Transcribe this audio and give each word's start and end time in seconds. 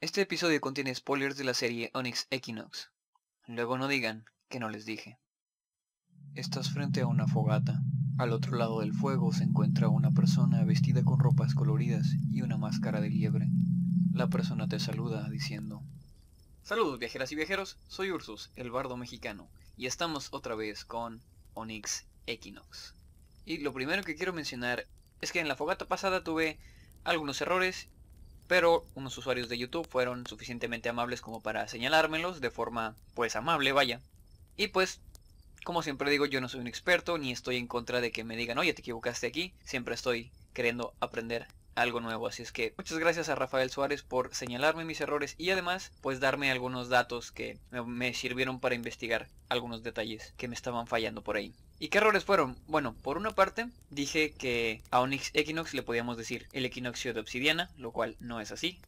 Este 0.00 0.20
episodio 0.20 0.60
contiene 0.60 0.94
spoilers 0.94 1.36
de 1.36 1.42
la 1.42 1.54
serie 1.54 1.90
Onyx 1.92 2.28
Equinox. 2.30 2.92
Luego 3.48 3.78
no 3.78 3.88
digan 3.88 4.26
que 4.48 4.60
no 4.60 4.68
les 4.68 4.86
dije. 4.86 5.18
Estás 6.36 6.70
frente 6.70 7.00
a 7.00 7.08
una 7.08 7.26
fogata. 7.26 7.82
Al 8.16 8.30
otro 8.30 8.56
lado 8.56 8.78
del 8.78 8.92
fuego 8.92 9.32
se 9.32 9.42
encuentra 9.42 9.88
una 9.88 10.12
persona 10.12 10.62
vestida 10.62 11.02
con 11.02 11.18
ropas 11.18 11.52
coloridas 11.52 12.06
y 12.30 12.42
una 12.42 12.56
máscara 12.56 13.00
de 13.00 13.10
liebre. 13.10 13.48
La 14.12 14.28
persona 14.28 14.68
te 14.68 14.78
saluda 14.78 15.28
diciendo, 15.30 15.82
Saludos 16.62 17.00
viajeras 17.00 17.32
y 17.32 17.34
viajeros, 17.34 17.76
soy 17.88 18.12
Ursus, 18.12 18.52
el 18.54 18.70
bardo 18.70 18.96
mexicano, 18.96 19.48
y 19.76 19.86
estamos 19.86 20.28
otra 20.30 20.54
vez 20.54 20.84
con 20.84 21.20
Onyx 21.54 22.06
Equinox. 22.26 22.94
Y 23.44 23.58
lo 23.58 23.72
primero 23.72 24.04
que 24.04 24.14
quiero 24.14 24.32
mencionar 24.32 24.86
es 25.20 25.32
que 25.32 25.40
en 25.40 25.48
la 25.48 25.56
fogata 25.56 25.88
pasada 25.88 26.22
tuve 26.22 26.56
algunos 27.02 27.40
errores, 27.40 27.88
pero 28.48 28.86
unos 28.94 29.16
usuarios 29.18 29.48
de 29.48 29.58
YouTube 29.58 29.86
fueron 29.86 30.26
suficientemente 30.26 30.88
amables 30.88 31.20
como 31.20 31.40
para 31.40 31.68
señalármelos 31.68 32.40
de 32.40 32.50
forma 32.50 32.96
pues 33.14 33.36
amable, 33.36 33.72
vaya. 33.72 34.00
Y 34.56 34.68
pues, 34.68 35.00
como 35.64 35.82
siempre 35.82 36.10
digo, 36.10 36.26
yo 36.26 36.40
no 36.40 36.48
soy 36.48 36.60
un 36.60 36.66
experto 36.66 37.18
ni 37.18 37.30
estoy 37.30 37.58
en 37.58 37.68
contra 37.68 38.00
de 38.00 38.10
que 38.10 38.24
me 38.24 38.36
digan, 38.36 38.58
oye, 38.58 38.72
te 38.72 38.80
equivocaste 38.80 39.26
aquí, 39.26 39.52
siempre 39.64 39.94
estoy 39.94 40.32
queriendo 40.54 40.94
aprender 40.98 41.46
algo 41.78 42.00
nuevo. 42.00 42.26
Así 42.26 42.42
es 42.42 42.52
que 42.52 42.74
muchas 42.76 42.98
gracias 42.98 43.28
a 43.28 43.34
Rafael 43.34 43.70
Suárez 43.70 44.02
por 44.02 44.34
señalarme 44.34 44.84
mis 44.84 45.00
errores 45.00 45.34
y 45.38 45.50
además 45.50 45.92
pues 46.00 46.20
darme 46.20 46.50
algunos 46.50 46.88
datos 46.88 47.32
que 47.32 47.58
me, 47.70 48.14
sirvieron 48.14 48.60
para 48.60 48.74
investigar 48.74 49.28
algunos 49.48 49.82
detalles 49.82 50.34
que 50.36 50.48
me 50.48 50.54
estaban 50.54 50.86
fallando 50.86 51.22
por 51.22 51.36
ahí. 51.36 51.54
¿Y 51.78 51.88
qué 51.88 51.98
errores 51.98 52.24
fueron? 52.24 52.56
Bueno, 52.66 52.94
por 53.02 53.16
una 53.16 53.30
parte 53.30 53.68
dije 53.90 54.32
que 54.32 54.82
a 54.90 55.00
Onyx 55.00 55.30
Equinox 55.34 55.74
le 55.74 55.82
podíamos 55.82 56.16
decir 56.16 56.48
el 56.52 56.64
equinoccio 56.64 57.14
de 57.14 57.20
obsidiana, 57.20 57.70
lo 57.76 57.92
cual 57.92 58.16
no 58.18 58.40
es 58.40 58.50
así. 58.50 58.78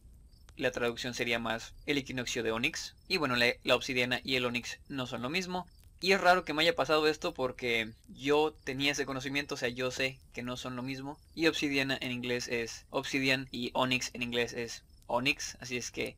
La 0.57 0.71
traducción 0.71 1.13
sería 1.13 1.39
más 1.39 1.73
el 1.85 1.97
equinoccio 1.97 2.43
de 2.43 2.51
Onyx. 2.51 2.95
Y 3.07 3.17
bueno, 3.17 3.37
la, 3.37 3.53
la 3.63 3.75
obsidiana 3.75 4.19
y 4.23 4.35
el 4.35 4.45
Onyx 4.45 4.79
no 4.89 5.07
son 5.07 5.21
lo 5.21 5.29
mismo. 5.29 5.65
Y 6.03 6.13
es 6.13 6.19
raro 6.19 6.43
que 6.43 6.53
me 6.55 6.63
haya 6.63 6.75
pasado 6.75 7.07
esto 7.07 7.31
porque 7.31 7.91
yo 8.09 8.55
tenía 8.63 8.91
ese 8.91 9.05
conocimiento, 9.05 9.53
o 9.53 9.57
sea, 9.57 9.69
yo 9.69 9.91
sé 9.91 10.17
que 10.33 10.41
no 10.41 10.57
son 10.57 10.75
lo 10.75 10.81
mismo. 10.81 11.19
Y 11.35 11.45
obsidiana 11.45 11.95
en 12.01 12.11
inglés 12.11 12.47
es 12.47 12.85
obsidian 12.89 13.47
y 13.51 13.69
onyx 13.75 14.09
en 14.15 14.23
inglés 14.23 14.53
es 14.53 14.83
onyx, 15.05 15.57
así 15.61 15.77
es 15.77 15.91
que 15.91 16.17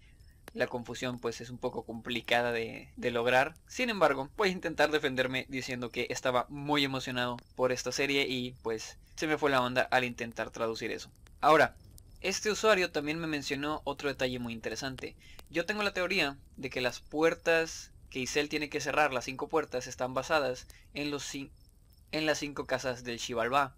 la 0.54 0.68
confusión 0.68 1.20
pues 1.20 1.42
es 1.42 1.50
un 1.50 1.58
poco 1.58 1.84
complicada 1.84 2.54
de, 2.54 2.88
de, 2.96 3.12
lograr. 3.12 3.56
Sin 3.68 3.90
embargo, 3.90 4.30
voy 4.38 4.50
a 4.50 4.54
intentar 4.54 4.90
defenderme 4.90 5.48
diciendo 5.50 5.90
que 5.90 6.08
estaba 6.10 6.46
muy 6.48 6.86
emocionado 6.86 7.36
por 7.56 7.74
esta 7.74 7.92
serie 7.92 8.26
y 8.28 8.56
pues 8.62 8.98
se 9.18 9.28
me 9.28 9.38
fue 9.38 9.52
la 9.52 9.62
onda 9.62 9.82
al 9.92 10.06
intentar 10.06 10.50
traducir 10.50 10.92
eso. 10.92 11.12
Ahora, 11.42 11.76
este 12.22 12.50
usuario 12.50 12.90
también 12.90 13.20
me 13.20 13.28
mencionó 13.28 13.82
otro 13.84 14.08
detalle 14.08 14.40
muy 14.40 14.54
interesante. 14.54 15.14
Yo 15.50 15.66
tengo 15.66 15.84
la 15.84 15.94
teoría 15.94 16.38
de 16.56 16.70
que 16.70 16.80
las 16.80 17.02
puertas 17.02 17.92
que 18.14 18.20
Isel 18.20 18.48
tiene 18.48 18.70
que 18.70 18.80
cerrar 18.80 19.12
las 19.12 19.26
cinco 19.26 19.50
puertas 19.50 19.88
están 19.88 20.14
basadas 20.14 20.68
en, 20.94 21.10
los 21.10 21.34
en 21.34 22.26
las 22.28 22.38
cinco 22.38 22.68
casas 22.68 23.04
del 23.04 23.20
Xibalbá. 23.20 23.76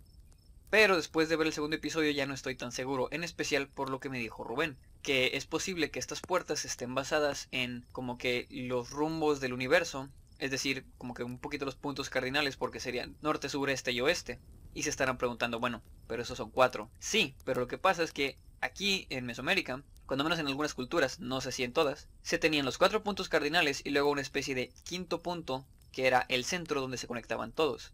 Pero 0.70 0.98
después 0.98 1.30
de 1.30 1.38
ver 1.38 1.48
el 1.48 1.54
segundo 1.54 1.78
episodio 1.78 2.12
ya 2.12 2.26
no 2.26 2.34
estoy 2.34 2.56
tan 2.56 2.74
seguro, 2.74 3.08
en 3.12 3.24
especial 3.24 3.70
por 3.70 3.90
lo 3.90 4.02
que 4.02 4.10
me 4.10 4.20
dijo 4.20 4.44
Rubén, 4.44 4.78
que 5.02 5.38
es 5.38 5.46
posible 5.46 5.90
que 5.90 6.00
estas 6.00 6.20
puertas 6.20 6.66
estén 6.66 6.94
basadas 6.94 7.48
en 7.52 7.86
como 7.94 8.18
que 8.18 8.46
los 8.50 8.90
rumbos 8.90 9.40
del 9.40 9.54
universo, 9.54 10.10
es 10.38 10.52
decir, 10.52 10.86
como 10.98 11.14
que 11.14 11.24
un 11.24 11.40
poquito 11.40 11.64
los 11.64 11.78
puntos 11.78 12.10
cardinales 12.10 12.58
porque 12.58 12.82
serían 12.82 13.16
norte, 13.22 13.48
sur, 13.48 13.70
este 13.70 13.94
y 13.94 14.02
oeste. 14.02 14.42
Y 14.74 14.84
se 14.84 14.90
estarán 14.90 15.18
preguntando, 15.18 15.62
bueno, 15.62 15.82
pero 16.10 16.24
esos 16.24 16.38
son 16.38 16.52
cuatro. 16.52 16.92
Sí, 17.00 17.38
pero 17.46 17.62
lo 17.62 17.70
que 17.70 17.78
pasa 17.78 18.04
es 18.04 18.12
que 18.12 18.38
aquí 18.60 19.08
en 19.10 19.26
Mesoamérica 19.26 19.82
cuando 20.06 20.24
menos 20.24 20.40
en 20.40 20.48
algunas 20.48 20.74
culturas, 20.74 21.20
no 21.20 21.42
sé 21.42 21.52
si 21.52 21.64
en 21.64 21.74
todas, 21.74 22.08
se 22.22 22.38
tenían 22.38 22.66
los 22.66 22.78
cuatro 22.78 23.04
puntos 23.04 23.30
cardinales 23.30 23.82
y 23.84 23.90
luego 23.90 24.12
una 24.12 24.22
especie 24.22 24.56
de 24.56 24.72
quinto 24.84 25.22
punto 25.22 25.66
que 25.92 26.08
era 26.08 26.26
el 26.30 26.46
centro 26.46 26.82
donde 26.82 26.98
se 26.98 27.08
conectaban 27.08 27.52
todos. 27.52 27.92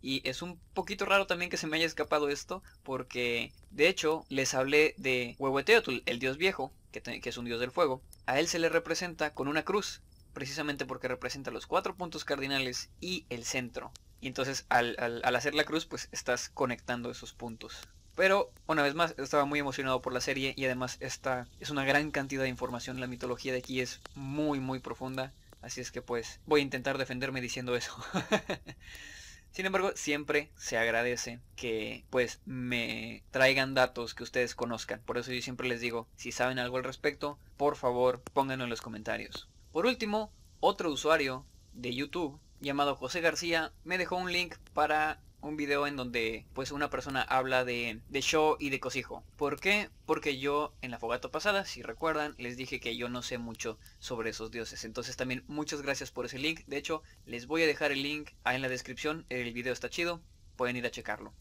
Y 0.00 0.28
es 0.28 0.42
un 0.42 0.58
poquito 0.74 1.04
raro 1.04 1.26
también 1.26 1.50
que 1.50 1.56
se 1.56 1.66
me 1.66 1.76
haya 1.76 1.86
escapado 1.86 2.28
esto, 2.28 2.62
porque 2.82 3.52
de 3.70 3.88
hecho 3.88 4.24
les 4.28 4.54
hablé 4.54 4.94
de 4.98 5.36
Huehueteotl, 5.38 6.02
el 6.06 6.18
dios 6.18 6.36
viejo, 6.36 6.72
que, 6.92 7.20
es 7.24 7.38
un 7.38 7.44
dios 7.44 7.60
del 7.60 7.70
fuego. 7.70 8.02
A 8.26 8.38
él 8.38 8.48
se 8.48 8.58
le 8.58 8.68
representa 8.68 9.34
con 9.34 9.48
una 9.48 9.64
cruz, 9.64 10.02
precisamente 10.34 10.86
porque 10.86 11.08
representa 11.08 11.50
los 11.50 11.66
cuatro 11.66 11.96
puntos 11.96 12.24
cardinales 12.24 12.90
y 13.00 13.24
el 13.28 13.44
centro. 13.44 13.92
Y 14.20 14.28
entonces 14.28 14.66
al 14.68 15.22
hacer 15.24 15.54
la 15.54 15.64
cruz, 15.64 15.86
pues 15.86 16.08
estás 16.12 16.48
conectando 16.48 17.10
esos 17.10 17.32
puntos. 17.32 17.88
Pero, 18.18 18.50
una 18.66 18.82
vez 18.82 18.96
más, 18.96 19.14
estaba 19.16 19.44
muy 19.44 19.60
emocionado 19.60 20.02
por 20.02 20.12
la 20.12 20.20
serie 20.20 20.52
y 20.56 20.64
además 20.64 20.96
esta 20.98 21.46
es 21.60 21.70
una 21.70 21.84
gran 21.84 22.10
cantidad 22.10 22.42
de 22.42 22.48
información. 22.48 22.98
La 22.98 23.06
mitología 23.06 23.52
de 23.52 23.58
aquí 23.58 23.80
es 23.80 24.00
muy, 24.16 24.58
muy 24.58 24.80
profunda. 24.80 25.32
Así 25.62 25.80
es 25.80 25.92
que 25.92 26.02
pues 26.02 26.40
voy 26.44 26.58
a 26.58 26.64
intentar 26.64 26.98
defenderme 26.98 27.40
diciendo 27.40 27.76
eso. 27.76 27.94
Sin 29.52 29.66
embargo, 29.66 29.92
siempre 29.94 30.50
se 30.56 30.76
agradece 30.76 31.38
que 31.54 32.04
pues 32.10 32.40
me 32.44 33.22
traigan 33.30 33.74
datos 33.74 34.14
que 34.14 34.24
ustedes 34.24 34.56
conozcan. 34.56 35.00
Por 35.06 35.16
eso 35.16 35.30
yo 35.30 35.40
siempre 35.40 35.68
les 35.68 35.80
digo, 35.80 36.08
si 36.16 36.32
saben 36.32 36.58
algo 36.58 36.76
al 36.76 36.82
respecto, 36.82 37.38
por 37.56 37.76
favor 37.76 38.20
pónganlo 38.32 38.64
en 38.64 38.70
los 38.70 38.82
comentarios. 38.82 39.48
Por 39.70 39.86
último, 39.86 40.32
otro 40.58 40.90
usuario 40.90 41.46
de 41.72 41.94
YouTube 41.94 42.40
llamado 42.58 42.96
José 42.96 43.20
García 43.20 43.70
me 43.84 43.96
dejó 43.96 44.16
un 44.16 44.32
link 44.32 44.56
para 44.74 45.20
un 45.40 45.56
video 45.56 45.86
en 45.86 45.96
donde 45.96 46.46
pues 46.52 46.72
una 46.72 46.90
persona 46.90 47.22
habla 47.22 47.64
de, 47.64 48.00
de 48.08 48.20
show 48.20 48.56
y 48.58 48.70
de 48.70 48.80
cosijo. 48.80 49.22
¿Por 49.36 49.60
qué? 49.60 49.90
Porque 50.06 50.38
yo 50.38 50.72
en 50.82 50.90
la 50.90 50.98
fogata 50.98 51.30
pasada, 51.30 51.64
si 51.64 51.82
recuerdan, 51.82 52.34
les 52.38 52.56
dije 52.56 52.80
que 52.80 52.96
yo 52.96 53.08
no 53.08 53.22
sé 53.22 53.38
mucho 53.38 53.78
sobre 53.98 54.30
esos 54.30 54.50
dioses. 54.50 54.84
Entonces 54.84 55.16
también 55.16 55.44
muchas 55.46 55.82
gracias 55.82 56.10
por 56.10 56.26
ese 56.26 56.38
link. 56.38 56.60
De 56.66 56.76
hecho, 56.76 57.02
les 57.26 57.46
voy 57.46 57.62
a 57.62 57.66
dejar 57.66 57.92
el 57.92 58.02
link 58.02 58.30
ahí 58.44 58.56
en 58.56 58.62
la 58.62 58.68
descripción. 58.68 59.26
El 59.28 59.52
video 59.52 59.72
está 59.72 59.88
chido. 59.88 60.20
Pueden 60.56 60.76
ir 60.76 60.86
a 60.86 60.90
checarlo. 60.90 61.32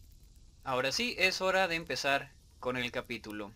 Ahora 0.63 0.91
sí, 0.91 1.15
es 1.17 1.41
hora 1.41 1.67
de 1.67 1.75
empezar 1.75 2.31
con 2.59 2.77
el 2.77 2.91
capítulo. 2.91 3.51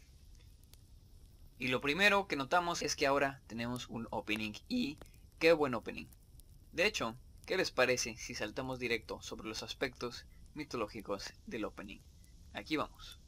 Y 1.60 1.68
lo 1.68 1.82
primero 1.82 2.28
que 2.28 2.36
notamos 2.36 2.82
es 2.82 2.96
que 2.96 3.06
ahora 3.06 3.42
tenemos 3.46 3.88
un 3.90 4.08
opening. 4.10 4.54
Y 4.68 4.98
qué 5.38 5.54
buen 5.54 5.76
opening. 5.76 6.08
De 6.72 6.88
hecho, 6.88 7.16
¿Qué 7.46 7.58
les 7.58 7.72
parece 7.72 8.16
si 8.18 8.36
saltamos 8.36 8.80
directo 8.80 9.22
sobre 9.22 9.48
los 9.48 9.64
aspectos 9.64 10.26
mitológicos 10.54 11.34
del 11.48 11.66
opening? 11.66 12.00
Aquí 12.54 12.78
vamos. 12.78 13.20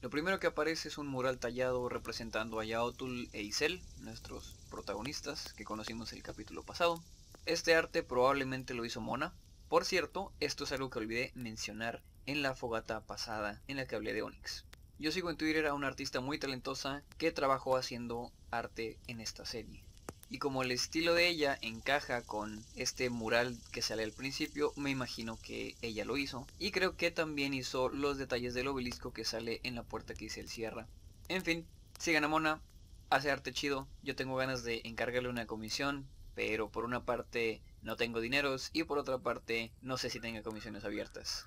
Lo 0.00 0.08
primero 0.08 0.40
que 0.40 0.46
aparece 0.46 0.88
es 0.88 0.96
un 0.96 1.06
mural 1.06 1.38
tallado 1.38 1.88
representando 1.90 2.58
a 2.58 2.64
Yaotul 2.64 3.28
e 3.32 3.42
Isel, 3.42 3.82
nuestros 3.98 4.56
protagonistas 4.70 5.52
que 5.52 5.64
conocimos 5.64 6.12
el 6.14 6.22
capítulo 6.22 6.62
pasado. 6.62 7.02
Este 7.44 7.74
arte 7.74 8.02
probablemente 8.02 8.72
lo 8.72 8.86
hizo 8.86 9.02
Mona. 9.02 9.34
Por 9.68 9.84
cierto, 9.84 10.32
esto 10.40 10.64
es 10.64 10.72
algo 10.72 10.88
que 10.88 10.98
olvidé 10.98 11.32
mencionar 11.34 12.02
en 12.24 12.42
la 12.42 12.54
fogata 12.54 13.06
pasada 13.06 13.60
en 13.68 13.76
la 13.76 13.86
que 13.86 13.94
hablé 13.94 14.14
de 14.14 14.22
Onyx. 14.22 14.64
Yo 14.98 15.12
sigo 15.12 15.30
en 15.30 15.36
Twitter 15.36 15.66
a 15.66 15.74
una 15.74 15.86
artista 15.86 16.20
muy 16.20 16.38
talentosa 16.38 17.02
que 17.18 17.30
trabajó 17.30 17.76
haciendo 17.76 18.32
arte 18.50 18.98
en 19.06 19.20
esta 19.20 19.44
serie. 19.44 19.84
Y 20.32 20.38
como 20.38 20.62
el 20.62 20.70
estilo 20.70 21.14
de 21.14 21.26
ella 21.26 21.58
encaja 21.60 22.22
con 22.22 22.64
este 22.76 23.10
mural 23.10 23.58
que 23.72 23.82
sale 23.82 24.04
al 24.04 24.12
principio, 24.12 24.72
me 24.76 24.90
imagino 24.90 25.36
que 25.42 25.74
ella 25.82 26.04
lo 26.04 26.16
hizo. 26.16 26.46
Y 26.60 26.70
creo 26.70 26.96
que 26.96 27.10
también 27.10 27.52
hizo 27.52 27.88
los 27.88 28.16
detalles 28.16 28.54
del 28.54 28.68
obelisco 28.68 29.12
que 29.12 29.24
sale 29.24 29.58
en 29.64 29.74
la 29.74 29.82
puerta 29.82 30.14
que 30.14 30.26
dice 30.26 30.40
el 30.40 30.48
cierra. 30.48 30.86
En 31.28 31.42
fin, 31.42 31.66
sigan 31.98 32.22
a 32.22 32.28
Mona, 32.28 32.62
hace 33.10 33.32
arte 33.32 33.52
chido. 33.52 33.88
Yo 34.04 34.14
tengo 34.14 34.36
ganas 34.36 34.62
de 34.62 34.82
encargarle 34.84 35.28
una 35.28 35.46
comisión, 35.46 36.06
pero 36.36 36.70
por 36.70 36.84
una 36.84 37.04
parte 37.04 37.60
no 37.82 37.96
tengo 37.96 38.20
dineros 38.20 38.70
y 38.72 38.84
por 38.84 38.98
otra 38.98 39.18
parte 39.18 39.72
no 39.82 39.98
sé 39.98 40.10
si 40.10 40.20
tenga 40.20 40.44
comisiones 40.44 40.84
abiertas. 40.84 41.46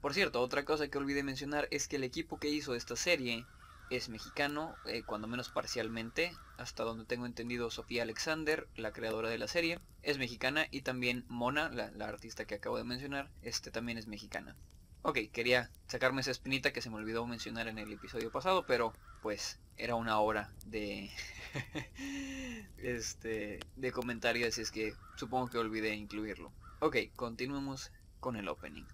Por 0.00 0.14
cierto, 0.14 0.40
otra 0.40 0.64
cosa 0.64 0.88
que 0.88 0.98
olvidé 0.98 1.22
mencionar 1.22 1.68
es 1.70 1.86
que 1.86 1.94
el 1.94 2.04
equipo 2.04 2.38
que 2.40 2.48
hizo 2.48 2.74
esta 2.74 2.96
serie 2.96 3.46
es 3.90 4.08
mexicano, 4.08 4.76
eh, 4.84 5.02
cuando 5.04 5.28
menos 5.28 5.48
parcialmente, 5.48 6.32
hasta 6.56 6.82
donde 6.84 7.04
tengo 7.04 7.26
entendido 7.26 7.70
Sofía 7.70 8.02
Alexander, 8.02 8.66
la 8.76 8.92
creadora 8.92 9.28
de 9.28 9.38
la 9.38 9.48
serie, 9.48 9.78
es 10.02 10.18
mexicana 10.18 10.66
y 10.70 10.82
también 10.82 11.24
Mona, 11.28 11.68
la, 11.68 12.08
artista 12.08 12.46
que 12.46 12.56
acabo 12.56 12.78
de 12.78 12.84
mencionar, 12.84 13.30
este 13.42 13.70
también 13.70 13.98
es 13.98 14.06
mexicana. 14.06 14.56
Ok, 15.02 15.18
quería 15.32 15.70
sacarme 15.86 16.20
esa 16.20 16.32
espinita 16.32 16.72
que 16.72 16.82
se 16.82 16.90
me 16.90 16.96
olvidó 16.96 17.26
mencionar 17.26 17.68
en 17.68 17.78
el 17.78 17.92
episodio 17.92 18.32
pasado, 18.32 18.66
pero 18.66 18.92
pues 19.22 19.60
era 19.76 19.94
una 19.94 20.18
hora 20.18 20.52
de 20.64 21.10
este 22.78 23.60
de 23.76 23.92
comentario, 23.92 24.48
así 24.48 24.62
es 24.62 24.72
que 24.72 24.94
supongo 25.14 25.48
que 25.48 25.58
olvidé 25.58 25.94
incluirlo. 25.94 26.52
Ok, 26.80 26.96
continuemos 27.14 27.92
con 28.18 28.36
el 28.36 28.48
opening. 28.48 28.84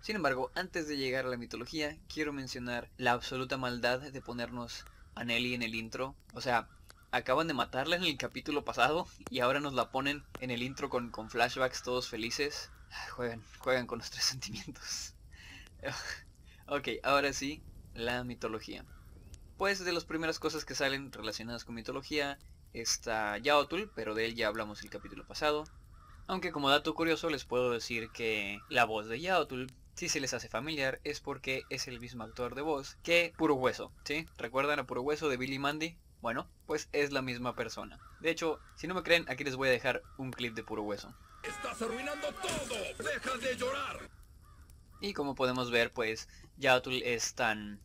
Sin 0.00 0.16
embargo, 0.16 0.50
antes 0.54 0.88
de 0.88 0.96
llegar 0.96 1.26
a 1.26 1.28
la 1.28 1.36
mitología, 1.36 1.96
quiero 2.12 2.32
mencionar 2.32 2.88
la 2.96 3.12
absoluta 3.12 3.56
maldad 3.56 4.00
de 4.00 4.20
ponernos 4.22 4.84
a 5.14 5.24
Nelly 5.24 5.54
en 5.54 5.62
el 5.62 5.74
intro. 5.74 6.14
O 6.34 6.40
sea, 6.40 6.68
acaban 7.10 7.48
de 7.48 7.54
matarla 7.54 7.96
en 7.96 8.04
el 8.04 8.16
capítulo 8.16 8.64
pasado 8.64 9.06
y 9.30 9.40
ahora 9.40 9.60
nos 9.60 9.74
la 9.74 9.90
ponen 9.90 10.24
en 10.40 10.50
el 10.50 10.62
intro 10.62 10.88
con, 10.88 11.10
con 11.10 11.30
flashbacks 11.30 11.82
todos 11.82 12.08
felices. 12.08 12.70
Juegan, 13.10 13.42
juegan 13.58 13.86
con 13.86 13.98
nuestros 13.98 14.24
sentimientos. 14.24 15.14
ok, 16.66 16.88
ahora 17.02 17.32
sí, 17.32 17.62
la 17.94 18.24
mitología. 18.24 18.84
pues 19.56 19.84
de 19.84 19.92
las 19.92 20.04
primeras 20.04 20.38
cosas 20.38 20.64
que 20.64 20.74
salen 20.74 21.12
relacionadas 21.12 21.64
con 21.64 21.74
mitología 21.74 22.38
está 22.72 23.38
Yaotul, 23.38 23.90
pero 23.94 24.14
de 24.14 24.26
él 24.26 24.34
ya 24.34 24.48
hablamos 24.48 24.82
el 24.82 24.90
capítulo 24.90 25.26
pasado. 25.26 25.64
Aunque 26.26 26.52
como 26.52 26.68
dato 26.68 26.94
curioso 26.94 27.30
les 27.30 27.44
puedo 27.44 27.70
decir 27.70 28.10
que 28.10 28.60
la 28.68 28.84
voz 28.84 29.08
de 29.08 29.20
Yaotul, 29.20 29.72
si 29.98 30.08
se 30.08 30.20
les 30.20 30.32
hace 30.32 30.48
familiar, 30.48 31.00
es 31.02 31.18
porque 31.18 31.64
es 31.70 31.88
el 31.88 31.98
mismo 31.98 32.22
actor 32.22 32.54
de 32.54 32.62
voz 32.62 32.96
que 33.02 33.32
Puro 33.36 33.54
Hueso, 33.54 33.92
¿sí? 34.04 34.26
¿Recuerdan 34.36 34.78
a 34.78 34.86
Puro 34.86 35.02
Hueso 35.02 35.28
de 35.28 35.36
Billy 35.36 35.58
Mandy? 35.58 35.98
Bueno, 36.20 36.48
pues 36.66 36.88
es 36.92 37.10
la 37.10 37.20
misma 37.20 37.56
persona. 37.56 37.98
De 38.20 38.30
hecho, 38.30 38.60
si 38.76 38.86
no 38.86 38.94
me 38.94 39.02
creen, 39.02 39.24
aquí 39.28 39.42
les 39.42 39.56
voy 39.56 39.66
a 39.66 39.72
dejar 39.72 40.02
un 40.16 40.30
clip 40.30 40.54
de 40.54 40.62
Puro 40.62 40.84
Hueso. 40.84 41.12
¡Estás 41.42 41.82
arruinando 41.82 42.28
todo! 42.28 43.08
¡Deja 43.10 43.36
de 43.38 43.56
llorar! 43.56 44.08
Y 45.00 45.14
como 45.14 45.34
podemos 45.34 45.72
ver, 45.72 45.92
pues 45.92 46.28
Yaotul 46.58 47.02
es 47.02 47.34
tan 47.34 47.80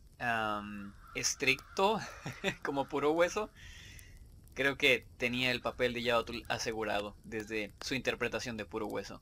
estricto 1.16 1.98
como 2.62 2.88
puro 2.88 3.10
hueso. 3.10 3.50
Creo 4.54 4.76
que 4.76 5.04
tenía 5.16 5.50
el 5.50 5.60
papel 5.60 5.92
de 5.92 6.04
Yaotul 6.04 6.44
asegurado 6.48 7.16
desde 7.24 7.72
su 7.80 7.96
interpretación 7.96 8.56
de 8.56 8.66
puro 8.66 8.86
hueso. 8.86 9.20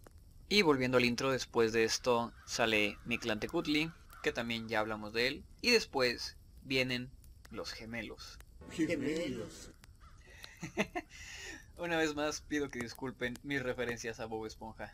Y 0.53 0.61
volviendo 0.61 0.99
al 0.99 1.07
intro, 1.07 1.33
después 1.33 1.73
de 1.73 1.85
esto 1.85 2.31
sale 2.45 2.99
Mictlantecutli, 3.07 3.91
que 4.23 4.33
también 4.33 4.69
ya 4.69 4.81
hablamos 4.81 5.15
de 5.15 5.27
él. 5.27 5.45
Y 5.63 5.71
después 5.71 6.37
vienen 6.63 7.11
los 7.51 7.73
gemelos. 7.73 8.39
Gemelos. 8.71 9.71
Una 11.79 11.97
vez 11.97 12.15
más 12.15 12.43
pido 12.43 12.69
que 12.69 12.81
disculpen 12.81 13.39
mis 13.43 13.63
referencias 13.63 14.21
a 14.21 14.27
Bob 14.27 14.45
Esponja. 14.45 14.93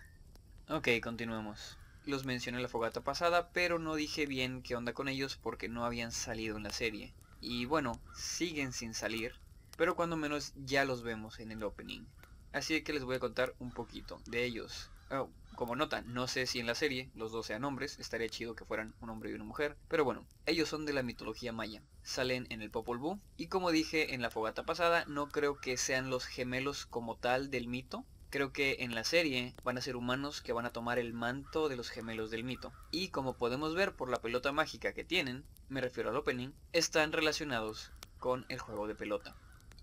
Ok, 0.69 0.91
continuemos 1.03 1.77
los 2.07 2.25
mencioné 2.25 2.59
en 2.59 2.63
la 2.63 2.69
fogata 2.69 3.03
pasada, 3.03 3.51
pero 3.53 3.81
no 3.81 3.97
dije 3.97 4.27
bien 4.27 4.63
qué 4.63 4.77
onda 4.77 4.93
con 4.93 5.09
ellos 5.09 5.37
porque 5.43 5.69
no 5.69 5.85
habían 5.85 6.13
salido 6.13 6.57
en 6.57 6.63
la 6.63 6.73
serie. 6.73 7.13
Y 7.41 7.65
bueno, 7.65 8.01
siguen 8.15 8.73
sin 8.73 8.95
salir, 8.95 9.35
pero 9.77 9.97
cuando 9.97 10.17
menos 10.17 10.53
ya 10.55 10.85
los 10.85 11.03
vemos 11.03 11.41
en 11.41 11.51
el 11.51 11.65
opening. 11.65 12.05
Así 12.53 12.81
que 12.83 12.93
les 12.93 13.03
voy 13.03 13.17
a 13.17 13.21
contar 13.21 13.57
un 13.59 13.73
poquito 13.73 14.23
de 14.27 14.45
ellos. 14.45 14.89
Oh, 15.11 15.29
como 15.59 15.75
nota, 15.75 16.03
no 16.03 16.29
sé 16.29 16.47
si 16.47 16.61
en 16.61 16.69
la 16.69 16.77
serie 16.77 17.11
los 17.17 17.33
dos 17.33 17.47
sean 17.47 17.65
hombres, 17.65 17.99
estaría 17.99 18.29
chido 18.29 18.55
que 18.55 18.65
fueran 18.65 18.95
un 19.01 19.11
hombre 19.11 19.31
y 19.31 19.35
una 19.35 19.43
mujer, 19.43 19.77
pero 19.89 20.05
bueno, 20.05 20.25
ellos 20.47 20.69
son 20.69 20.87
de 20.87 20.93
la 20.93 21.03
mitología 21.03 21.53
maya, 21.53 21.83
salen 22.05 22.47
en 22.51 22.63
el 22.63 22.71
Popol 22.71 22.99
Vuh, 22.99 23.19
y 23.37 23.49
como 23.49 23.73
dije 23.73 24.15
en 24.15 24.23
la 24.23 24.31
fogata 24.31 24.63
pasada, 24.63 25.05
no 25.09 25.29
creo 25.29 25.59
que 25.59 25.77
sean 25.77 26.11
los 26.11 26.27
gemelos 26.27 26.87
como 26.87 27.17
tal 27.17 27.51
del 27.51 27.67
mito, 27.67 28.05
Creo 28.31 28.53
que 28.53 28.77
en 28.81 28.95
la 28.95 29.05
serie 29.05 29.55
van 29.65 29.79
a 29.79 29.81
ser 29.81 29.97
humanos 29.97 30.43
que 30.43 30.53
van 30.53 30.67
a 30.67 30.71
tomar 30.71 30.99
el 30.99 31.15
manto 31.15 31.71
de 31.71 31.77
los 31.77 31.89
gemelos 31.89 32.31
del 32.31 32.45
mito. 32.45 32.75
Y 32.91 33.09
como 33.09 33.39
podemos 33.39 33.75
ver 33.75 33.97
por 33.97 34.11
la 34.11 34.21
pelota 34.21 34.53
mágica 34.53 34.93
que 34.93 35.03
tienen, 35.03 35.47
me 35.71 35.81
refiero 35.81 36.11
al 36.11 36.17
opening, 36.17 36.51
están 36.75 37.13
relacionados 37.13 37.91
con 38.19 38.45
el 38.51 38.59
juego 38.59 38.87
de 38.87 38.95
pelota. 38.95 39.35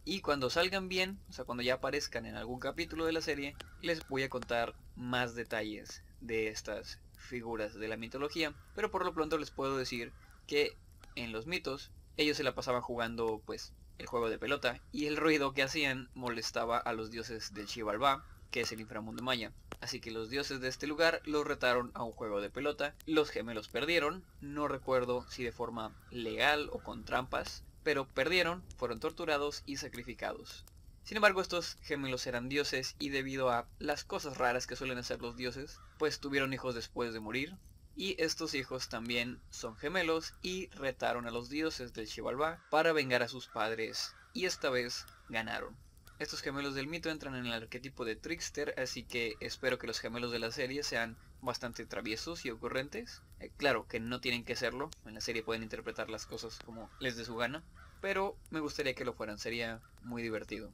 Y 0.05 0.21
cuando 0.21 0.51
salgan 0.51 0.87
bien, 0.87 1.19
o 1.29 1.33
sea, 1.33 1.45
cuando 1.45 1.63
ya 1.63 1.75
aparezcan 1.75 2.27
en 2.27 2.35
algún 2.35 2.59
capítulo 2.59 3.05
de 3.05 3.11
la 3.11 3.21
serie, 3.21 3.55
les 3.81 4.07
voy 4.07 4.21
a 4.21 4.29
contar 4.29 4.75
más 4.95 5.33
detalles 5.33 6.03
de 6.21 6.49
estas 6.49 6.99
figuras 7.17 7.73
de 7.73 7.87
la 7.87 7.97
mitología. 7.97 8.53
Pero 8.75 8.91
por 8.91 9.03
lo 9.03 9.15
pronto 9.15 9.39
les 9.39 9.49
puedo 9.49 9.77
decir 9.77 10.13
que 10.45 10.77
en 11.15 11.31
los 11.31 11.47
mitos, 11.47 11.91
ellos 12.17 12.37
se 12.37 12.43
la 12.43 12.53
pasaban 12.53 12.81
jugando 12.81 13.41
pues 13.45 13.73
el 13.97 14.05
juego 14.05 14.29
de 14.29 14.37
pelota 14.37 14.79
y 14.91 15.07
el 15.07 15.17
ruido 15.17 15.53
que 15.53 15.63
hacían 15.63 16.09
molestaba 16.13 16.77
a 16.77 16.93
los 16.93 17.09
dioses 17.09 17.53
del 17.53 17.67
Xibalbá 17.67 18.23
que 18.55 18.61
es 18.61 18.71
el 18.71 18.79
inframundo 18.79 19.21
maya. 19.21 19.51
Así 19.81 19.99
que 19.99 20.11
los 20.11 20.29
dioses 20.29 20.61
de 20.61 20.69
este 20.69 20.87
lugar 20.87 21.21
los 21.25 21.45
retaron 21.45 21.91
a 21.93 22.03
un 22.03 22.13
juego 22.13 22.39
de 22.39 22.49
pelota. 22.49 22.95
Los 23.05 23.29
gemelos 23.29 23.67
perdieron, 23.67 24.23
no 24.39 24.69
recuerdo 24.69 25.25
si 25.29 25.43
de 25.43 25.51
forma 25.51 25.93
legal 26.09 26.69
o 26.71 26.79
con 26.79 27.03
trampas, 27.03 27.65
pero 27.85 28.07
perdieron, 28.07 28.63
fueron 28.77 28.99
torturados 28.99 29.61
y 29.67 29.77
sacrificados. 29.77 30.65
Sin 31.03 31.17
embargo, 31.17 31.39
estos 31.39 31.77
gemelos 31.83 32.25
eran 32.25 32.49
dioses 32.49 32.95
y 32.97 33.09
debido 33.09 33.51
a 33.51 33.67
las 33.77 34.03
cosas 34.03 34.37
raras 34.37 34.65
que 34.65 34.75
suelen 34.75 34.97
hacer 34.97 35.21
los 35.21 35.37
dioses, 35.37 35.79
pues 35.99 36.19
tuvieron 36.19 36.51
hijos 36.51 36.73
después 36.73 37.13
de 37.13 37.19
morir. 37.19 37.55
Y 37.95 38.19
estos 38.21 38.55
hijos 38.55 38.89
también 38.89 39.39
son 39.51 39.77
gemelos 39.77 40.33
y 40.41 40.67
retaron 40.71 41.27
a 41.27 41.31
los 41.31 41.47
dioses 41.47 41.93
del 41.93 42.07
Xibalbá 42.07 42.65
para 42.71 42.91
vengar 42.91 43.21
a 43.21 43.27
sus 43.27 43.47
padres. 43.47 44.15
Y 44.33 44.45
esta 44.45 44.71
vez 44.71 45.05
ganaron. 45.29 45.77
Estos 46.17 46.41
gemelos 46.41 46.75
del 46.75 46.87
mito 46.87 47.09
entran 47.09 47.35
en 47.35 47.45
el 47.45 47.51
arquetipo 47.51 48.05
de 48.05 48.15
trickster, 48.15 48.73
así 48.77 49.03
que 49.03 49.35
espero 49.41 49.77
que 49.77 49.87
los 49.87 49.99
gemelos 49.99 50.31
de 50.31 50.39
la 50.39 50.49
serie 50.49 50.81
sean 50.81 51.17
bastante 51.41 51.85
traviesos 51.85 52.45
y 52.45 52.51
ocurrentes. 52.51 53.21
Eh, 53.41 53.51
claro 53.57 53.85
que 53.85 53.99
no 53.99 54.21
tienen 54.21 54.45
que 54.45 54.55
serlo, 54.55 54.89
en 55.05 55.15
la 55.15 55.19
serie 55.19 55.43
pueden 55.43 55.63
interpretar 55.63 56.09
las 56.09 56.25
cosas 56.25 56.57
como 56.63 56.89
les 57.01 57.17
dé 57.17 57.25
su 57.25 57.35
gana, 57.35 57.63
pero 57.99 58.37
me 58.49 58.61
gustaría 58.61 58.95
que 58.95 59.03
lo 59.03 59.13
fueran, 59.13 59.39
sería 59.39 59.81
muy 60.03 60.23
divertido. 60.23 60.71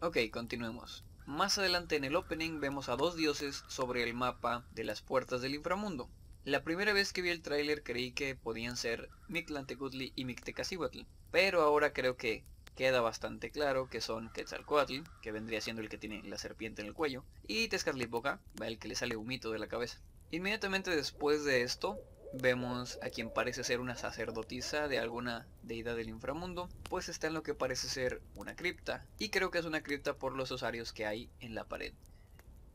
Ok, 0.00 0.18
continuemos. 0.32 1.04
Más 1.26 1.58
adelante 1.58 1.96
en 1.96 2.04
el 2.04 2.14
opening 2.14 2.60
vemos 2.60 2.88
a 2.88 2.96
dos 2.96 3.16
dioses 3.16 3.64
sobre 3.66 4.04
el 4.04 4.14
mapa 4.14 4.64
de 4.74 4.84
las 4.84 5.02
puertas 5.02 5.42
del 5.42 5.56
inframundo. 5.56 6.08
La 6.44 6.62
primera 6.62 6.92
vez 6.92 7.12
que 7.12 7.22
vi 7.22 7.30
el 7.30 7.42
tráiler 7.42 7.82
creí 7.82 8.12
que 8.12 8.36
podían 8.36 8.76
ser 8.76 9.08
Mictlantecutli 9.26 10.12
y 10.14 10.24
Mictecacihuatl, 10.24 11.00
pero 11.32 11.62
ahora 11.62 11.92
creo 11.92 12.16
que 12.16 12.44
queda 12.74 13.00
bastante 13.00 13.50
claro 13.50 13.88
que 13.88 14.00
son 14.00 14.30
Quetzalcoatl, 14.30 15.02
que 15.22 15.32
vendría 15.32 15.60
siendo 15.60 15.82
el 15.82 15.88
que 15.88 15.98
tiene 15.98 16.22
la 16.24 16.38
serpiente 16.38 16.82
en 16.82 16.88
el 16.88 16.94
cuello, 16.94 17.24
y 17.46 17.68
Tezcatlipoca, 17.68 18.40
el 18.62 18.78
que 18.78 18.88
le 18.88 18.94
sale 18.94 19.16
un 19.16 19.26
mito 19.26 19.50
de 19.50 19.58
la 19.58 19.68
cabeza. 19.68 19.98
Inmediatamente 20.30 20.90
después 20.90 21.44
de 21.44 21.62
esto, 21.62 21.98
vemos 22.32 22.98
a 23.02 23.10
quien 23.10 23.30
parece 23.30 23.62
ser 23.62 23.78
una 23.78 23.96
sacerdotisa 23.96 24.88
de 24.88 24.98
alguna 24.98 25.46
deidad 25.62 25.94
del 25.94 26.08
inframundo, 26.08 26.68
pues 26.90 27.08
está 27.08 27.28
en 27.28 27.34
lo 27.34 27.44
que 27.44 27.54
parece 27.54 27.88
ser 27.88 28.20
una 28.34 28.56
cripta, 28.56 29.06
y 29.18 29.28
creo 29.28 29.50
que 29.50 29.58
es 29.58 29.64
una 29.64 29.82
cripta 29.82 30.14
por 30.14 30.34
los 30.34 30.50
osarios 30.50 30.92
que 30.92 31.06
hay 31.06 31.30
en 31.40 31.54
la 31.54 31.64
pared. 31.64 31.94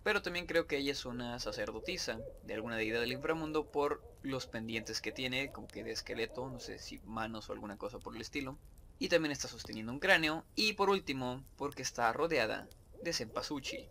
Pero 0.02 0.22
también 0.22 0.46
creo 0.46 0.66
que 0.66 0.78
ella 0.78 0.94
es 0.94 1.06
una 1.06 1.38
sacerdotisa 1.40 2.20
de 2.44 2.54
alguna 2.54 2.78
deidad 2.78 3.02
del 3.02 3.12
inframundo 3.12 3.66
por 3.66 4.02
los 4.22 4.48
pendientes 4.48 5.02
que 5.02 5.12
tiene, 5.12 5.52
como 5.52 5.68
que 5.68 5.84
de 5.84 5.92
esqueleto, 5.92 6.50
no 6.50 6.62
sé 6.62 6.80
si 6.80 7.00
manos 7.00 7.50
o 7.50 7.54
alguna 7.54 7.78
cosa 7.78 8.00
por 8.00 8.16
el 8.16 8.22
estilo 8.22 8.58
y 9.00 9.10
también 9.10 9.32
está 9.32 9.48
sosteniendo 9.48 9.92
un 9.92 10.00
cráneo, 10.00 10.46
y 10.56 10.74
por 10.74 10.90
último, 10.90 11.44
porque 11.58 11.82
está 11.82 12.12
rodeada 12.14 12.68
de 13.02 13.14
Senpasuchi. 13.14 13.88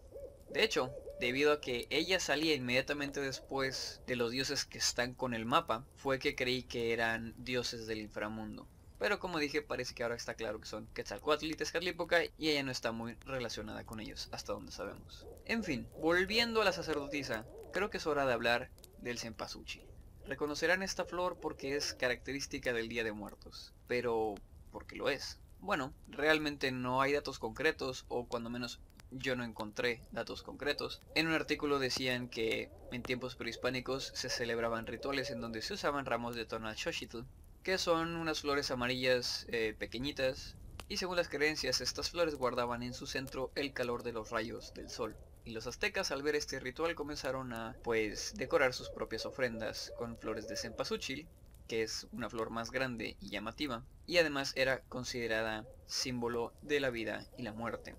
De 0.50 0.62
hecho, 0.62 0.93
debido 1.20 1.52
a 1.52 1.60
que 1.60 1.87
ella 1.90 2.20
salía 2.20 2.55
inmediatamente 2.55 3.20
después 3.20 4.02
de 4.06 4.16
los 4.16 4.31
dioses 4.31 4.64
que 4.64 4.78
están 4.78 5.14
con 5.14 5.34
el 5.34 5.44
mapa, 5.44 5.84
fue 5.96 6.19
que 6.19 6.37
creí 6.37 6.62
que 6.62 6.93
eran 6.93 7.34
dioses 7.37 7.87
del 7.87 7.99
inframundo. 7.99 8.69
Pero 8.99 9.20
como 9.20 9.38
dije, 9.38 9.62
parece 9.62 9.94
que 9.94 10.02
ahora 10.02 10.16
está 10.16 10.34
claro 10.34 10.60
que 10.60 10.66
son 10.66 10.88
Quetzalcoatl 10.93 11.46
y 11.46 11.54
Tezcatlipoca 11.54 12.25
y 12.37 12.50
ella 12.50 12.64
no 12.64 12.72
está 12.72 12.90
muy 12.90 13.14
relacionada 13.26 13.85
con 13.85 14.00
ellos, 14.00 14.28
hasta 14.32 14.52
donde 14.52 14.73
sabemos. 14.73 15.26
En 15.44 15.62
fin, 15.62 15.88
volviendo 16.00 16.61
a 16.61 16.64
la 16.64 16.73
sacerdotisa, 16.73 17.47
creo 17.73 17.90
que 17.90 17.99
es 17.99 18.06
hora 18.06 18.26
de 18.26 18.32
hablar 18.32 18.71
del 19.00 19.18
Senpasuchi. 19.18 19.82
Reconocerán 20.26 20.82
esta 20.82 21.04
flor 21.04 21.38
porque 21.40 21.76
es 21.76 21.94
característica 21.94 22.73
del 22.73 22.88
Día 22.88 23.04
de 23.04 23.12
Muertos, 23.12 23.73
pero 23.87 24.35
porque 24.78 24.94
lo 24.94 25.11
es. 25.11 25.40
Bueno, 25.58 25.92
realmente 26.06 26.70
no 26.70 27.02
hay 27.02 27.12
datos 27.12 27.40
concretos, 27.40 28.04
o 28.06 28.28
cuando 28.28 28.49
menos 28.49 28.78
yo 29.11 29.35
no 29.35 29.42
encontré 29.42 30.02
datos 30.12 30.44
concretos. 30.44 31.02
En 31.16 31.26
un 31.26 31.32
artículo 31.32 31.80
decían 31.80 32.28
que 32.28 32.70
en 32.92 33.02
tiempos 33.02 33.35
prehispánicos 33.35 34.12
se 34.14 34.28
celebraban 34.28 34.87
rituales 34.87 35.32
en 35.32 35.40
donde 35.40 35.62
se 35.62 35.75
usaban 35.75 36.06
ramos 36.06 36.37
de 36.37 36.44
Tonalxochitl, 36.44 37.23
que 37.64 37.76
son 37.76 38.14
unas 38.14 38.42
flores 38.42 38.70
amarillas 38.70 39.47
eh, 39.49 39.75
pequeñitas, 39.76 40.54
y 40.88 40.99
según 40.99 41.16
las 41.16 41.28
creencias 41.28 41.80
estas 41.80 42.11
flores 42.11 42.37
guardaban 42.37 42.85
en 42.85 42.94
su 42.94 43.08
centro 43.08 43.50
el 43.56 43.73
calor 43.73 44.04
de 44.04 44.12
los 44.12 44.30
rayos 44.30 44.73
del 44.75 44.90
sol. 44.90 45.16
Y 45.44 45.50
los 45.50 45.66
aztecas 45.66 46.12
al 46.12 46.23
ver 46.23 46.37
este 46.37 46.61
ritual 46.61 46.94
comenzaron 46.94 47.52
a, 47.52 47.75
pues, 47.82 48.32
decorar 48.37 48.75
sus 48.75 48.90
propias 48.90 49.26
ofrendas 49.26 49.92
con 49.99 50.16
flores 50.18 50.47
de 50.47 50.56
cempasúchil, 50.56 51.26
que 51.68 51.82
es 51.82 52.08
una 52.10 52.28
flor 52.28 52.50
más 52.50 52.72
grande 52.72 53.16
y 53.20 53.28
llamativa, 53.28 53.84
y 54.06 54.16
además 54.16 54.52
era 54.56 54.80
considerada 54.88 55.66
símbolo 55.87 56.52
de 56.62 56.80
la 56.80 56.90
vida 56.90 57.26
y 57.37 57.42
la 57.42 57.52
muerte. 57.52 57.94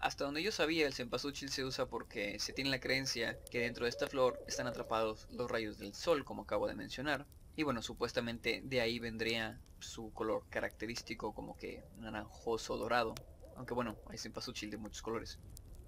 Hasta 0.00 0.24
donde 0.24 0.42
yo 0.42 0.50
sabía, 0.50 0.86
el 0.86 0.94
cempasúchil 0.94 1.50
se 1.50 1.64
usa 1.64 1.86
porque 1.86 2.40
se 2.40 2.52
tiene 2.52 2.70
la 2.70 2.80
creencia 2.80 3.38
que 3.50 3.60
dentro 3.60 3.84
de 3.84 3.90
esta 3.90 4.08
flor 4.08 4.42
están 4.48 4.66
atrapados 4.66 5.28
los 5.30 5.48
rayos 5.48 5.78
del 5.78 5.94
sol, 5.94 6.24
como 6.24 6.42
acabo 6.42 6.66
de 6.66 6.74
mencionar. 6.74 7.24
Y 7.54 7.62
bueno, 7.62 7.82
supuestamente 7.82 8.62
de 8.64 8.80
ahí 8.80 8.98
vendría 8.98 9.60
su 9.78 10.12
color 10.12 10.44
característico 10.50 11.32
como 11.32 11.56
que 11.56 11.84
naranjoso 11.98 12.76
dorado. 12.76 13.14
Aunque 13.54 13.74
bueno, 13.74 13.96
hay 14.08 14.18
cempasúchil 14.18 14.70
de 14.70 14.78
muchos 14.78 15.02
colores. 15.02 15.38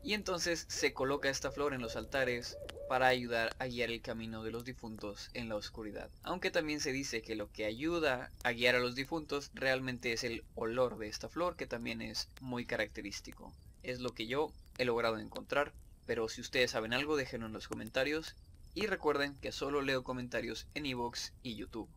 Y 0.04 0.12
entonces 0.12 0.66
se 0.68 0.92
coloca 0.92 1.30
esta 1.30 1.50
flor 1.50 1.73
en 1.73 1.80
los 1.80 1.96
altares 1.96 2.58
para 2.88 3.06
ayudar 3.06 3.56
a 3.58 3.66
guiar 3.66 3.90
el 3.90 4.02
camino 4.02 4.44
de 4.44 4.50
los 4.50 4.66
difuntos 4.66 5.30
en 5.32 5.49
la 5.49 5.56
oscuridad. 5.56 6.11
Aunque 6.23 6.50
también 6.50 6.80
se 6.80 6.92
dice 6.92 7.23
que 7.23 7.34
lo 7.34 7.50
que 7.50 7.64
ayuda 7.64 8.30
a 8.42 8.52
guiar 8.52 8.75
a 8.75 8.80
los 8.80 8.94
difuntos 8.94 9.50
realmente 9.54 10.12
es 10.12 10.23
el 10.23 10.44
olor 10.56 10.99
de 10.99 11.08
esta 11.08 11.30
flor 11.30 11.56
que 11.56 11.66
también 11.66 12.02
es 12.02 12.28
muy 12.42 12.66
característico. 12.66 13.54
Es 13.82 14.00
lo 14.00 14.11
que 14.11 14.26
yo 14.26 14.52
he 14.76 14.84
logrado 14.84 15.18
encontrar, 15.18 15.73
pero 16.04 16.28
si 16.28 16.42
ustedes 16.42 16.73
saben 16.73 16.92
algo 16.92 17.16
déjenlo 17.16 17.46
en 17.46 17.54
los 17.54 17.66
comentarios 17.66 18.37
y 18.75 18.87
recuerden 18.87 19.34
que 19.40 19.52
solo 19.52 19.80
leo 19.80 20.04
comentarios 20.04 20.66
en 20.75 20.84
iVoox 20.84 21.30
y 21.42 21.56
YouTube. 21.56 21.88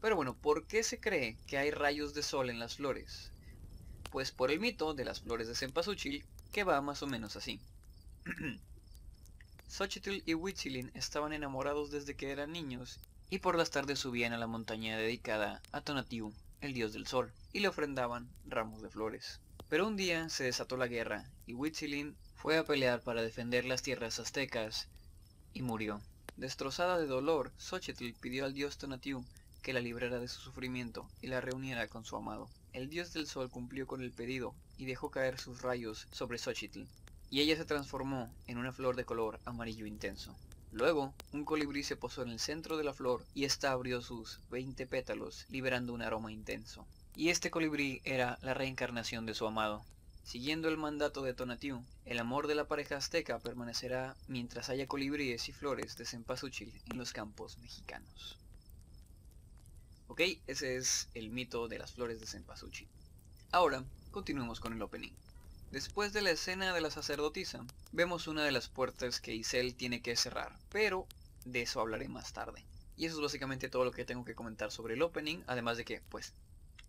Pero 0.00 0.16
bueno, 0.16 0.36
¿por 0.36 0.66
qué 0.66 0.82
se 0.82 0.98
cree 0.98 1.38
que 1.46 1.58
hay 1.58 1.70
rayos 1.70 2.14
de 2.14 2.24
sol 2.24 2.50
en 2.50 2.58
las 2.58 2.74
flores? 2.74 3.33
Pues 4.14 4.30
por 4.30 4.52
el 4.52 4.60
mito 4.60 4.94
de 4.94 5.04
las 5.04 5.22
flores 5.22 5.48
de 5.48 5.56
cempasúchil, 5.56 6.24
que 6.52 6.62
va 6.62 6.80
más 6.80 7.02
o 7.02 7.08
menos 7.08 7.34
así. 7.34 7.58
Xochitl 9.68 10.22
y 10.24 10.34
Huitzilin 10.34 10.92
estaban 10.94 11.32
enamorados 11.32 11.90
desde 11.90 12.14
que 12.14 12.30
eran 12.30 12.52
niños 12.52 13.00
y 13.28 13.40
por 13.40 13.58
las 13.58 13.70
tardes 13.70 13.98
subían 13.98 14.32
a 14.32 14.38
la 14.38 14.46
montaña 14.46 14.96
dedicada 14.96 15.60
a 15.72 15.80
Tonatiuh, 15.80 16.32
el 16.60 16.74
dios 16.74 16.92
del 16.92 17.08
sol, 17.08 17.32
y 17.52 17.58
le 17.58 17.66
ofrendaban 17.66 18.30
ramos 18.46 18.82
de 18.82 18.88
flores. 18.88 19.40
Pero 19.68 19.84
un 19.84 19.96
día 19.96 20.28
se 20.28 20.44
desató 20.44 20.76
la 20.76 20.86
guerra 20.86 21.28
y 21.44 21.54
Huitzilin 21.54 22.16
fue 22.36 22.56
a 22.56 22.64
pelear 22.64 23.00
para 23.00 23.20
defender 23.20 23.64
las 23.64 23.82
tierras 23.82 24.20
aztecas 24.20 24.86
y 25.54 25.62
murió. 25.62 26.00
Destrozada 26.36 26.98
de 26.98 27.08
dolor, 27.08 27.52
Xochitl 27.58 28.12
pidió 28.20 28.44
al 28.44 28.54
dios 28.54 28.78
Tonatiuh 28.78 29.24
que 29.60 29.72
la 29.72 29.80
librara 29.80 30.20
de 30.20 30.28
su 30.28 30.40
sufrimiento 30.40 31.08
y 31.20 31.26
la 31.26 31.40
reuniera 31.40 31.88
con 31.88 32.04
su 32.04 32.14
amado. 32.14 32.48
El 32.74 32.90
dios 32.90 33.12
del 33.12 33.28
sol 33.28 33.50
cumplió 33.50 33.86
con 33.86 34.02
el 34.02 34.10
pedido 34.10 34.52
y 34.78 34.86
dejó 34.86 35.08
caer 35.08 35.38
sus 35.38 35.62
rayos 35.62 36.08
sobre 36.10 36.38
Xochitl, 36.38 36.82
y 37.30 37.40
ella 37.40 37.54
se 37.54 37.64
transformó 37.64 38.34
en 38.48 38.58
una 38.58 38.72
flor 38.72 38.96
de 38.96 39.04
color 39.04 39.38
amarillo 39.44 39.86
intenso. 39.86 40.34
Luego, 40.72 41.14
un 41.32 41.44
colibrí 41.44 41.84
se 41.84 41.96
posó 41.96 42.22
en 42.22 42.30
el 42.30 42.40
centro 42.40 42.76
de 42.76 42.82
la 42.82 42.92
flor 42.92 43.24
y 43.32 43.44
ésta 43.44 43.70
abrió 43.70 44.02
sus 44.02 44.40
20 44.50 44.88
pétalos, 44.88 45.46
liberando 45.50 45.92
un 45.92 46.02
aroma 46.02 46.32
intenso. 46.32 46.84
Y 47.14 47.28
este 47.28 47.52
colibrí 47.52 48.00
era 48.02 48.40
la 48.42 48.54
reencarnación 48.54 49.24
de 49.24 49.34
su 49.34 49.46
amado. 49.46 49.84
Siguiendo 50.24 50.68
el 50.68 50.76
mandato 50.76 51.22
de 51.22 51.32
Tonatiuh, 51.32 51.84
el 52.06 52.18
amor 52.18 52.48
de 52.48 52.56
la 52.56 52.66
pareja 52.66 52.96
azteca 52.96 53.38
permanecerá 53.38 54.16
mientras 54.26 54.68
haya 54.68 54.88
colibríes 54.88 55.48
y 55.48 55.52
flores 55.52 55.96
de 55.96 56.06
cempasúchil 56.06 56.72
en 56.90 56.98
los 56.98 57.12
campos 57.12 57.56
mexicanos. 57.58 58.36
Ok, 60.06 60.20
ese 60.46 60.76
es 60.76 61.08
el 61.14 61.30
mito 61.30 61.66
de 61.66 61.78
las 61.78 61.92
flores 61.92 62.20
de 62.20 62.26
cempasúchil. 62.26 62.88
Ahora, 63.52 63.84
continuemos 64.10 64.60
con 64.60 64.72
el 64.72 64.82
opening. 64.82 65.12
Después 65.70 66.12
de 66.12 66.22
la 66.22 66.30
escena 66.30 66.74
de 66.74 66.80
la 66.80 66.90
sacerdotisa, 66.90 67.64
vemos 67.90 68.28
una 68.28 68.44
de 68.44 68.52
las 68.52 68.68
puertas 68.68 69.20
que 69.20 69.34
Isel 69.34 69.74
tiene 69.74 70.02
que 70.02 70.14
cerrar, 70.14 70.56
pero 70.70 71.06
de 71.44 71.62
eso 71.62 71.80
hablaré 71.80 72.08
más 72.08 72.32
tarde. 72.32 72.64
Y 72.96 73.06
eso 73.06 73.16
es 73.16 73.22
básicamente 73.22 73.68
todo 73.68 73.84
lo 73.84 73.90
que 73.90 74.04
tengo 74.04 74.24
que 74.24 74.34
comentar 74.34 74.70
sobre 74.70 74.94
el 74.94 75.02
opening, 75.02 75.42
además 75.46 75.78
de 75.78 75.84
que, 75.84 76.00
pues, 76.10 76.32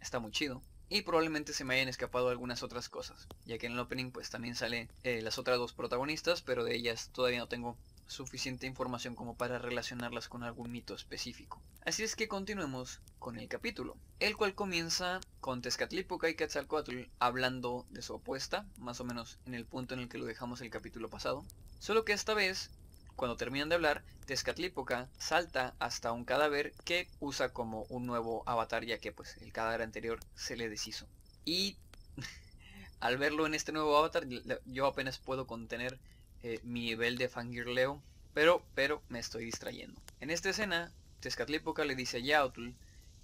está 0.01 0.19
muy 0.19 0.31
chido. 0.31 0.61
Y 0.87 1.01
probablemente 1.01 1.53
se 1.53 1.63
me 1.63 1.73
hayan 1.73 1.87
escapado 1.87 2.29
algunas 2.29 2.61
otras 2.61 2.89
cosas, 2.89 3.27
ya 3.45 3.57
que 3.57 3.65
en 3.65 3.73
el 3.73 3.79
opening 3.79 4.11
pues 4.11 4.29
también 4.29 4.55
salen 4.55 4.87
eh, 5.03 5.21
las 5.23 5.39
otras 5.39 5.57
dos 5.57 5.73
protagonistas, 5.73 6.43
pero 6.43 6.63
de 6.63 6.75
ellas 6.75 7.09
todavía 7.11 7.39
no 7.39 7.47
tengo 7.47 7.75
suficiente 8.07 8.67
información 8.67 9.15
como 9.15 9.35
para 9.35 9.59
relacionarlas 9.59 10.29
con 10.29 10.43
algún 10.43 10.71
mito 10.71 10.93
específico. 10.93 11.61
Así 11.85 12.03
es 12.03 12.15
que 12.15 12.27
continuemos 12.27 12.99
con 13.19 13.37
el 13.37 13.47
capítulo, 13.47 13.97
el 14.19 14.37
cual 14.37 14.55
comienza 14.55 15.19
con 15.41 15.61
Tezcatlipoca 15.61 16.29
y 16.29 16.35
Quetzalcoatl 16.35 17.03
hablando 17.19 17.85
de 17.89 18.01
su 18.01 18.15
opuesta, 18.15 18.65
más 18.77 18.99
o 19.01 19.05
menos 19.05 19.39
en 19.45 19.53
el 19.53 19.65
punto 19.65 19.93
en 19.93 20.01
el 20.01 20.09
que 20.09 20.17
lo 20.17 20.25
dejamos 20.25 20.61
el 20.61 20.69
capítulo 20.69 21.09
pasado. 21.09 21.45
Solo 21.79 22.05
que 22.05 22.13
esta 22.13 22.33
vez, 22.33 22.71
cuando 23.15 23.37
terminan 23.37 23.69
de 23.69 23.75
hablar, 23.75 24.03
Tezcatlipoca 24.25 25.09
salta 25.17 25.75
hasta 25.79 26.11
un 26.11 26.25
cadáver 26.25 26.73
que 26.83 27.07
usa 27.19 27.53
como 27.53 27.83
un 27.89 28.05
nuevo 28.05 28.43
avatar 28.47 28.85
ya 28.85 28.97
que 28.97 29.11
pues 29.11 29.37
el 29.37 29.51
cadáver 29.51 29.81
anterior 29.81 30.19
se 30.35 30.55
le 30.55 30.69
deshizo. 30.69 31.07
Y 31.43 31.77
al 32.99 33.17
verlo 33.17 33.45
en 33.45 33.53
este 33.53 33.71
nuevo 33.71 33.97
avatar 33.97 34.25
yo 34.65 34.87
apenas 34.87 35.19
puedo 35.19 35.45
contener 35.45 35.99
eh, 36.47 36.59
mi 36.61 36.81
nivel 36.81 37.17
de 37.17 37.27
fangirleo, 37.27 38.03
pero, 38.35 38.63
pero 38.75 39.01
me 39.09 39.17
estoy 39.17 39.45
distrayendo. 39.45 39.99
En 40.19 40.29
esta 40.29 40.51
escena, 40.51 40.91
Tezcatlipoca 41.19 41.85
le 41.85 41.95
dice 41.95 42.17
a 42.17 42.19
Yautl 42.19 42.69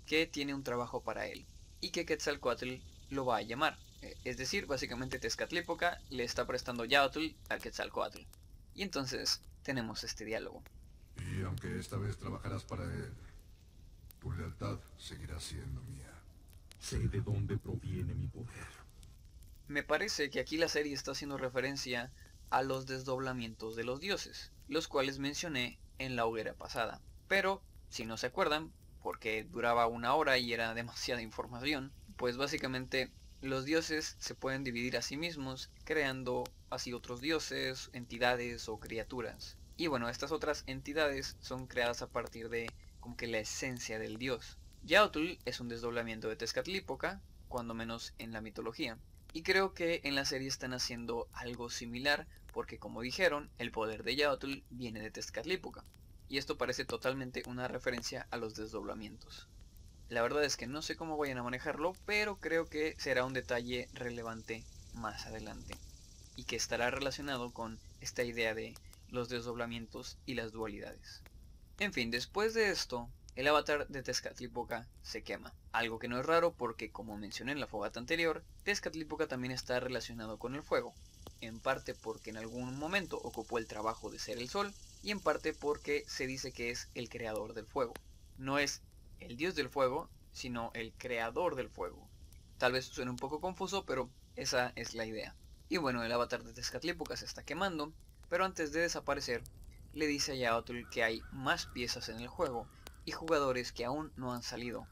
que 0.07 0.25
tiene 0.25 0.55
un 0.55 0.63
trabajo 0.63 1.03
para 1.03 1.27
él 1.27 1.45
y 1.81 1.91
que 1.91 2.07
Quetzalcoatl 2.07 2.77
lo 3.11 3.27
va 3.27 3.37
a 3.37 3.41
llamar. 3.43 3.77
Eh, 4.01 4.17
es 4.23 4.37
decir, 4.37 4.65
básicamente 4.65 5.19
Tezcatlipoca 5.19 6.01
le 6.09 6.23
está 6.23 6.47
prestando 6.47 6.83
Yautl 6.83 7.35
a 7.49 7.59
Quetzalcoatl. 7.59 8.21
Y 8.73 8.81
entonces 8.81 9.43
tenemos 9.61 10.03
este 10.03 10.25
diálogo. 10.25 10.63
Y 11.17 11.43
aunque 11.43 11.77
esta 11.77 11.97
vez 11.97 12.17
trabajarás 12.17 12.63
para 12.63 12.85
él, 12.85 13.13
tu 14.19 14.31
lealtad 14.31 14.79
seguirá 14.97 15.39
siendo 15.39 15.79
mía. 15.83 16.11
Sé 16.79 16.97
de 16.97 17.21
dónde 17.21 17.55
proviene 17.59 18.15
mi 18.15 18.25
poder. 18.25 18.81
Me 19.67 19.83
parece 19.83 20.31
que 20.31 20.39
aquí 20.39 20.57
la 20.57 20.67
serie 20.67 20.95
está 20.95 21.11
haciendo 21.11 21.37
referencia 21.37 22.11
a 22.51 22.61
los 22.61 22.85
desdoblamientos 22.85 23.75
de 23.75 23.83
los 23.83 23.99
dioses, 23.99 24.51
los 24.67 24.87
cuales 24.87 25.17
mencioné 25.19 25.79
en 25.97 26.15
la 26.15 26.25
hoguera 26.25 26.53
pasada. 26.53 27.01
Pero, 27.27 27.63
si 27.89 28.05
no 28.05 28.17
se 28.17 28.27
acuerdan, 28.27 28.71
porque 29.01 29.45
duraba 29.45 29.87
una 29.87 30.13
hora 30.13 30.37
y 30.37 30.53
era 30.53 30.73
demasiada 30.73 31.21
información, 31.21 31.91
pues 32.17 32.37
básicamente 32.37 33.11
los 33.41 33.65
dioses 33.65 34.15
se 34.19 34.35
pueden 34.35 34.63
dividir 34.63 34.97
a 34.97 35.01
sí 35.01 35.17
mismos, 35.17 35.71
creando 35.83 36.43
así 36.69 36.93
otros 36.93 37.21
dioses, 37.21 37.89
entidades 37.93 38.69
o 38.69 38.79
criaturas. 38.79 39.57
Y 39.77 39.87
bueno, 39.87 40.09
estas 40.09 40.31
otras 40.31 40.63
entidades 40.67 41.37
son 41.39 41.65
creadas 41.65 42.01
a 42.03 42.07
partir 42.07 42.49
de 42.49 42.69
como 42.99 43.17
que 43.17 43.27
la 43.27 43.39
esencia 43.39 43.97
del 43.97 44.17
dios. 44.17 44.59
Yautl 44.83 45.39
es 45.45 45.59
un 45.59 45.69
desdoblamiento 45.69 46.27
de 46.27 46.35
Tezcatlipoca, 46.35 47.21
cuando 47.47 47.73
menos 47.73 48.13
en 48.19 48.31
la 48.31 48.41
mitología. 48.41 48.99
Y 49.33 49.43
creo 49.43 49.73
que 49.73 50.01
en 50.03 50.15
la 50.15 50.25
serie 50.25 50.47
están 50.47 50.73
haciendo 50.73 51.27
algo 51.33 51.69
similar 51.69 52.27
porque 52.51 52.79
como 52.79 53.01
dijeron, 53.01 53.49
el 53.57 53.71
poder 53.71 54.03
de 54.03 54.15
Yaotl 54.15 54.63
viene 54.69 54.99
de 54.99 55.11
Tezcatlipoca, 55.11 55.85
y 56.27 56.37
esto 56.37 56.57
parece 56.57 56.85
totalmente 56.85 57.43
una 57.47 57.67
referencia 57.67 58.27
a 58.29 58.37
los 58.37 58.55
desdoblamientos. 58.55 59.47
La 60.09 60.21
verdad 60.21 60.43
es 60.43 60.57
que 60.57 60.67
no 60.67 60.81
sé 60.81 60.95
cómo 60.95 61.17
vayan 61.17 61.37
a 61.37 61.43
manejarlo, 61.43 61.93
pero 62.05 62.37
creo 62.37 62.67
que 62.67 62.95
será 62.97 63.23
un 63.23 63.33
detalle 63.33 63.87
relevante 63.93 64.65
más 64.93 65.25
adelante, 65.25 65.77
y 66.35 66.43
que 66.43 66.57
estará 66.57 66.91
relacionado 66.91 67.51
con 67.51 67.79
esta 68.01 68.23
idea 68.23 68.53
de 68.53 68.73
los 69.07 69.29
desdoblamientos 69.29 70.17
y 70.25 70.35
las 70.35 70.51
dualidades. 70.51 71.21
En 71.79 71.93
fin, 71.93 72.11
después 72.11 72.53
de 72.53 72.69
esto, 72.69 73.09
el 73.35 73.47
avatar 73.47 73.87
de 73.87 74.03
Tezcatlipoca 74.03 74.87
se 75.03 75.23
quema. 75.23 75.53
Algo 75.71 75.99
que 75.99 76.09
no 76.09 76.19
es 76.19 76.25
raro 76.25 76.53
porque, 76.53 76.91
como 76.91 77.17
mencioné 77.17 77.53
en 77.53 77.61
la 77.61 77.67
fogata 77.67 77.99
anterior, 77.99 78.43
Tezcatlipoca 78.63 79.27
también 79.27 79.53
está 79.53 79.79
relacionado 79.79 80.37
con 80.37 80.53
el 80.53 80.63
fuego, 80.63 80.93
en 81.39 81.59
parte 81.59 81.95
porque 81.95 82.29
en 82.29 82.37
algún 82.37 82.77
momento 82.77 83.17
ocupó 83.17 83.57
el 83.57 83.67
trabajo 83.67 84.09
de 84.09 84.19
ser 84.19 84.37
el 84.37 84.49
sol 84.49 84.73
y 85.01 85.11
en 85.11 85.21
parte 85.21 85.53
porque 85.53 86.03
se 86.07 86.27
dice 86.27 86.51
que 86.51 86.71
es 86.71 86.89
el 86.93 87.07
creador 87.07 87.53
del 87.53 87.65
fuego. 87.65 87.93
No 88.37 88.59
es 88.59 88.81
el 89.19 89.37
dios 89.37 89.55
del 89.55 89.69
fuego, 89.69 90.09
sino 90.33 90.71
el 90.73 90.91
creador 90.97 91.55
del 91.55 91.69
fuego. 91.69 92.09
Tal 92.57 92.73
vez 92.73 92.85
suene 92.85 93.11
un 93.11 93.17
poco 93.17 93.39
confuso, 93.39 93.85
pero 93.85 94.09
esa 94.35 94.73
es 94.75 94.93
la 94.93 95.05
idea. 95.05 95.35
Y 95.69 95.77
bueno, 95.77 96.03
el 96.03 96.11
avatar 96.11 96.43
de 96.43 96.53
Tezcatlipoca 96.53 97.15
se 97.15 97.25
está 97.25 97.43
quemando, 97.43 97.93
pero 98.27 98.43
antes 98.43 98.73
de 98.73 98.81
desaparecer, 98.81 99.41
le 99.93 100.05
dice 100.05 100.33
a 100.33 100.35
Yaotl 100.35 100.89
que 100.89 101.03
hay 101.03 101.21
más 101.31 101.65
piezas 101.67 102.09
en 102.09 102.19
el 102.19 102.27
juego 102.27 102.67
y 103.05 103.11
jugadores 103.11 103.71
que 103.71 103.85
aún 103.85 104.11
no 104.15 104.33
han 104.33 104.43
salido. 104.43 104.87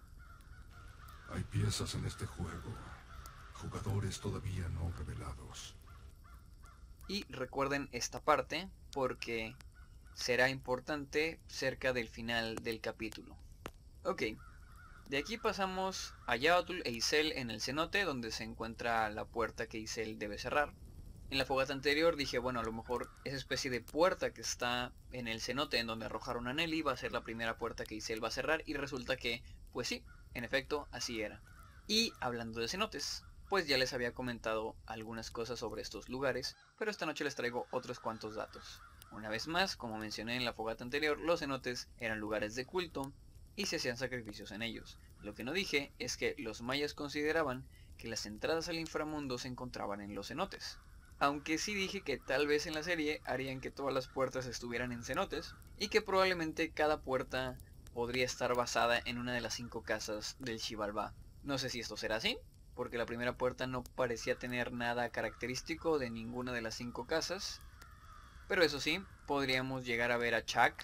Hay 1.31 1.43
piezas 1.43 1.93
en 1.95 2.05
este 2.05 2.25
juego, 2.25 2.73
jugadores 3.53 4.19
todavía 4.19 4.67
no 4.69 4.91
revelados. 4.97 5.75
Y 7.07 7.23
recuerden 7.31 7.89
esta 7.91 8.19
parte 8.21 8.69
porque 8.91 9.55
será 10.13 10.49
importante 10.49 11.39
cerca 11.47 11.93
del 11.93 12.09
final 12.09 12.55
del 12.55 12.81
capítulo. 12.81 13.35
Ok, 14.03 14.23
de 15.09 15.17
aquí 15.17 15.37
pasamos 15.37 16.13
a 16.27 16.35
Yaotul 16.35 16.83
e 16.85 16.91
Isel 16.91 17.31
en 17.31 17.49
el 17.49 17.61
cenote 17.61 18.03
donde 18.03 18.31
se 18.31 18.43
encuentra 18.43 19.09
la 19.09 19.25
puerta 19.25 19.65
que 19.65 19.79
Isel 19.79 20.19
debe 20.19 20.37
cerrar. 20.37 20.71
En 21.31 21.37
la 21.37 21.45
fogata 21.45 21.73
anterior 21.73 22.15
dije, 22.15 22.39
bueno, 22.39 22.59
a 22.59 22.63
lo 22.63 22.73
mejor 22.73 23.07
esa 23.23 23.37
especie 23.37 23.69
de 23.69 23.81
puerta 23.81 24.33
que 24.33 24.41
está 24.41 24.91
en 25.11 25.27
el 25.27 25.41
cenote 25.41 25.77
en 25.77 25.85
donde 25.85 26.07
arrojaron 26.07 26.47
a 26.47 26.53
Nelly 26.53 26.81
va 26.81 26.93
a 26.93 26.97
ser 26.97 27.11
la 27.11 27.23
primera 27.23 27.55
puerta 27.59 27.85
que 27.85 27.93
Isel 27.93 28.23
va 28.23 28.29
a 28.29 28.31
cerrar 28.31 28.63
y 28.65 28.73
resulta 28.73 29.15
que, 29.15 29.43
pues 29.71 29.87
sí, 29.87 30.03
en 30.33 30.43
efecto, 30.43 30.87
así 30.91 31.21
era. 31.21 31.39
Y 31.85 32.13
hablando 32.19 32.61
de 32.61 32.67
cenotes, 32.67 33.23
pues 33.47 33.67
ya 33.67 33.77
les 33.77 33.93
había 33.93 34.15
comentado 34.15 34.75
algunas 34.87 35.29
cosas 35.29 35.59
sobre 35.59 35.83
estos 35.83 36.09
lugares, 36.09 36.57
pero 36.79 36.89
esta 36.89 37.05
noche 37.05 37.23
les 37.23 37.35
traigo 37.35 37.67
otros 37.69 37.99
cuantos 37.99 38.33
datos. 38.33 38.81
Una 39.11 39.29
vez 39.29 39.47
más, 39.47 39.75
como 39.75 39.99
mencioné 39.99 40.35
en 40.35 40.45
la 40.45 40.53
fogata 40.53 40.83
anterior, 40.83 41.19
los 41.19 41.41
cenotes 41.41 41.89
eran 41.99 42.19
lugares 42.19 42.55
de 42.55 42.65
culto 42.65 43.13
y 43.55 43.67
se 43.67 43.75
hacían 43.75 43.97
sacrificios 43.97 44.49
en 44.51 44.63
ellos. 44.63 44.97
Lo 45.21 45.35
que 45.35 45.43
no 45.43 45.53
dije 45.53 45.91
es 45.99 46.17
que 46.17 46.33
los 46.39 46.63
mayas 46.63 46.95
consideraban 46.95 47.67
que 47.99 48.07
las 48.07 48.25
entradas 48.25 48.67
al 48.67 48.79
inframundo 48.79 49.37
se 49.37 49.47
encontraban 49.47 50.01
en 50.01 50.15
los 50.15 50.29
cenotes. 50.29 50.79
Aunque 51.19 51.57
sí 51.57 51.73
dije 51.73 52.01
que 52.01 52.17
tal 52.17 52.47
vez 52.47 52.65
en 52.65 52.73
la 52.73 52.83
serie 52.83 53.21
harían 53.25 53.59
que 53.59 53.71
todas 53.71 53.93
las 53.93 54.07
puertas 54.07 54.45
estuvieran 54.45 54.93
en 54.93 55.03
cenotes 55.03 55.53
y 55.77 55.89
que 55.89 56.01
probablemente 56.01 56.71
cada 56.71 57.01
puerta 57.01 57.57
podría 57.93 58.25
estar 58.25 58.55
basada 58.55 59.01
en 59.03 59.17
una 59.17 59.33
de 59.33 59.41
las 59.41 59.53
cinco 59.53 59.83
casas 59.83 60.37
del 60.39 60.59
Xibalbá. 60.59 61.13
No 61.43 61.57
sé 61.57 61.69
si 61.69 61.81
esto 61.81 61.97
será 61.97 62.15
así, 62.15 62.37
porque 62.73 62.97
la 62.97 63.05
primera 63.05 63.33
puerta 63.33 63.67
no 63.67 63.83
parecía 63.95 64.37
tener 64.37 64.71
nada 64.71 65.09
característico 65.09 65.99
de 65.99 66.09
ninguna 66.09 66.53
de 66.53 66.61
las 66.61 66.75
cinco 66.75 67.05
casas. 67.05 67.61
Pero 68.47 68.63
eso 68.63 68.79
sí, 68.79 69.05
podríamos 69.25 69.85
llegar 69.85 70.11
a 70.11 70.17
ver 70.17 70.35
a 70.35 70.45
Chuck 70.45 70.83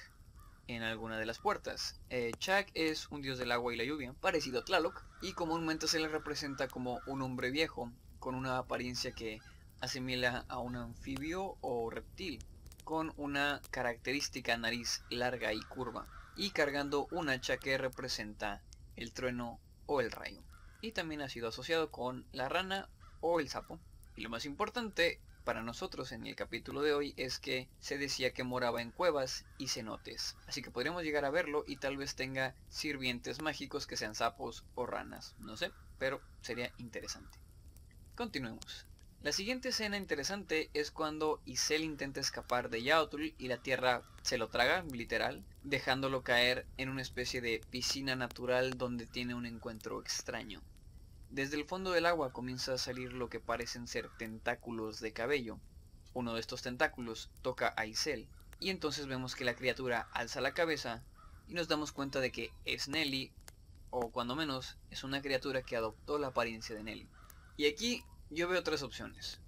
en 0.68 0.84
alguna 0.84 1.18
de 1.18 1.26
las 1.26 1.40
puertas. 1.40 2.02
Eh, 2.10 2.32
Chak 2.38 2.72
es 2.74 3.10
un 3.10 3.22
dios 3.22 3.38
del 3.38 3.52
agua 3.52 3.74
y 3.74 3.78
la 3.78 3.86
lluvia, 3.86 4.14
parecido 4.20 4.60
a 4.60 4.66
Tlaloc, 4.66 5.02
y 5.22 5.34
comúnmente 5.34 5.88
se 5.88 6.00
le 6.00 6.10
representa 6.10 6.68
como 6.68 7.02
un 7.06 7.22
hombre 7.22 7.52
viejo, 7.52 7.92
con 8.20 8.36
una 8.36 8.58
apariencia 8.58 9.14
que 9.14 9.42
asimila 9.86 10.46
a 10.50 10.60
un 10.60 10.76
anfibio 10.76 11.58
o 11.62 11.90
reptil, 11.90 12.44
con 12.84 13.14
una 13.18 13.62
característica 13.72 14.58
nariz 14.58 15.04
larga 15.10 15.54
y 15.54 15.62
curva, 15.62 16.08
y 16.36 16.52
cargando 16.52 17.08
un 17.12 17.30
hacha 17.30 17.58
que 17.58 17.78
representa 17.78 18.62
el 18.96 19.14
trueno 19.14 19.60
o 19.86 20.02
el 20.02 20.12
rayo. 20.12 20.42
Y 20.82 20.92
también 20.92 21.22
ha 21.22 21.30
sido 21.30 21.48
asociado 21.48 21.92
con 21.92 22.26
la 22.32 22.50
rana 22.50 22.90
o 23.22 23.40
el 23.40 23.50
sapo. 23.50 23.80
Y 24.16 24.22
lo 24.22 24.30
más 24.30 24.46
importante 24.46 25.20
para 25.44 25.62
nosotros 25.62 26.12
en 26.12 26.26
el 26.26 26.36
capítulo 26.36 26.82
de 26.82 26.94
hoy 26.94 27.14
es 27.18 27.40
que 27.40 27.70
se 27.80 27.98
decía 27.98 28.34
que 28.34 28.44
moraba 28.44 28.82
en 28.82 28.92
cuevas 28.92 29.46
y 29.58 29.68
cenotes. 29.68 30.36
Así 30.48 30.62
que 30.62 30.72
podríamos 30.72 31.04
llegar 31.04 31.26
a 31.26 31.30
verlo 31.30 31.64
y 31.68 31.78
tal 31.78 31.98
vez 31.98 32.16
tenga 32.16 32.56
sirvientes 32.70 33.42
mágicos 33.42 33.88
que 33.88 33.98
sean 33.98 34.16
sapos 34.16 34.66
o 34.74 34.86
ranas. 34.86 35.36
No 35.40 35.56
sé, 35.56 35.72
pero 36.00 36.22
sería 36.42 36.72
interesante. 36.78 37.38
Continuemos. 38.16 38.88
La 39.26 39.32
siguiente 39.32 39.70
escena 39.70 39.98
interesante 39.98 40.70
es 40.76 40.92
cuando 40.92 41.42
Isel 41.46 41.84
intenta 41.84 42.20
escapar 42.20 42.70
de 42.70 42.84
Yaotl 42.84 43.34
y 43.40 43.48
la 43.48 43.58
tierra 43.58 44.04
se 44.22 44.38
lo 44.38 44.50
traga, 44.50 44.86
literal, 44.92 45.44
dejándolo 45.64 46.22
caer 46.24 46.68
en 46.78 46.90
una 46.90 47.02
especie 47.02 47.42
de 47.42 47.60
piscina 47.72 48.16
natural 48.16 48.78
donde 48.78 49.08
tiene 49.08 49.34
un 49.34 49.48
encuentro 49.48 50.00
extraño. 50.00 50.62
Desde 51.32 51.56
el 51.58 51.66
fondo 51.66 51.90
del 51.90 52.06
agua 52.06 52.34
comienza 52.34 52.74
a 52.74 52.78
salir 52.78 53.14
lo 53.14 53.28
que 53.28 53.40
parecen 53.40 53.88
ser 53.88 54.12
tentáculos 54.20 55.00
de 55.00 55.12
cabello. 55.12 55.58
Uno 56.14 56.36
de 56.36 56.40
estos 56.40 56.62
tentáculos 56.62 57.32
toca 57.42 57.74
a 57.78 57.88
Isel 57.88 58.28
y 58.60 58.70
entonces 58.70 59.08
vemos 59.08 59.34
que 59.34 59.44
la 59.44 59.56
criatura 59.56 60.08
alza 60.12 60.40
la 60.40 60.54
cabeza 60.54 61.02
y 61.48 61.56
nos 61.56 61.68
damos 61.68 61.92
cuenta 61.92 62.20
de 62.20 62.32
que 62.32 62.52
es 62.66 62.88
Nelly, 62.90 63.32
o 63.90 64.12
cuando 64.12 64.36
menos 64.36 64.78
es 64.92 65.04
una 65.04 65.24
criatura 65.24 65.64
que 65.64 65.78
adoptó 65.78 66.20
la 66.20 66.28
apariencia 66.28 66.76
de 66.76 66.84
Nelly. 66.84 67.10
Y 67.58 67.66
aquí 67.66 68.04
yo 68.30 68.48
veo 68.48 68.64
tres 68.64 68.84
opciones. 68.84 69.40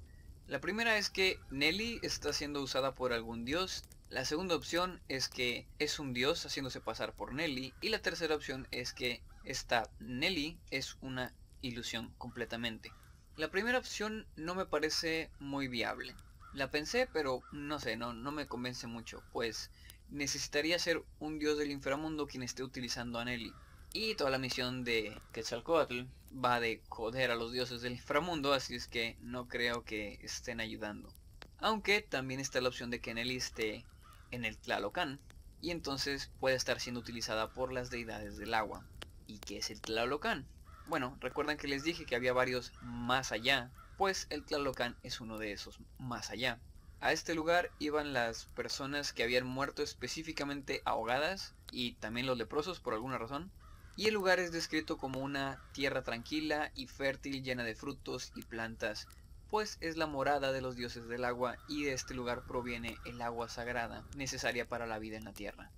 La 0.47 0.61
primera 0.61 0.97
es 0.97 1.09
que 1.09 1.39
Nelly 1.49 1.99
está 2.03 2.31
siendo 2.31 2.61
usada 2.61 2.95
por 2.95 3.11
algún 3.11 3.43
dios. 3.43 3.83
La 4.09 4.23
segunda 4.23 4.55
opción 4.55 5.01
es 5.09 5.27
que 5.27 5.67
es 5.79 5.99
un 5.99 6.13
dios 6.13 6.45
haciéndose 6.45 6.79
pasar 6.79 7.13
por 7.13 7.33
Nelly. 7.33 7.73
Y 7.81 7.89
la 7.89 7.99
tercera 7.99 8.35
opción 8.35 8.67
es 8.71 8.93
que 8.93 9.21
esta 9.43 9.89
Nelly 9.99 10.57
es 10.71 10.97
una 11.01 11.33
ilusión 11.61 12.13
completamente. 12.17 12.93
La 13.35 13.51
primera 13.51 13.77
opción 13.77 14.25
no 14.35 14.55
me 14.55 14.65
parece 14.65 15.29
muy 15.39 15.67
viable. 15.67 16.15
La 16.53 16.71
pensé, 16.71 17.07
pero 17.11 17.41
no 17.51 17.79
sé, 17.79 17.97
no, 17.97 18.13
no 18.13 18.31
me 18.31 18.47
convence 18.47 18.87
mucho, 18.87 19.21
pues 19.31 19.69
necesitaría 20.09 20.79
ser 20.79 21.03
un 21.19 21.39
dios 21.39 21.57
del 21.57 21.71
inframundo 21.71 22.25
quien 22.25 22.43
esté 22.43 22.63
utilizando 22.63 23.19
a 23.19 23.25
Nelly. 23.25 23.53
Y 23.93 24.15
toda 24.15 24.29
la 24.29 24.37
misión 24.37 24.83
de 24.83 25.19
Quetzalcoatl 25.31 26.03
va 26.31 26.59
de 26.59 26.81
joder 26.89 27.31
a 27.31 27.35
los 27.35 27.51
dioses 27.51 27.81
del 27.81 27.93
inframundo, 27.93 28.53
así 28.53 28.75
es 28.75 28.87
que 28.87 29.17
no 29.21 29.47
creo 29.47 29.83
que 29.83 30.19
estén 30.21 30.59
ayudando. 30.59 31.11
Aunque 31.59 32.01
también 32.01 32.39
está 32.39 32.61
la 32.61 32.69
opción 32.69 32.91
de 32.91 33.01
que 33.01 33.13
Nelly 33.13 33.37
esté 33.37 33.85
en 34.31 34.45
el 34.45 34.57
Tlalocan, 34.57 35.19
y 35.61 35.71
entonces 35.71 36.31
puede 36.39 36.55
estar 36.55 36.79
siendo 36.79 36.99
utilizada 36.99 37.51
por 37.53 37.73
las 37.73 37.89
deidades 37.89 38.37
del 38.37 38.53
agua. 38.53 38.85
¿Y 39.25 39.39
qué 39.39 39.57
es 39.57 39.71
el 39.71 39.81
Tlalocan? 39.81 40.45
Bueno, 40.85 41.17
recuerdan 41.19 41.57
que 41.57 41.67
les 41.67 41.83
dije 41.83 42.05
que 42.05 42.15
había 42.15 42.33
varios 42.33 42.73
más 42.81 43.31
allá, 43.31 43.71
pues 43.97 44.27
el 44.29 44.45
Tlalocan 44.45 44.95
es 45.01 45.19
uno 45.19 45.37
de 45.37 45.51
esos 45.51 45.79
más 45.97 46.29
allá. 46.29 46.61
A 46.99 47.11
este 47.11 47.35
lugar 47.35 47.71
iban 47.79 48.13
las 48.13 48.45
personas 48.47 49.13
que 49.13 49.23
habían 49.23 49.45
muerto 49.45 49.83
específicamente 49.83 50.81
ahogadas 50.85 51.55
y 51.71 51.93
también 51.95 52.27
los 52.27 52.37
leprosos 52.37 52.79
por 52.79 52.93
alguna 52.93 53.17
razón, 53.17 53.51
y 53.97 54.07
el 54.07 54.13
lugar 54.13 54.39
es 54.39 54.51
descrito 54.51 54.97
como 54.97 55.19
una 55.19 55.59
tierra 55.73 56.03
tranquila 56.03 56.71
y 56.75 56.85
fértil 56.85 57.43
llena 57.43 57.63
de 57.63 57.73
frutos 57.73 58.31
y 58.35 58.43
plantas, 58.43 59.07
pues 59.49 59.79
es 59.81 59.97
la 59.97 60.05
morada 60.05 60.51
de 60.51 60.61
los 60.61 60.75
dioses 60.75 61.07
del 61.07 61.25
agua 61.25 61.57
y 61.67 61.83
de 61.83 61.93
este 61.93 62.13
lugar 62.13 62.43
proviene 62.43 62.95
el 63.05 63.19
agua 63.23 63.49
sagrada 63.49 64.05
necesaria 64.15 64.67
para 64.67 64.85
la 64.85 64.99
vida 64.99 65.17
en 65.17 65.25
la 65.25 65.33
tierra. 65.33 65.71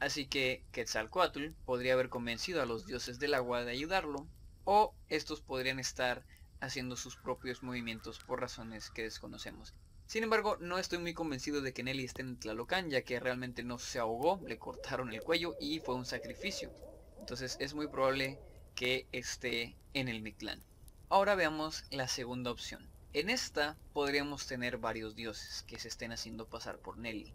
Así 0.00 0.26
que 0.26 0.64
Quetzalcoatl 0.72 1.50
podría 1.64 1.92
haber 1.92 2.08
convencido 2.08 2.60
a 2.60 2.66
los 2.66 2.86
dioses 2.86 3.20
del 3.20 3.34
agua 3.34 3.64
de 3.64 3.70
ayudarlo, 3.70 4.26
o 4.64 4.92
estos 5.08 5.40
podrían 5.40 5.78
estar 5.78 6.24
haciendo 6.60 6.96
sus 6.96 7.16
propios 7.16 7.62
movimientos 7.62 8.18
por 8.18 8.40
razones 8.40 8.90
que 8.90 9.02
desconocemos. 9.02 9.74
Sin 10.06 10.24
embargo, 10.24 10.56
no 10.58 10.78
estoy 10.78 10.98
muy 10.98 11.14
convencido 11.14 11.60
de 11.60 11.72
que 11.72 11.84
Nelly 11.84 12.04
esté 12.04 12.22
en 12.22 12.36
Tlalocan, 12.36 12.90
ya 12.90 13.02
que 13.02 13.20
realmente 13.20 13.62
no 13.62 13.78
se 13.78 14.00
ahogó, 14.00 14.40
le 14.44 14.58
cortaron 14.58 15.12
el 15.12 15.22
cuello 15.22 15.54
y 15.60 15.78
fue 15.78 15.94
un 15.94 16.04
sacrificio. 16.04 16.72
Entonces 17.20 17.56
es 17.60 17.74
muy 17.74 17.86
probable 17.86 18.38
que 18.74 19.06
esté 19.12 19.76
en 19.94 20.08
el 20.08 20.22
Mictlán. 20.22 20.62
Ahora 21.08 21.34
veamos 21.34 21.84
la 21.90 22.08
segunda 22.08 22.50
opción. 22.50 22.88
En 23.12 23.30
esta 23.30 23.76
podríamos 23.92 24.46
tener 24.46 24.78
varios 24.78 25.14
dioses 25.14 25.62
que 25.64 25.78
se 25.78 25.88
estén 25.88 26.12
haciendo 26.12 26.48
pasar 26.48 26.78
por 26.78 26.96
Nelly. 26.98 27.34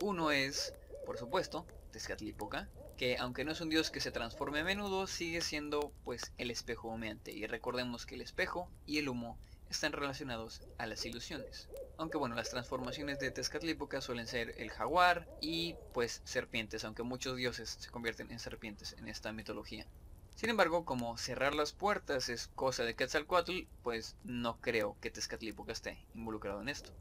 Uno 0.00 0.30
es, 0.30 0.74
por 1.04 1.18
supuesto, 1.18 1.66
Tezcatlipoca, 1.90 2.68
que 2.96 3.16
aunque 3.18 3.44
no 3.44 3.52
es 3.52 3.60
un 3.60 3.68
dios 3.68 3.90
que 3.90 4.00
se 4.00 4.10
transforme 4.10 4.60
a 4.60 4.64
menudo, 4.64 5.06
sigue 5.06 5.40
siendo 5.40 5.92
pues 6.04 6.32
el 6.38 6.50
espejo 6.50 6.88
humeante. 6.88 7.32
Y 7.32 7.46
recordemos 7.46 8.06
que 8.06 8.14
el 8.14 8.20
espejo 8.20 8.70
y 8.86 8.98
el 8.98 9.08
humo 9.08 9.38
están 9.70 9.92
relacionados 9.92 10.62
a 10.78 10.86
las 10.86 11.04
ilusiones. 11.04 11.68
Aunque 11.98 12.18
bueno, 12.18 12.34
las 12.34 12.50
transformaciones 12.50 13.18
de 13.18 13.30
Tezcatlipoca 13.30 14.02
suelen 14.02 14.26
ser 14.26 14.54
el 14.58 14.70
jaguar 14.70 15.26
y 15.40 15.76
pues 15.94 16.20
serpientes, 16.24 16.84
aunque 16.84 17.02
muchos 17.02 17.36
dioses 17.36 17.76
se 17.78 17.90
convierten 17.90 18.30
en 18.30 18.38
serpientes 18.38 18.94
en 18.98 19.08
esta 19.08 19.32
mitología. 19.32 19.86
Sin 20.34 20.50
embargo, 20.50 20.84
como 20.84 21.16
cerrar 21.16 21.54
las 21.54 21.72
puertas 21.72 22.28
es 22.28 22.48
cosa 22.48 22.84
de 22.84 22.94
Quetzalcoatl, 22.94 23.62
pues 23.82 24.16
no 24.24 24.60
creo 24.60 24.96
que 25.00 25.10
Tezcatlipoca 25.10 25.72
esté 25.72 25.98
involucrado 26.14 26.60
en 26.60 26.68
esto. 26.68 26.92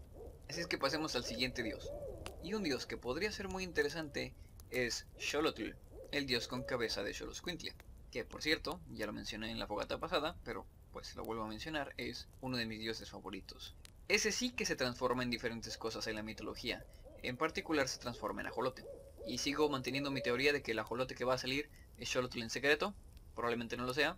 Así 0.48 0.62
es 0.62 0.68
que 0.68 0.78
pasemos 0.78 1.18
al 1.18 1.26
siguiente 1.26 1.62
dios. 1.62 1.92
Y 2.42 2.54
un 2.54 2.64
dios 2.64 2.86
que 2.86 2.96
podría 2.96 3.32
ser 3.34 3.50
muy 3.50 3.64
interesante 3.64 4.34
es 4.70 5.06
Xolotl, 5.20 5.72
el 6.12 6.26
dios 6.26 6.48
con 6.48 6.64
cabeza 6.64 7.04
de 7.04 7.14
Xoloscuintla, 7.14 7.74
que 8.12 8.24
por 8.24 8.42
cierto, 8.42 8.80
ya 8.92 9.06
lo 9.06 9.12
mencioné 9.12 9.52
en 9.52 9.60
la 9.60 9.68
fogata 9.68 9.98
pasada, 9.98 10.38
pero 10.46 10.66
pues 10.94 11.14
lo 11.18 11.26
vuelvo 11.26 11.44
a 11.44 11.50
mencionar, 11.50 11.94
es 11.98 12.30
uno 12.40 12.56
de 12.56 12.66
mis 12.66 12.80
dioses 12.80 13.10
favoritos. 13.10 13.76
Ese 14.08 14.32
sí 14.32 14.52
que 14.52 14.66
se 14.66 14.76
transforma 14.76 15.24
en 15.24 15.32
diferentes 15.32 15.78
cosas 15.78 16.06
en 16.06 16.16
la 16.16 16.22
mitología, 16.22 16.86
en 17.24 17.38
particular 17.38 17.88
se 17.88 17.98
transforma 17.98 18.42
en 18.42 18.48
ajolote. 18.48 18.86
Y 19.26 19.40
sigo 19.40 19.68
manteniendo 19.68 20.12
mi 20.12 20.22
teoría 20.22 20.54
de 20.54 20.62
que 20.62 20.74
el 20.74 20.80
ajolote 20.80 21.16
que 21.16 21.26
va 21.26 21.34
a 21.34 21.40
salir 21.40 21.70
es 21.98 22.10
Xolotl 22.10 22.44
en 22.44 22.52
secreto, 22.52 22.94
probablemente 23.34 23.78
no 23.78 23.86
lo 23.86 23.96
sea, 23.96 24.16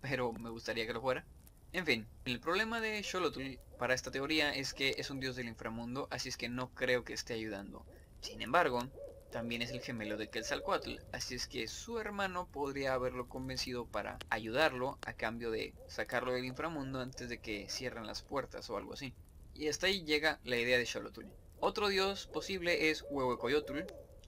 pero 0.00 0.32
me 0.32 0.50
gustaría 0.50 0.86
que 0.86 0.92
lo 0.92 1.00
fuera. 1.00 1.24
En 1.72 1.84
fin, 1.84 2.06
el 2.24 2.38
problema 2.38 2.80
de 2.80 3.02
Xolotl 3.02 3.58
para 3.78 3.94
esta 3.94 4.12
teoría 4.12 4.54
es 4.54 4.72
que 4.72 4.94
es 4.96 5.10
un 5.10 5.18
dios 5.18 5.34
del 5.34 5.48
inframundo, 5.48 6.06
así 6.12 6.28
es 6.28 6.36
que 6.36 6.48
no 6.48 6.72
creo 6.74 7.02
que 7.02 7.12
esté 7.12 7.34
ayudando. 7.34 7.84
Sin 8.20 8.40
embargo, 8.42 8.88
también 9.30 9.62
es 9.62 9.70
el 9.70 9.80
gemelo 9.80 10.16
de 10.16 10.28
Quetzalcoatl, 10.28 10.96
así 11.12 11.34
es 11.34 11.46
que 11.46 11.68
su 11.68 11.98
hermano 11.98 12.48
podría 12.50 12.94
haberlo 12.94 13.28
convencido 13.28 13.86
para 13.86 14.18
ayudarlo 14.30 14.98
a 15.02 15.12
cambio 15.12 15.50
de 15.50 15.74
sacarlo 15.88 16.32
del 16.32 16.44
inframundo 16.44 17.00
antes 17.00 17.28
de 17.28 17.38
que 17.38 17.68
cierren 17.68 18.06
las 18.06 18.22
puertas 18.22 18.70
o 18.70 18.76
algo 18.76 18.94
así. 18.94 19.14
Y 19.54 19.68
hasta 19.68 19.86
ahí 19.86 20.04
llega 20.04 20.40
la 20.44 20.56
idea 20.56 20.78
de 20.78 20.86
Xolotl. 20.86 21.24
Otro 21.60 21.88
dios 21.88 22.26
posible 22.26 22.90
es 22.90 23.04
Huehuecoyotl, 23.08 23.80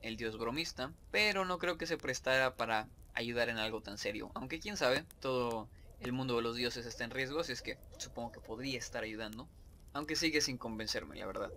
el 0.02 0.16
dios 0.16 0.38
bromista, 0.38 0.92
pero 1.10 1.44
no 1.44 1.58
creo 1.58 1.76
que 1.76 1.86
se 1.86 1.98
prestara 1.98 2.56
para 2.56 2.88
ayudar 3.14 3.48
en 3.48 3.58
algo 3.58 3.82
tan 3.82 3.98
serio. 3.98 4.30
Aunque 4.34 4.60
quién 4.60 4.76
sabe, 4.76 5.04
todo 5.20 5.68
el 6.00 6.12
mundo 6.12 6.36
de 6.36 6.42
los 6.42 6.56
dioses 6.56 6.86
está 6.86 7.04
en 7.04 7.10
riesgo, 7.10 7.40
así 7.40 7.52
es 7.52 7.62
que 7.62 7.78
supongo 7.98 8.32
que 8.32 8.40
podría 8.40 8.78
estar 8.78 9.02
ayudando. 9.02 9.48
Aunque 9.92 10.16
sigue 10.16 10.40
sin 10.40 10.58
convencerme, 10.58 11.16
la 11.16 11.26
verdad. 11.26 11.52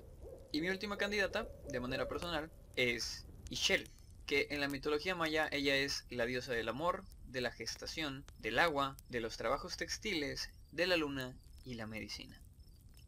Y 0.52 0.62
mi 0.62 0.70
última 0.70 0.98
candidata, 0.98 1.48
de 1.70 1.80
manera 1.80 2.08
personal, 2.08 2.52
es 2.76 3.26
Shell, 3.56 3.90
que 4.26 4.48
en 4.52 4.62
la 4.62 4.68
mitología 4.68 5.16
maya 5.16 5.50
ella 5.52 5.76
es 5.76 6.06
la 6.10 6.26
diosa 6.26 6.54
del 6.54 6.70
amor, 6.70 7.04
de 7.26 7.42
la 7.42 7.52
gestación, 7.52 8.26
del 8.40 8.60
agua, 8.60 8.98
de 9.10 9.20
los 9.20 9.38
trabajos 9.38 9.78
textiles, 9.78 10.50
de 10.72 10.88
la 10.88 10.98
luna 10.98 11.36
y 11.66 11.76
la 11.76 11.88
medicina. 11.88 12.42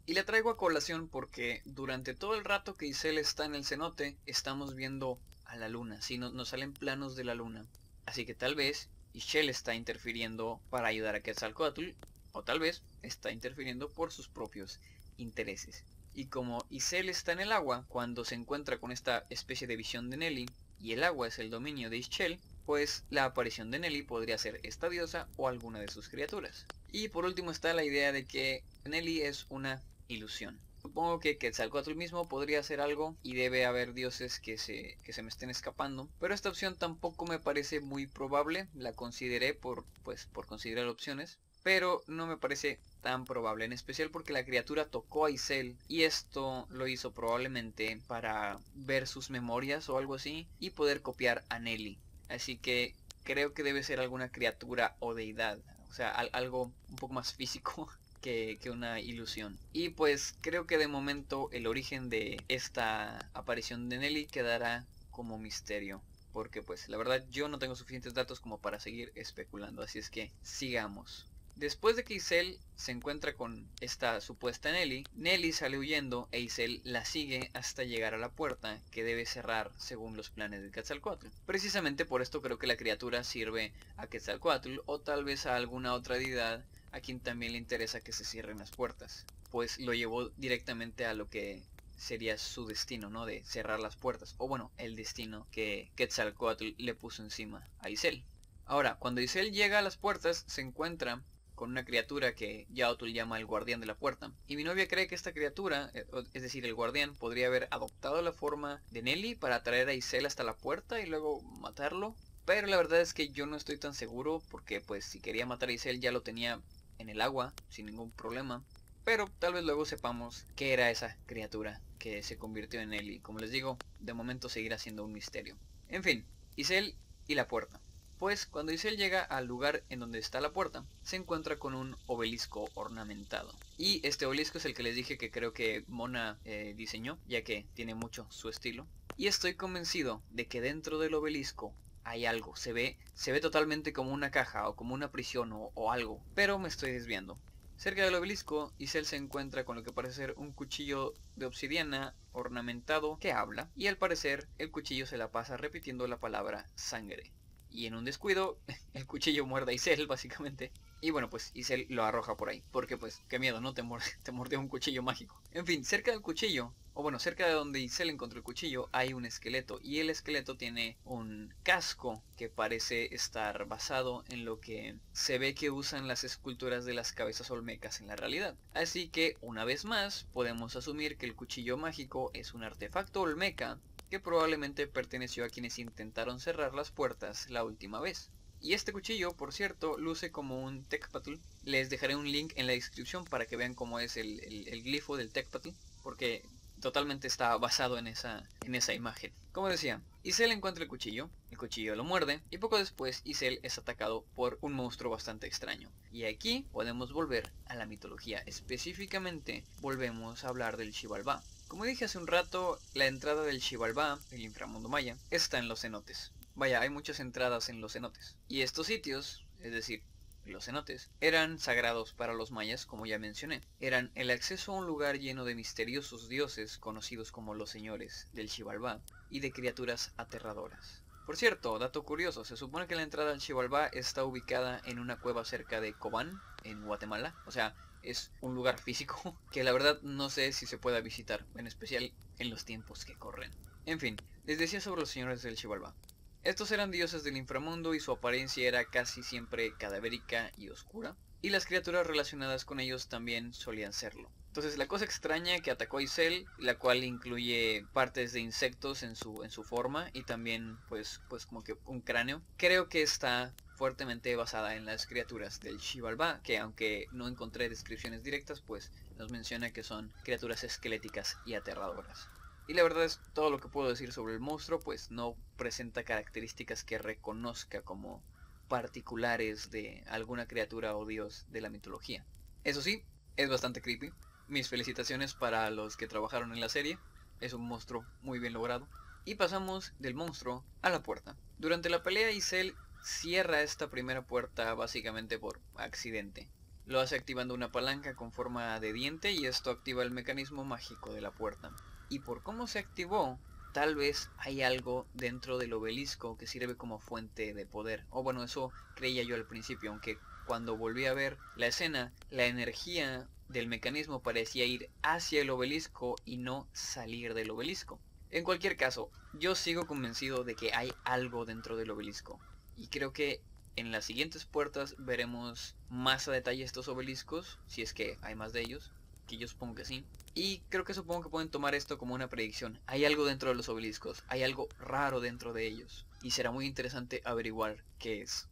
Y 0.06 0.14
la 0.14 0.26
traigo 0.26 0.50
a 0.50 0.58
colación 0.58 1.08
porque 1.08 1.62
durante 1.66 2.14
todo 2.14 2.36
el 2.36 2.44
rato 2.44 2.76
que 2.76 2.88
Isel 2.88 3.18
está 3.18 3.46
en 3.46 3.56
el 3.56 3.66
cenote, 3.66 4.18
estamos 4.26 4.76
viendo 4.76 5.20
a 5.46 5.56
la 5.56 5.70
luna, 5.70 6.02
si 6.02 6.18
nos 6.18 6.50
salen 6.50 6.74
planos 6.74 7.16
de 7.16 7.24
la 7.24 7.36
luna. 7.36 7.66
Así 8.06 8.26
que 8.26 8.36
tal 8.36 8.56
vez 8.56 8.90
Ishel 9.14 9.50
está 9.50 9.76
interfiriendo 9.76 10.60
para 10.70 10.88
ayudar 10.88 11.16
a 11.16 11.22
Quetzalcoatl, 11.22 11.92
o 12.34 12.44
tal 12.44 12.60
vez 12.60 12.84
está 13.02 13.32
interfiriendo 13.32 13.90
por 13.90 14.12
sus 14.12 14.28
propios 14.28 14.80
intereses. 15.18 15.86
Y 16.14 16.26
como 16.26 16.66
Isel 16.70 17.10
está 17.10 17.32
en 17.32 17.40
el 17.40 17.52
agua, 17.52 17.86
cuando 17.88 18.24
se 18.24 18.36
encuentra 18.36 18.78
con 18.78 18.92
esta 18.92 19.26
especie 19.30 19.68
de 19.68 19.76
visión 19.76 20.10
de 20.10 20.18
Nelly, 20.18 20.46
y 20.80 20.92
el 20.92 21.04
agua 21.04 21.28
es 21.28 21.40
el 21.40 21.50
dominio 21.50 21.90
de 21.90 21.98
Ischel, 21.98 22.40
pues 22.66 23.04
la 23.10 23.26
aparición 23.26 23.72
de 23.72 23.80
Nelly 23.80 24.04
podría 24.04 24.38
ser 24.38 24.60
esta 24.64 24.90
diosa 24.90 25.28
o 25.38 25.48
alguna 25.48 25.80
de 25.80 25.88
sus 25.88 26.10
criaturas. 26.10 26.66
Y 26.92 27.08
por 27.08 27.26
último 27.26 27.52
está 27.52 27.74
la 27.74 27.84
idea 27.84 28.12
de 28.12 28.26
que 28.26 28.64
Nelly 28.86 29.22
es 29.22 29.46
una 29.50 29.82
ilusión. 30.08 30.60
Supongo 30.82 31.20
que 31.20 31.38
Quetzalcoatl 31.38 31.96
mismo 31.96 32.28
podría 32.28 32.60
hacer 32.60 32.82
algo 32.82 33.16
y 33.24 33.36
debe 33.36 33.66
haber 33.66 33.94
dioses 33.94 34.42
que 34.42 34.58
se, 34.58 34.98
que 35.04 35.14
se 35.14 35.24
me 35.24 35.30
estén 35.30 35.50
escapando. 35.50 36.10
Pero 36.20 36.34
esta 36.34 36.50
opción 36.50 36.76
tampoco 36.78 37.26
me 37.26 37.40
parece 37.40 37.80
muy 37.80 38.06
probable. 38.06 38.68
La 38.74 38.92
consideré 38.92 39.54
por, 39.54 39.86
pues, 40.04 40.26
por 40.26 40.46
considerar 40.46 40.88
opciones. 40.88 41.40
Pero 41.64 42.04
no 42.08 42.28
me 42.28 42.38
parece 42.38 42.80
tan 43.02 43.26
probable, 43.26 43.66
en 43.66 43.74
especial 43.74 44.10
porque 44.10 44.34
la 44.34 44.46
criatura 44.46 44.86
tocó 44.86 45.26
a 45.26 45.32
Isel 45.32 45.78
y 45.88 46.04
esto 46.04 46.68
lo 46.70 46.88
hizo 46.88 47.12
probablemente 47.12 48.00
para 48.08 48.60
ver 48.74 49.08
sus 49.08 49.30
memorias 49.30 49.90
o 49.90 49.98
algo 49.98 50.16
así 50.16 50.48
y 50.60 50.72
poder 50.72 51.02
copiar 51.02 51.44
a 51.50 51.60
Nelly. 51.60 51.98
Así 52.30 52.58
que 52.58 52.96
creo 53.24 53.54
que 53.54 53.64
debe 53.64 53.84
ser 53.84 54.00
alguna 54.00 54.30
criatura 54.30 54.96
o 55.00 55.14
deidad, 55.14 55.60
o 55.90 55.94
sea, 55.94 56.10
algo 56.12 56.72
un 56.90 56.96
poco 56.96 57.14
más 57.14 57.34
físico 57.34 57.90
que, 58.22 58.58
que, 58.62 58.70
una 58.70 59.00
ilusión. 59.00 59.58
Y 59.72 59.90
pues 59.90 60.36
creo 60.42 60.66
que 60.66 60.78
de 60.78 60.88
momento 60.88 61.50
el 61.52 61.68
origen 61.68 62.10
de 62.10 62.42
esta 62.48 63.30
aparición 63.34 63.90
de 63.90 64.00
Nelly 64.00 64.28
quedará 64.28 64.86
como 65.12 65.38
misterio. 65.38 66.02
Porque 66.32 66.64
pues 66.64 66.90
la 66.90 66.98
verdad 66.98 67.24
yo 67.30 67.48
no 67.48 67.60
tengo 67.60 67.76
suficientes 67.76 68.16
datos 68.16 68.40
como 68.40 68.58
para 68.58 68.80
seguir 68.80 69.12
especulando. 69.14 69.84
Así 69.84 70.00
es 70.00 70.10
que 70.10 70.32
sigamos. 70.42 71.28
Después 71.56 71.96
de 71.96 72.04
que 72.04 72.16
Isel 72.16 72.60
se 72.76 72.92
encuentra 72.92 73.36
con 73.36 73.70
esta 73.80 74.20
supuesta 74.22 74.72
Nelly, 74.72 75.06
Nelly 75.14 75.54
sale 75.54 75.78
huyendo 75.78 76.28
e 76.32 76.40
Isel 76.40 76.82
la 76.84 77.06
sigue 77.06 77.52
hasta 77.54 77.84
llegar 77.84 78.14
a 78.14 78.18
la 78.18 78.32
puerta 78.32 78.82
que 78.92 79.04
debe 79.04 79.26
cerrar 79.26 79.72
según 79.78 80.18
los 80.18 80.30
planes 80.30 80.62
de 80.62 80.72
Quetzalcoatl. 80.72 81.28
Precisamente 81.46 82.06
por 82.06 82.22
esto 82.22 82.42
creo 82.42 82.58
que 82.58 82.68
la 82.68 82.76
criatura 82.76 83.24
sirve 83.24 83.72
a 83.98 84.08
Quetzalcoatl 84.08 84.80
o 84.88 85.00
tal 85.00 85.24
vez 85.24 85.46
a 85.46 85.56
alguna 85.56 85.94
otra 85.94 86.18
deidad 86.18 86.66
a 86.92 87.00
quien 87.00 87.20
también 87.20 87.54
le 87.54 87.60
interesa 87.60 88.02
que 88.02 88.14
se 88.14 88.26
cierren 88.26 88.60
las 88.60 88.72
puertas, 88.72 89.26
pues 89.50 89.80
lo 89.80 89.94
llevó 89.94 90.30
directamente 90.32 91.06
a 91.06 91.14
lo 91.14 91.30
que 91.30 91.64
sería 91.96 92.38
su 92.38 92.66
destino, 92.66 93.10
¿no? 93.10 93.26
De 93.26 93.44
cerrar 93.46 93.80
las 93.80 93.96
puertas, 93.96 94.36
o 94.38 94.48
bueno, 94.48 94.72
el 94.78 94.96
destino 94.96 95.48
que 95.52 95.92
Quetzalcoatl 95.96 96.74
le 96.78 96.94
puso 96.94 97.24
encima 97.24 97.70
a 97.80 97.90
Isel. 97.90 98.26
Ahora, 98.66 98.96
cuando 98.96 99.22
Isel 99.22 99.52
llega 99.52 99.80
a 99.80 99.82
las 99.82 99.98
puertas, 99.98 100.44
se 100.48 100.62
encuentra 100.62 101.24
con 101.64 101.72
una 101.72 101.86
criatura 101.86 102.36
que 102.36 102.68
Yaotul 102.72 103.14
llama 103.14 103.40
el 103.40 103.46
guardián 103.46 103.80
de 103.80 103.86
la 103.86 103.96
puerta. 103.96 104.34
Y 104.50 104.58
mi 104.58 104.66
novia 104.66 104.86
cree 104.90 105.08
que 105.08 105.16
esta 105.16 105.32
criatura, 105.32 105.92
eh, 105.94 106.06
es 106.34 106.42
decir, 106.42 106.66
el 106.66 106.74
guardián, 106.74 107.16
podría 107.16 107.48
haber 107.48 107.70
adoptado 107.72 108.22
la 108.22 108.34
forma 108.34 108.84
de 108.92 109.02
Nelly 109.02 109.36
para 109.36 109.64
traer 109.64 109.88
a 109.88 109.94
Isel 109.94 110.26
hasta 110.26 110.44
la 110.44 110.58
puerta 110.58 111.00
y 111.00 111.06
luego 111.06 111.42
matarlo. 111.62 112.18
Pero 112.44 112.68
la 112.68 112.76
verdad 112.76 113.00
es 113.00 113.14
que 113.14 113.30
yo 113.30 113.46
no 113.46 113.56
estoy 113.56 113.78
tan 113.78 113.94
seguro 113.94 114.44
porque 114.52 114.82
pues 114.82 115.06
si 115.06 115.22
quería 115.22 115.46
matar 115.46 115.70
a 115.70 115.72
Isel 115.72 116.02
ya 116.02 116.12
lo 116.12 116.22
tenía 116.22 116.60
en 116.98 117.08
el 117.08 117.22
agua 117.22 117.54
sin 117.70 117.86
ningún 117.86 118.12
problema. 118.12 118.62
Pero 119.06 119.30
tal 119.40 119.54
vez 119.54 119.64
luego 119.64 119.86
sepamos 119.86 120.46
qué 120.58 120.74
era 120.74 120.92
esa 120.92 121.16
criatura 121.28 121.80
que 121.98 122.24
se 122.24 122.38
convirtió 122.38 122.82
en 122.82 122.90
Nelly. 122.90 123.22
Como 123.22 123.40
les 123.40 123.52
digo, 123.52 123.78
de 124.02 124.14
momento 124.14 124.50
seguirá 124.50 124.78
siendo 124.78 125.06
un 125.06 125.14
misterio. 125.14 125.56
En 125.88 126.04
fin, 126.04 126.26
Isel 126.58 126.98
y 127.26 127.36
la 127.36 127.48
puerta. 127.48 127.80
Pues 128.20 128.46
cuando 128.46 128.72
Isel 128.72 128.96
llega 128.96 129.22
al 129.22 129.48
lugar 129.48 129.84
en 129.90 130.00
donde 130.00 130.20
está 130.20 130.40
la 130.40 130.54
puerta, 130.54 130.86
se 131.02 131.16
encuentra 131.16 131.58
con 131.58 131.74
un 131.74 131.98
obelisco 132.06 132.70
ornamentado. 132.76 133.52
Y 133.78 134.06
este 134.08 134.26
obelisco 134.26 134.60
es 134.60 134.66
el 134.66 134.74
que 134.74 134.84
les 134.84 134.96
dije 134.96 135.18
que 135.18 135.32
creo 135.32 135.52
que 135.52 135.84
Mona 135.88 136.40
eh, 136.46 136.74
diseñó, 136.78 137.18
ya 137.28 137.44
que 137.44 137.66
tiene 137.74 137.96
mucho 137.96 138.26
su 138.30 138.50
estilo. 138.50 138.88
Y 139.18 139.28
estoy 139.28 139.56
convencido 139.56 140.22
de 140.30 140.48
que 140.48 140.62
dentro 140.62 141.00
del 141.00 141.16
obelisco 141.16 141.74
hay 142.04 142.26
algo. 142.26 142.56
Se 142.56 142.72
ve, 142.72 142.98
se 143.14 143.32
ve 143.32 143.42
totalmente 143.42 143.94
como 143.94 144.14
una 144.14 144.32
caja 144.32 144.70
o 144.70 144.76
como 144.76 144.94
una 144.94 145.12
prisión 145.12 145.52
o, 145.52 145.72
o 145.74 145.92
algo. 145.92 146.24
Pero 146.36 146.60
me 146.60 146.70
estoy 146.70 146.92
desviando. 146.92 147.38
Cerca 147.76 148.06
del 148.06 148.16
obelisco, 148.16 148.72
Isel 148.78 149.06
se 149.06 149.18
encuentra 149.18 149.66
con 149.66 149.76
lo 149.76 149.84
que 149.84 149.92
parece 149.92 150.16
ser 150.16 150.34
un 150.38 150.54
cuchillo 150.54 151.14
de 151.36 151.48
obsidiana 151.48 152.14
ornamentado 152.32 153.18
que 153.20 153.34
habla. 153.34 153.70
Y 153.76 153.88
al 153.88 153.98
parecer 153.98 154.48
el 154.60 154.72
cuchillo 154.72 155.08
se 155.08 155.18
la 155.18 155.32
pasa 155.32 155.58
repitiendo 155.58 156.08
la 156.08 156.20
palabra 156.20 156.68
sangre 156.76 157.34
y 157.74 157.88
en 157.88 157.96
un 157.96 158.06
descuido 158.06 158.58
el 158.94 159.06
cuchillo 159.06 159.46
muerde 159.46 159.72
a 159.72 159.76
Isel 159.76 160.08
básicamente. 160.08 160.72
Y 161.02 161.10
bueno, 161.10 161.30
pues 161.30 161.52
Isel 161.54 161.86
lo 161.90 162.06
arroja 162.06 162.38
por 162.38 162.48
ahí. 162.48 162.64
Porque 162.72 162.98
pues, 162.98 163.22
qué 163.28 163.38
miedo, 163.38 163.60
¿no? 163.60 163.74
Te, 163.74 163.84
te 164.24 164.32
mordió 164.32 164.60
un 164.60 164.70
cuchillo 164.70 165.04
mágico. 165.04 165.42
En 165.52 165.66
fin, 165.66 165.84
cerca 165.84 166.12
del 166.12 166.22
cuchillo, 166.22 166.74
o 166.94 167.02
bueno, 167.02 167.20
cerca 167.20 167.48
de 167.48 167.54
donde 167.54 167.80
Isel 167.80 168.10
encontró 168.10 168.38
el 168.38 168.44
cuchillo, 168.44 168.88
hay 168.92 169.14
un 169.14 169.26
esqueleto. 169.26 169.80
Y 169.82 170.00
el 170.00 170.10
esqueleto 170.10 170.56
tiene 170.56 170.98
un 171.04 171.54
casco 171.64 172.24
que 172.38 172.50
parece 172.50 173.14
estar 173.14 173.66
basado 173.68 174.24
en 174.30 174.46
lo 174.46 174.60
que 174.60 174.96
se 175.12 175.40
ve 175.40 175.56
que 175.56 175.72
usan 175.72 176.08
las 176.08 176.24
esculturas 176.24 176.86
de 176.86 176.94
las 176.94 177.12
cabezas 177.12 177.50
olmecas 177.52 178.00
en 178.00 178.08
la 178.08 178.16
realidad. 178.16 178.56
Así 178.74 179.10
que, 179.10 179.36
una 179.42 179.66
vez 179.66 179.86
más, 179.86 180.28
podemos 180.32 180.76
asumir 180.76 181.18
que 181.18 181.26
el 181.26 181.36
cuchillo 181.36 181.78
mágico 181.78 182.30
es 182.34 182.54
un 182.54 182.64
artefacto 182.64 183.22
olmeca 183.22 183.80
que 184.14 184.20
probablemente 184.20 184.86
perteneció 184.86 185.44
a 185.44 185.50
quienes 185.50 185.80
intentaron 185.80 186.40
cerrar 186.40 186.76
las 186.76 186.92
puertas 186.92 187.50
la 187.50 187.64
última 187.64 188.00
vez. 188.00 188.30
Y 188.62 188.74
este 188.74 188.94
cuchillo, 188.94 189.36
por 189.36 189.52
cierto, 189.52 189.98
luce 189.98 190.32
como 190.32 190.64
un 190.64 190.84
Tecpatl. 190.84 191.34
Les 191.64 191.90
dejaré 191.90 192.16
un 192.16 192.32
link 192.32 192.54
en 192.56 192.68
la 192.68 192.74
descripción 192.74 193.26
para 193.26 193.48
que 193.48 193.56
vean 193.56 193.74
cómo 193.74 194.00
es 194.00 194.16
el, 194.16 194.40
glifo 194.84 195.18
del 195.18 195.32
Tecpatl, 195.32 195.70
porque 196.04 196.46
totalmente 196.80 197.26
está 197.26 197.58
basado 197.58 197.98
en 197.98 198.06
esa, 198.06 198.48
en 198.64 198.76
esa 198.76 198.94
imagen. 198.94 199.34
Como 199.52 199.68
decía, 199.68 200.00
Isel 200.22 200.52
encuentra 200.52 200.84
el 200.84 200.92
cuchillo, 200.92 201.32
el 201.50 201.58
cuchillo 201.58 201.96
lo 201.96 202.04
muerde, 202.04 202.40
y 202.52 202.60
poco 202.60 202.78
después 202.78 203.22
Isel 203.24 203.60
es 203.64 203.80
atacado 203.80 204.26
por 204.36 204.60
un 204.62 204.74
monstruo 204.74 205.10
bastante 205.10 205.48
extraño. 205.48 205.90
Y 206.12 206.26
aquí 206.26 206.68
podemos 206.72 207.12
volver 207.14 207.52
a 207.66 207.74
la 207.74 207.88
mitología, 207.88 208.44
específicamente 208.46 209.64
volvemos 209.82 210.44
a 210.44 210.50
hablar 210.50 210.78
del 210.78 210.94
Xibalbá. 210.94 211.42
Como 211.74 211.86
dije 211.86 212.06
hace 212.06 212.20
un 212.20 212.28
rato, 212.28 212.78
la 212.94 213.08
entrada 213.08 213.42
del 213.42 213.60
Xibalbá, 213.60 214.20
el 214.30 214.42
inframundo 214.42 214.90
maya, 214.90 215.18
está 215.32 215.58
en 215.58 215.68
los 215.68 215.82
cenotes. 215.82 216.32
Vaya, 216.54 216.80
hay 216.80 216.92
muchas 216.92 217.20
entradas 217.20 217.68
en 217.68 217.82
los 217.82 217.94
cenotes. 217.94 218.38
Y 218.48 218.62
estos 218.62 218.86
sitios, 218.86 219.44
es 219.60 219.74
decir, 219.74 220.04
los 220.46 220.66
cenotes, 220.66 221.10
eran 221.20 221.58
sagrados 221.58 222.14
para 222.14 222.36
los 222.36 222.52
mayas, 222.52 222.86
como 222.86 223.08
ya 223.08 223.18
mencioné. 223.18 223.64
Eran 223.80 224.12
el 224.14 224.30
acceso 224.30 224.72
a 224.72 224.76
un 224.76 224.86
lugar 224.86 225.18
lleno 225.18 225.46
de 225.46 225.56
misteriosos 225.56 226.30
dioses 226.30 226.78
conocidos 226.78 227.32
como 227.32 227.56
los 227.56 227.72
señores 227.72 228.28
del 228.34 228.52
Xibalbá 228.52 229.02
y 229.32 229.40
de 229.40 229.52
criaturas 229.52 230.14
aterradoras. 230.16 231.02
Por 231.26 231.38
cierto, 231.38 231.80
dato 231.80 232.04
curioso, 232.04 232.46
se 232.46 232.56
supone 232.56 232.86
que 232.86 232.96
la 232.96 233.02
entrada 233.02 233.32
al 233.32 233.42
Xibalbá 233.42 233.88
está 233.88 234.26
ubicada 234.26 234.80
en 234.86 235.00
una 235.00 235.20
cueva 235.20 235.44
cerca 235.44 235.82
de 235.82 235.94
Cobán, 235.94 236.40
en 236.66 236.86
Guatemala. 236.86 237.34
O 237.48 237.52
sea, 237.52 237.74
es 238.04 238.32
un 238.42 238.54
lugar 238.54 238.80
físico 238.80 239.38
que 239.52 239.64
la 239.64 239.72
verdad 239.72 240.00
no 240.02 240.30
sé 240.30 240.52
si 240.54 240.66
se 240.66 240.78
pueda 240.78 241.02
visitar, 241.02 241.46
en 241.56 241.68
especial 241.68 242.14
en 242.38 242.50
los 242.50 242.66
tiempos 242.66 243.06
que 243.06 243.16
corren. 243.16 243.52
En 243.86 244.00
fin, 244.00 244.18
les 244.46 244.60
decía 244.60 244.82
sobre 244.82 245.02
los 245.02 245.10
señores 245.10 245.42
del 245.42 245.56
Chivalba. 245.56 245.96
Estos 246.44 246.72
eran 246.72 246.92
dioses 246.92 247.24
del 247.24 247.38
inframundo 247.38 247.94
y 247.94 248.00
su 248.00 248.12
apariencia 248.12 248.68
era 248.68 248.86
casi 248.86 249.24
siempre 249.24 249.74
cadavérica 249.78 250.52
y 250.58 250.70
oscura, 250.70 251.16
y 251.42 251.50
las 251.50 251.66
criaturas 251.66 252.06
relacionadas 252.06 252.66
con 252.66 252.80
ellos 252.80 253.08
también 253.08 253.54
solían 253.54 253.94
serlo. 253.94 254.30
Entonces 254.48 254.78
la 254.78 254.88
cosa 254.88 255.04
extraña 255.04 255.60
que 255.60 255.72
atacó 255.72 255.98
a 255.98 256.04
Isel, 256.04 256.46
la 256.58 256.78
cual 256.78 257.04
incluye 257.04 257.86
partes 257.92 258.34
de 258.34 258.40
insectos 258.40 259.04
en 259.04 259.16
su, 259.16 259.44
en 259.44 259.50
su 259.50 259.64
forma 259.64 260.10
y 260.14 260.24
también 260.24 260.78
pues, 260.90 261.22
pues 261.28 261.46
como 261.46 261.64
que 261.64 261.76
un 261.86 262.02
cráneo, 262.02 262.42
creo 262.56 262.88
que 262.88 263.02
está 263.02 263.54
fuertemente 263.76 264.36
basada 264.36 264.76
en 264.76 264.86
las 264.86 265.06
criaturas 265.06 265.60
del 265.60 265.80
Xibalbá, 265.80 266.42
que 266.44 266.58
aunque 266.58 267.08
no 267.12 267.28
encontré 267.28 267.70
descripciones 267.70 268.24
directas, 268.24 268.62
pues 268.62 268.92
nos 269.18 269.32
menciona 269.32 269.72
que 269.72 269.84
son 269.84 270.12
criaturas 270.24 270.64
esqueléticas 270.64 271.38
y 271.46 271.56
aterradoras. 271.56 272.30
Y 272.68 272.74
la 272.74 272.84
verdad 272.84 273.04
es 273.04 273.20
todo 273.34 273.50
lo 273.50 273.60
que 273.60 273.68
puedo 273.68 273.90
decir 273.90 274.14
sobre 274.14 274.34
el 274.34 274.40
monstruo, 274.40 274.80
pues 274.80 275.12
no 275.12 275.36
presenta 275.58 276.04
características 276.04 276.84
que 276.84 276.98
reconozca 276.98 277.82
como 277.82 278.24
particulares 278.70 279.70
de 279.70 280.04
alguna 280.08 280.48
criatura 280.48 280.96
o 280.96 281.06
dios 281.06 281.46
de 281.50 281.62
la 281.62 281.70
mitología. 281.70 282.26
Eso 282.64 282.82
sí, 282.82 283.04
es 283.36 283.50
bastante 283.50 283.82
creepy. 283.82 284.14
Mis 284.48 284.70
felicitaciones 284.70 285.34
para 285.34 285.70
los 285.72 285.98
que 285.98 286.08
trabajaron 286.08 286.54
en 286.54 286.62
la 286.62 286.70
serie. 286.70 286.98
Es 287.42 287.54
un 287.54 287.68
monstruo 287.68 288.06
muy 288.22 288.40
bien 288.40 288.54
logrado. 288.54 288.88
Y 289.26 289.36
pasamos 289.36 289.94
del 290.00 290.16
monstruo 290.16 290.64
a 290.82 290.90
la 290.90 291.04
puerta. 291.04 291.36
Durante 291.58 291.90
la 291.90 292.04
pelea 292.04 292.32
Isel 292.32 292.76
cierra 293.04 293.62
esta 293.62 293.90
primera 293.90 294.22
puerta 294.22 294.74
básicamente 294.76 295.38
por 295.38 295.60
accidente. 295.76 296.48
Lo 296.86 297.02
hace 297.02 297.16
activando 297.16 297.54
una 297.54 297.72
palanca 297.72 298.16
con 298.16 298.32
forma 298.32 298.80
de 298.80 298.94
diente 298.94 299.32
y 299.32 299.46
esto 299.46 299.72
activa 299.72 300.04
el 300.04 300.12
mecanismo 300.12 300.64
mágico 300.64 301.14
de 301.14 301.22
la 301.22 301.32
puerta. 301.32 301.72
Y 302.10 302.20
por 302.20 302.44
cómo 302.44 302.66
se 302.66 302.80
activó, 302.80 303.38
tal 303.74 303.96
vez 303.96 304.30
hay 304.38 304.62
algo 304.62 305.06
dentro 305.14 305.58
del 305.58 305.74
obelisco 305.74 306.38
que 306.38 306.48
sirve 306.48 306.78
como 306.78 307.00
fuente 307.00 307.54
de 307.54 307.66
poder. 307.66 308.06
O 308.10 308.24
bueno, 308.24 308.44
eso 308.44 308.72
creía 308.96 309.24
yo 309.24 309.36
al 309.36 309.46
principio, 309.46 309.92
aunque 309.92 310.18
cuando 310.46 310.78
volví 310.78 311.06
a 311.06 311.14
ver 311.14 311.38
la 311.58 311.68
escena, 311.68 312.14
la 312.30 312.46
energía 312.46 313.28
del 313.50 313.68
mecanismo 313.68 314.22
parecía 314.22 314.66
ir 314.66 314.90
hacia 315.02 315.42
el 315.42 315.50
obelisco 315.50 316.16
y 316.24 316.38
no 316.38 316.68
salir 316.72 317.34
del 317.34 317.52
obelisco. 317.52 318.00
En 318.32 318.44
cualquier 318.44 318.78
caso, 318.78 319.12
yo 319.34 319.56
sigo 319.56 319.86
convencido 319.88 320.44
de 320.44 320.56
que 320.56 320.74
hay 320.74 320.94
algo 321.04 321.46
dentro 321.46 321.76
del 321.76 321.92
obelisco. 321.92 322.40
Y 322.76 322.88
creo 322.88 323.14
que 323.14 323.42
en 323.76 323.92
las 323.92 324.06
siguientes 324.06 324.46
puertas 324.46 324.96
veremos 324.98 325.76
más 325.90 326.28
a 326.28 326.32
detalle 326.32 326.64
estos 326.64 326.88
obeliscos, 326.88 327.60
si 327.68 327.82
es 327.82 327.94
que 327.94 328.18
hay 328.22 328.36
más 328.36 328.54
de 328.54 328.62
ellos, 328.62 328.92
que 329.28 329.38
yo 329.38 329.48
supongo 329.48 329.76
que 329.76 329.86
sí. 329.86 330.06
Y 330.36 330.60
creo 330.70 330.84
que 330.84 330.94
supongo 330.94 331.24
que 331.24 331.30
pueden 331.30 331.50
tomar 331.50 331.76
esto 331.76 331.98
como 331.98 332.16
una 332.16 332.30
predicción. 332.30 332.80
Hay 332.88 333.06
algo 333.06 333.26
dentro 333.26 333.50
de 333.50 333.56
los 333.56 333.70
obeliscos, 333.70 334.24
hay 334.28 334.44
algo 334.44 334.68
raro 334.80 335.22
dentro 335.22 335.54
de 335.54 335.68
ellos. 335.68 336.06
Y 336.22 336.32
será 336.32 336.52
muy 336.52 336.66
interesante 336.66 337.22
averiguar 337.26 337.84
qué 338.00 338.22
es. 338.22 338.48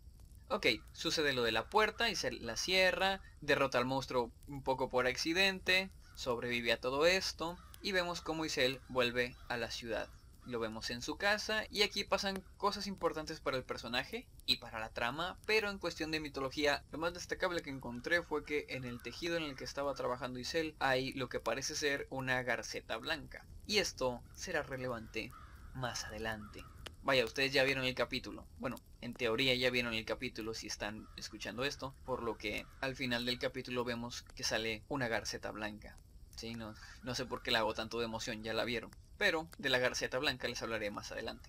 Ok, 0.50 0.68
sucede 0.92 1.34
lo 1.34 1.44
de 1.44 1.54
la 1.54 1.70
puerta 1.70 2.10
y 2.10 2.16
se 2.16 2.32
la 2.32 2.58
cierra, 2.58 3.22
derrota 3.40 3.78
al 3.78 3.86
monstruo 3.86 4.32
un 4.48 4.64
poco 4.64 4.90
por 4.90 5.08
accidente, 5.08 5.90
sobrevive 6.16 6.74
a 6.74 6.80
todo 6.80 7.06
esto 7.06 7.58
y 7.82 7.94
vemos 7.94 8.22
cómo 8.22 8.46
Isel 8.46 8.82
vuelve 8.90 9.36
a 9.48 9.58
la 9.58 9.72
ciudad. 9.72 10.10
Lo 10.46 10.60
vemos 10.60 10.90
en 10.90 11.02
su 11.02 11.18
casa 11.18 11.66
y 11.70 11.84
aquí 11.84 12.04
pasan 12.04 12.44
cosas 12.58 12.88
importantes 12.88 13.40
para 13.40 13.58
el 13.58 13.64
personaje 13.64 14.28
y 14.46 14.58
para 14.58 14.80
la 14.80 14.90
trama, 14.90 15.38
pero 15.46 15.70
en 15.70 15.78
cuestión 15.78 16.12
de 16.12 16.20
mitología, 16.20 16.84
lo 16.92 16.98
más 16.98 17.14
destacable 17.14 17.62
que 17.62 17.70
encontré 17.70 18.24
fue 18.24 18.44
que 18.44 18.66
en 18.70 18.84
el 18.84 19.02
tejido 19.02 19.38
en 19.38 19.44
el 19.44 19.56
que 19.56 19.64
estaba 19.64 19.94
trabajando 19.94 20.40
Isel 20.40 20.76
hay 20.80 21.14
lo 21.14 21.30
que 21.30 21.40
parece 21.40 21.76
ser 21.76 22.08
una 22.10 22.42
garceta 22.44 22.98
blanca. 22.98 23.46
Y 23.68 23.78
esto 23.78 24.22
será 24.34 24.64
relevante 24.64 25.32
más 25.74 26.06
adelante. 26.06 26.66
Vaya, 27.04 27.26
ustedes 27.26 27.52
ya 27.52 27.64
vieron 27.64 27.86
el 27.86 27.96
capítulo. 27.96 28.46
Bueno, 28.60 28.76
en 29.02 29.16
teoría 29.16 29.56
ya 29.56 29.72
vieron 29.72 29.94
el 29.94 30.06
capítulo 30.06 30.54
si 30.54 30.68
están 30.68 31.08
escuchando 31.18 31.64
esto, 31.64 31.96
por 32.06 32.22
lo 32.22 32.38
que 32.38 32.66
al 32.80 32.96
final 32.96 33.26
del 33.26 33.40
capítulo 33.40 33.84
vemos 33.84 34.24
que 34.36 34.44
sale 34.44 34.84
una 34.88 35.08
garceta 35.08 35.50
blanca. 35.52 35.98
Sí, 36.42 36.56
no, 36.56 36.74
no 37.04 37.14
sé 37.14 37.26
por 37.26 37.44
qué 37.44 37.52
la 37.52 37.60
hago 37.60 37.76
tanto 37.76 38.00
de 38.00 38.06
emoción, 38.06 38.44
ya 38.44 38.54
la 38.54 38.66
vieron 38.66 38.90
pero 39.22 39.48
de 39.60 39.70
la 39.70 39.78
garceta 39.78 40.18
blanca 40.18 40.48
les 40.48 40.64
hablaré 40.64 40.90
más 40.90 41.12
adelante. 41.12 41.48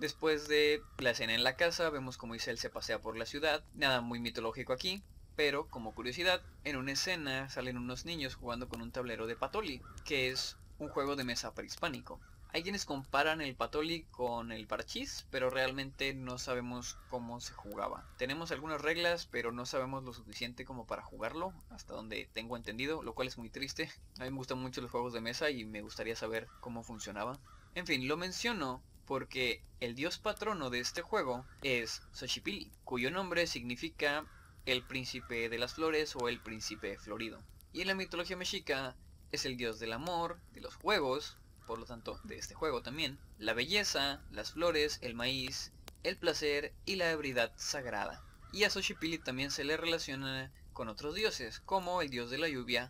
Después 0.00 0.48
de 0.48 0.82
la 0.98 1.10
escena 1.10 1.36
en 1.36 1.44
la 1.44 1.54
casa, 1.54 1.88
vemos 1.88 2.16
como 2.16 2.34
Isel 2.34 2.58
se 2.58 2.68
pasea 2.68 2.98
por 2.98 3.16
la 3.16 3.26
ciudad, 3.26 3.62
nada 3.74 4.00
muy 4.00 4.18
mitológico 4.18 4.72
aquí, 4.72 5.04
pero 5.36 5.68
como 5.68 5.94
curiosidad, 5.94 6.42
en 6.64 6.74
una 6.74 6.90
escena 6.90 7.48
salen 7.48 7.78
unos 7.78 8.06
niños 8.06 8.34
jugando 8.34 8.68
con 8.68 8.82
un 8.82 8.90
tablero 8.90 9.28
de 9.28 9.36
Patoli, 9.36 9.80
que 10.04 10.30
es 10.30 10.56
un 10.78 10.88
juego 10.88 11.14
de 11.14 11.22
mesa 11.22 11.54
prehispánico. 11.54 12.18
Hay 12.54 12.62
quienes 12.62 12.84
comparan 12.84 13.40
el 13.40 13.56
Patoli 13.56 14.02
con 14.10 14.52
el 14.52 14.66
Parchís, 14.66 15.26
pero 15.30 15.48
realmente 15.48 16.12
no 16.12 16.36
sabemos 16.36 16.98
cómo 17.08 17.40
se 17.40 17.54
jugaba. 17.54 18.06
Tenemos 18.18 18.52
algunas 18.52 18.82
reglas, 18.82 19.24
pero 19.24 19.52
no 19.52 19.64
sabemos 19.64 20.04
lo 20.04 20.12
suficiente 20.12 20.66
como 20.66 20.86
para 20.86 21.00
jugarlo, 21.00 21.54
hasta 21.70 21.94
donde 21.94 22.28
tengo 22.34 22.58
entendido, 22.58 23.02
lo 23.02 23.14
cual 23.14 23.28
es 23.28 23.38
muy 23.38 23.48
triste. 23.48 23.90
A 24.18 24.24
mí 24.24 24.30
me 24.30 24.36
gustan 24.36 24.58
mucho 24.58 24.82
los 24.82 24.90
juegos 24.90 25.14
de 25.14 25.22
mesa 25.22 25.48
y 25.48 25.64
me 25.64 25.80
gustaría 25.80 26.14
saber 26.14 26.46
cómo 26.60 26.82
funcionaba. 26.82 27.38
En 27.74 27.86
fin, 27.86 28.06
lo 28.06 28.18
menciono 28.18 28.82
porque 29.06 29.64
el 29.80 29.94
dios 29.94 30.18
patrono 30.18 30.68
de 30.68 30.80
este 30.80 31.00
juego 31.00 31.46
es 31.62 32.02
Xochipilli, 32.12 32.70
cuyo 32.84 33.10
nombre 33.10 33.46
significa 33.46 34.26
el 34.66 34.82
príncipe 34.82 35.48
de 35.48 35.58
las 35.58 35.72
flores 35.72 36.14
o 36.16 36.28
el 36.28 36.38
príncipe 36.38 36.98
florido. 36.98 37.42
Y 37.72 37.80
en 37.80 37.86
la 37.86 37.94
mitología 37.94 38.36
mexica 38.36 38.94
es 39.30 39.46
el 39.46 39.56
dios 39.56 39.80
del 39.80 39.94
amor, 39.94 40.38
de 40.52 40.60
los 40.60 40.74
juegos, 40.74 41.38
por 41.66 41.78
lo 41.78 41.86
tanto 41.86 42.20
de 42.24 42.38
este 42.38 42.54
juego 42.54 42.82
también, 42.82 43.18
la 43.38 43.54
belleza, 43.54 44.20
las 44.30 44.52
flores, 44.52 44.98
el 45.02 45.14
maíz, 45.14 45.72
el 46.02 46.16
placer 46.16 46.72
y 46.84 46.96
la 46.96 47.10
ebriedad 47.10 47.52
sagrada. 47.56 48.22
Y 48.52 48.64
a 48.64 48.70
Xochipilli 48.70 49.18
también 49.18 49.50
se 49.50 49.64
le 49.64 49.76
relaciona 49.76 50.52
con 50.72 50.88
otros 50.88 51.14
dioses, 51.14 51.60
como 51.60 52.02
el 52.02 52.10
dios 52.10 52.30
de 52.30 52.38
la 52.38 52.48
lluvia, 52.48 52.88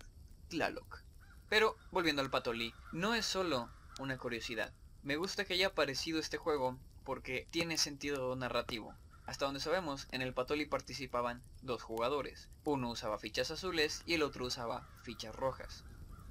Tlaloc. 0.49 1.03
Pero, 1.49 1.77
volviendo 1.91 2.23
al 2.23 2.31
Patoli, 2.31 2.75
no 2.93 3.15
es 3.15 3.27
solo 3.27 3.71
una 3.99 4.19
curiosidad. 4.19 4.73
Me 5.03 5.17
gusta 5.17 5.45
que 5.45 5.55
haya 5.55 5.69
aparecido 5.69 6.19
este 6.19 6.39
juego 6.39 6.79
porque 7.05 7.47
tiene 7.51 7.77
sentido 7.77 8.35
narrativo. 8.37 8.95
Hasta 9.27 9.45
donde 9.45 9.61
sabemos, 9.61 10.09
en 10.11 10.23
el 10.23 10.35
Patoli 10.35 10.67
participaban 10.67 11.43
dos 11.61 11.83
jugadores. 11.83 12.49
Uno 12.65 12.91
usaba 12.91 13.19
fichas 13.19 13.51
azules 13.51 14.03
y 14.07 14.15
el 14.15 14.23
otro 14.23 14.47
usaba 14.47 14.89
fichas 15.03 15.35
rojas. 15.35 15.85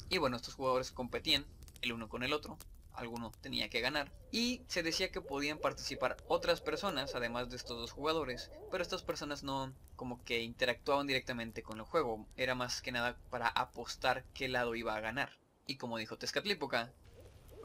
Y 0.09 0.17
bueno, 0.17 0.35
estos 0.35 0.55
jugadores 0.55 0.91
competían 0.91 1.45
el 1.81 1.93
uno 1.93 2.09
con 2.09 2.23
el 2.23 2.33
otro, 2.33 2.57
alguno 2.93 3.31
tenía 3.41 3.69
que 3.69 3.81
ganar, 3.81 4.11
y 4.31 4.63
se 4.67 4.83
decía 4.83 5.11
que 5.11 5.21
podían 5.21 5.57
participar 5.57 6.17
otras 6.27 6.61
personas, 6.61 7.15
además 7.15 7.49
de 7.49 7.55
estos 7.55 7.77
dos 7.77 7.91
jugadores, 7.91 8.51
pero 8.69 8.83
estas 8.83 9.03
personas 9.03 9.43
no 9.43 9.73
como 9.95 10.23
que 10.23 10.41
interactuaban 10.41 11.07
directamente 11.07 11.63
con 11.63 11.77
el 11.79 11.85
juego, 11.85 12.25
era 12.35 12.55
más 12.55 12.81
que 12.81 12.91
nada 12.91 13.17
para 13.29 13.47
apostar 13.47 14.23
qué 14.33 14.47
lado 14.47 14.75
iba 14.75 14.95
a 14.95 14.99
ganar. 14.99 15.37
Y 15.67 15.77
como 15.77 15.97
dijo 15.97 16.17
Tezcatlipoca, 16.17 16.91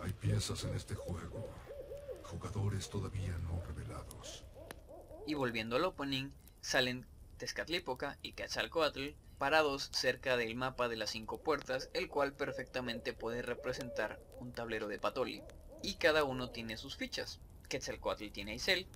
hay 0.02 0.12
piezas 0.12 0.64
en 0.64 0.74
este 0.74 0.94
juego, 0.94 1.48
jugadores 2.24 2.90
todavía 2.90 3.36
no 3.38 3.62
revelados. 3.66 4.44
Y 5.26 5.34
volviendo 5.34 5.76
al 5.76 5.84
opening, 5.84 6.30
salen 6.60 7.06
Tezcatlipoca 7.38 8.18
y 8.22 8.32
Quetzalcoatl 8.32 9.14
parados 9.38 9.90
cerca 9.92 10.36
del 10.36 10.54
mapa 10.54 10.88
de 10.88 10.96
las 10.96 11.10
cinco 11.10 11.38
puertas, 11.38 11.90
el 11.92 12.08
cual 12.08 12.32
perfectamente 12.32 13.12
puede 13.12 13.42
representar 13.42 14.20
un 14.40 14.52
tablero 14.52 14.88
de 14.88 14.98
Patoli. 14.98 15.42
Y 15.82 15.94
cada 15.94 16.24
uno 16.24 16.50
tiene 16.50 16.76
sus 16.76 16.96
fichas. 16.96 17.40
Quetzalcoatl 17.68 18.30
tiene 18.30 18.52
a 18.52 18.54
Isel, 18.54 18.86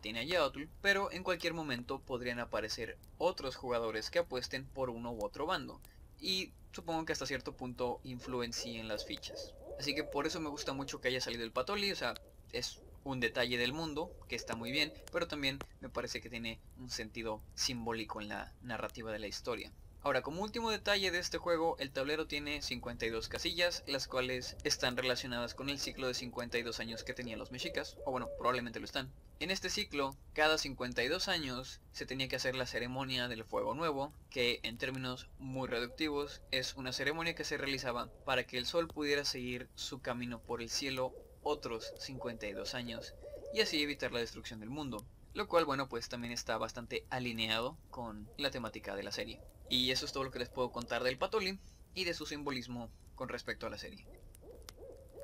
tiene 0.00 0.20
a 0.20 0.52
pero 0.80 1.12
en 1.12 1.22
cualquier 1.22 1.52
momento 1.52 2.00
podrían 2.00 2.40
aparecer 2.40 2.96
otros 3.18 3.56
jugadores 3.56 4.10
que 4.10 4.20
apuesten 4.20 4.64
por 4.66 4.90
uno 4.90 5.12
u 5.12 5.24
otro 5.24 5.46
bando. 5.46 5.80
Y 6.20 6.52
supongo 6.72 7.04
que 7.04 7.12
hasta 7.12 7.26
cierto 7.26 7.52
punto 7.52 8.00
influencien 8.04 8.88
las 8.88 9.04
fichas. 9.04 9.54
Así 9.78 9.94
que 9.94 10.04
por 10.04 10.26
eso 10.26 10.40
me 10.40 10.48
gusta 10.48 10.72
mucho 10.72 11.00
que 11.00 11.08
haya 11.08 11.20
salido 11.20 11.44
el 11.44 11.52
Patoli, 11.52 11.92
o 11.92 11.96
sea, 11.96 12.14
es 12.52 12.80
un 13.04 13.20
detalle 13.20 13.58
del 13.58 13.72
mundo, 13.72 14.10
que 14.28 14.36
está 14.36 14.56
muy 14.56 14.72
bien, 14.72 14.92
pero 15.12 15.28
también 15.28 15.58
me 15.80 15.88
parece 15.88 16.20
que 16.20 16.30
tiene 16.30 16.58
un 16.78 16.90
sentido 16.90 17.40
simbólico 17.54 18.20
en 18.20 18.28
la 18.28 18.52
narrativa 18.62 19.12
de 19.12 19.18
la 19.18 19.26
historia. 19.26 19.70
Ahora, 20.04 20.20
como 20.20 20.42
último 20.42 20.70
detalle 20.70 21.10
de 21.10 21.18
este 21.18 21.38
juego, 21.38 21.76
el 21.78 21.90
tablero 21.90 22.26
tiene 22.26 22.60
52 22.60 23.28
casillas, 23.30 23.82
las 23.86 24.06
cuales 24.06 24.54
están 24.62 24.98
relacionadas 24.98 25.54
con 25.54 25.70
el 25.70 25.78
ciclo 25.78 26.06
de 26.06 26.12
52 26.12 26.78
años 26.78 27.04
que 27.04 27.14
tenían 27.14 27.38
los 27.38 27.52
mexicas, 27.52 27.96
o 28.04 28.10
bueno, 28.10 28.28
probablemente 28.36 28.80
lo 28.80 28.84
están. 28.84 29.10
En 29.40 29.50
este 29.50 29.70
ciclo, 29.70 30.14
cada 30.34 30.58
52 30.58 31.28
años 31.28 31.80
se 31.92 32.04
tenía 32.04 32.28
que 32.28 32.36
hacer 32.36 32.54
la 32.54 32.66
ceremonia 32.66 33.28
del 33.28 33.44
fuego 33.44 33.74
nuevo, 33.74 34.12
que 34.28 34.60
en 34.62 34.76
términos 34.76 35.26
muy 35.38 35.68
reductivos 35.68 36.42
es 36.50 36.74
una 36.74 36.92
ceremonia 36.92 37.34
que 37.34 37.44
se 37.44 37.56
realizaba 37.56 38.10
para 38.26 38.44
que 38.44 38.58
el 38.58 38.66
sol 38.66 38.88
pudiera 38.88 39.24
seguir 39.24 39.68
su 39.74 40.02
camino 40.02 40.38
por 40.38 40.60
el 40.60 40.68
cielo 40.68 41.14
otros 41.44 41.92
52 41.98 42.74
años 42.74 43.14
y 43.52 43.60
así 43.60 43.80
evitar 43.82 44.12
la 44.12 44.18
destrucción 44.18 44.58
del 44.58 44.70
mundo. 44.70 45.04
Lo 45.32 45.48
cual, 45.48 45.64
bueno, 45.64 45.88
pues 45.88 46.08
también 46.08 46.32
está 46.32 46.58
bastante 46.58 47.06
alineado 47.10 47.76
con 47.90 48.28
la 48.36 48.50
temática 48.50 48.94
de 48.96 49.02
la 49.02 49.12
serie. 49.12 49.40
Y 49.68 49.90
eso 49.90 50.06
es 50.06 50.12
todo 50.12 50.24
lo 50.24 50.30
que 50.30 50.38
les 50.38 50.48
puedo 50.48 50.70
contar 50.70 51.02
del 51.02 51.18
Patoli 51.18 51.58
y 51.94 52.04
de 52.04 52.14
su 52.14 52.26
simbolismo 52.26 52.90
con 53.14 53.28
respecto 53.28 53.66
a 53.66 53.70
la 53.70 53.78
serie. 53.78 54.06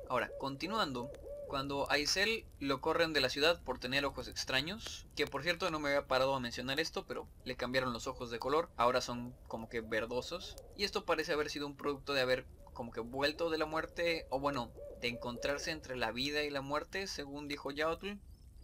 Ahora, 0.09 0.29
continuando, 0.37 1.11
cuando 1.47 1.89
a 1.91 1.97
Isel 1.97 2.45
lo 2.59 2.79
corren 2.79 3.11
de 3.11 3.19
la 3.19 3.29
ciudad 3.29 3.61
por 3.63 3.77
tener 3.77 4.05
ojos 4.05 4.29
extraños, 4.29 5.05
que 5.15 5.27
por 5.27 5.43
cierto 5.43 5.69
no 5.69 5.79
me 5.79 5.89
había 5.89 6.07
parado 6.07 6.33
a 6.33 6.39
mencionar 6.39 6.79
esto, 6.79 7.05
pero 7.05 7.27
le 7.43 7.57
cambiaron 7.57 7.91
los 7.91 8.07
ojos 8.07 8.31
de 8.31 8.39
color, 8.39 8.69
ahora 8.77 9.01
son 9.01 9.35
como 9.49 9.67
que 9.67 9.81
verdosos, 9.81 10.55
y 10.77 10.85
esto 10.85 11.03
parece 11.03 11.33
haber 11.33 11.49
sido 11.49 11.67
un 11.67 11.75
producto 11.75 12.13
de 12.13 12.21
haber 12.21 12.45
como 12.81 12.91
que 12.91 12.99
vuelto 12.99 13.51
de 13.51 13.59
la 13.59 13.67
muerte, 13.67 14.25
o 14.31 14.39
bueno, 14.39 14.71
de 15.01 15.07
encontrarse 15.07 15.69
entre 15.69 15.95
la 15.95 16.11
vida 16.11 16.41
y 16.41 16.49
la 16.49 16.61
muerte, 16.61 17.05
según 17.05 17.47
dijo 17.47 17.69
Yaotl. 17.69 18.13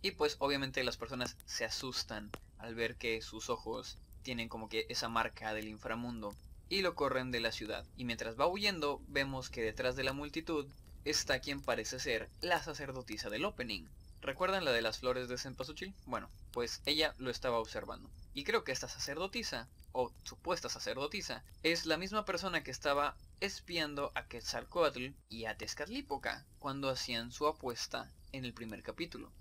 Y 0.01 0.09
pues 0.09 0.37
obviamente 0.39 0.83
las 0.83 0.97
personas 0.97 1.37
se 1.45 1.65
asustan 1.65 2.31
al 2.57 2.73
ver 2.73 2.95
que 2.95 3.21
sus 3.21 3.51
ojos 3.51 3.99
tienen 4.23 4.49
como 4.49 4.69
que 4.69 4.87
esa 4.89 5.07
marca 5.07 5.53
del 5.53 5.67
inframundo 5.67 6.33
y 6.67 6.81
lo 6.81 6.95
corren 6.95 7.29
de 7.29 7.41
la 7.41 7.51
ciudad. 7.51 7.85
Y 7.95 8.05
mientras 8.05 8.39
va 8.39 8.47
huyendo, 8.47 9.03
vemos 9.07 9.51
que 9.51 9.61
detrás 9.61 9.95
de 9.95 10.03
la 10.03 10.13
multitud 10.13 10.65
está 11.09 11.39
quien 11.39 11.61
parece 11.61 11.99
ser 11.99 12.29
la 12.41 12.61
sacerdotisa 12.61 13.29
del 13.29 13.45
opening. 13.45 13.85
¿Recuerdan 14.21 14.65
la 14.65 14.71
de 14.71 14.81
las 14.81 14.99
flores 14.99 15.29
de 15.29 15.37
Cempasúchil? 15.37 15.93
Bueno, 16.05 16.29
pues 16.51 16.81
ella 16.85 17.13
lo 17.17 17.29
estaba 17.29 17.59
observando. 17.59 18.09
Y 18.33 18.43
creo 18.43 18.63
que 18.63 18.71
esta 18.71 18.89
sacerdotisa, 18.89 19.67
o 19.93 20.11
supuesta 20.23 20.69
sacerdotisa, 20.69 21.43
es 21.63 21.85
la 21.85 21.97
misma 21.97 22.25
persona 22.25 22.63
que 22.63 22.71
estaba 22.71 23.15
espiando 23.39 24.11
a 24.15 24.27
Quetzalcoatl 24.27 25.09
y 25.29 25.45
a 25.45 25.55
Tezcatlipoca 25.55 26.45
cuando 26.59 26.89
hacían 26.89 27.31
su 27.31 27.47
apuesta 27.47 28.11
en 28.31 28.43
el 28.43 28.53
primer 28.53 28.83
capítulo. 28.83 29.31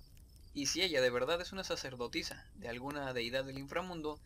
Y 0.55 0.67
si 0.67 0.83
ella 0.83 1.01
de 1.01 1.11
verdad 1.11 1.41
es 1.41 1.53
una 1.53 1.65
sacerdotisa 1.65 2.47
de 2.55 2.69
alguna 2.69 3.13
deidad 3.13 3.45
del 3.45 3.59
inframundo, 3.59 4.21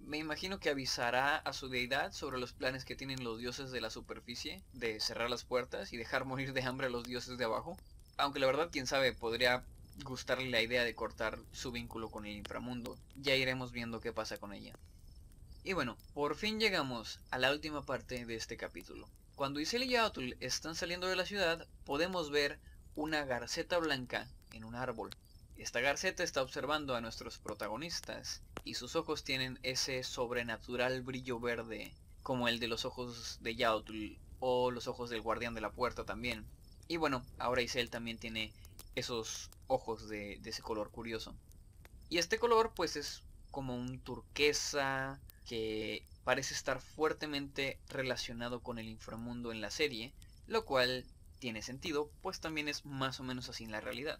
me 0.00 0.18
imagino 0.18 0.58
que 0.58 0.70
avisará 0.70 1.36
a 1.36 1.52
su 1.52 1.68
deidad 1.68 2.12
sobre 2.12 2.38
los 2.38 2.52
planes 2.52 2.84
que 2.84 2.96
tienen 2.96 3.22
los 3.22 3.38
dioses 3.38 3.70
de 3.70 3.80
la 3.80 3.90
superficie, 3.90 4.62
de 4.72 5.00
cerrar 5.00 5.30
las 5.30 5.44
puertas 5.44 5.92
y 5.92 5.96
dejar 5.96 6.24
morir 6.24 6.52
de 6.52 6.62
hambre 6.62 6.88
a 6.88 6.90
los 6.90 7.04
dioses 7.04 7.38
de 7.38 7.44
abajo. 7.44 7.76
Aunque 8.16 8.40
la 8.40 8.46
verdad, 8.46 8.70
quién 8.72 8.86
sabe, 8.86 9.12
podría 9.12 9.64
gustarle 10.04 10.50
la 10.50 10.62
idea 10.62 10.84
de 10.84 10.94
cortar 10.94 11.38
su 11.52 11.72
vínculo 11.72 12.10
con 12.10 12.26
el 12.26 12.36
inframundo. 12.36 12.98
Ya 13.16 13.34
iremos 13.36 13.72
viendo 13.72 14.00
qué 14.00 14.12
pasa 14.12 14.38
con 14.38 14.52
ella. 14.52 14.74
Y 15.62 15.74
bueno, 15.74 15.96
por 16.14 16.36
fin 16.36 16.58
llegamos 16.58 17.20
a 17.30 17.38
la 17.38 17.52
última 17.52 17.82
parte 17.82 18.24
de 18.24 18.34
este 18.34 18.56
capítulo. 18.56 19.08
Cuando 19.36 19.60
Isel 19.60 19.82
y 19.82 19.88
Yaotul 19.88 20.36
están 20.40 20.74
saliendo 20.74 21.06
de 21.06 21.16
la 21.16 21.26
ciudad, 21.26 21.66
podemos 21.84 22.30
ver 22.30 22.58
una 22.94 23.24
garceta 23.24 23.78
blanca 23.78 24.26
en 24.52 24.64
un 24.64 24.74
árbol. 24.74 25.10
Esta 25.60 25.80
garceta 25.80 26.24
está 26.24 26.40
observando 26.40 26.94
a 26.94 27.02
nuestros 27.02 27.36
protagonistas 27.36 28.40
y 28.64 28.76
sus 28.76 28.96
ojos 28.96 29.24
tienen 29.24 29.58
ese 29.62 30.02
sobrenatural 30.04 31.02
brillo 31.02 31.38
verde 31.38 31.92
como 32.22 32.48
el 32.48 32.60
de 32.60 32.66
los 32.66 32.86
ojos 32.86 33.36
de 33.42 33.56
Yautl 33.56 34.16
o 34.38 34.70
los 34.70 34.86
ojos 34.86 35.10
del 35.10 35.20
guardián 35.20 35.52
de 35.52 35.60
la 35.60 35.70
puerta 35.70 36.06
también. 36.06 36.46
Y 36.88 36.96
bueno, 36.96 37.22
ahora 37.38 37.60
Isel 37.60 37.90
también 37.90 38.16
tiene 38.16 38.54
esos 38.94 39.50
ojos 39.66 40.08
de, 40.08 40.38
de 40.40 40.48
ese 40.48 40.62
color 40.62 40.90
curioso. 40.90 41.34
Y 42.08 42.16
este 42.16 42.38
color 42.38 42.72
pues 42.74 42.96
es 42.96 43.22
como 43.50 43.76
un 43.76 44.00
turquesa 44.00 45.20
que 45.46 46.06
parece 46.24 46.54
estar 46.54 46.80
fuertemente 46.80 47.78
relacionado 47.90 48.60
con 48.60 48.78
el 48.78 48.88
inframundo 48.88 49.52
en 49.52 49.60
la 49.60 49.70
serie, 49.70 50.14
lo 50.46 50.64
cual 50.64 51.04
tiene 51.38 51.60
sentido, 51.60 52.10
pues 52.22 52.40
también 52.40 52.66
es 52.66 52.86
más 52.86 53.20
o 53.20 53.24
menos 53.24 53.50
así 53.50 53.64
en 53.64 53.72
la 53.72 53.82
realidad. 53.82 54.18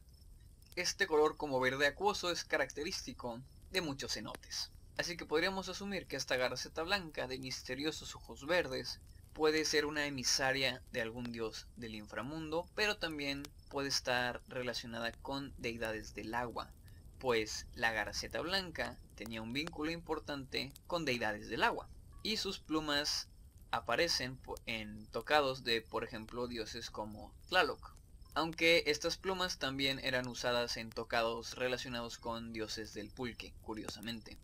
Este 0.81 1.07
color 1.07 1.37
como 1.37 1.61
verde 1.61 1.87
acuoso 1.87 2.31
es 2.31 2.43
característico 2.43 3.43
de 3.71 3.83
muchos 3.83 4.15
cenotes. 4.15 4.71
Así 4.97 5.19
que 5.19 5.27
podríamos 5.27 5.69
asumir 5.69 6.07
que 6.07 6.17
esta 6.17 6.39
garceta 6.39 6.83
blanca 6.83 7.27
de 7.27 7.39
misteriosos 7.39 8.17
ojos 8.17 8.47
verdes 8.47 8.99
puede 9.35 9.67
ser 9.67 9.85
una 9.85 10.07
emisaria 10.07 10.83
de 10.91 11.03
algún 11.03 11.33
dios 11.33 11.67
del 11.77 11.95
inframundo, 11.95 12.67
pero 12.75 12.97
también 12.97 13.43
puede 13.69 13.89
estar 13.89 14.41
relacionada 14.49 15.13
con 15.13 15.53
deidades 15.59 16.15
del 16.15 16.33
agua, 16.33 16.73
pues 17.19 17.67
la 17.75 17.93
garceta 17.93 18.41
blanca 18.41 18.99
tenía 19.17 19.43
un 19.43 19.53
vínculo 19.53 19.91
importante 19.91 20.73
con 20.87 21.05
deidades 21.05 21.51
del 21.51 21.63
agua, 21.63 21.91
y 22.23 22.39
sus 22.39 22.59
plumas 22.59 23.29
aparecen 23.71 24.41
en 24.65 25.07
tocados 25.09 25.63
de, 25.63 25.83
por 25.83 26.05
ejemplo, 26.05 26.49
dioses 26.49 26.89
como 26.89 27.35
Tlaloc. 27.51 28.00
Aunque 28.35 28.85
estas 28.87 29.17
plumas 29.17 29.59
también 29.59 29.99
eran 30.05 30.29
usadas 30.29 30.77
en 30.77 30.91
tocados 30.91 31.55
relacionados 31.55 32.19
con 32.19 32.53
dioses 32.53 32.95
del 32.95 33.11
pulque, 33.11 33.53
curiosamente. 33.63 34.39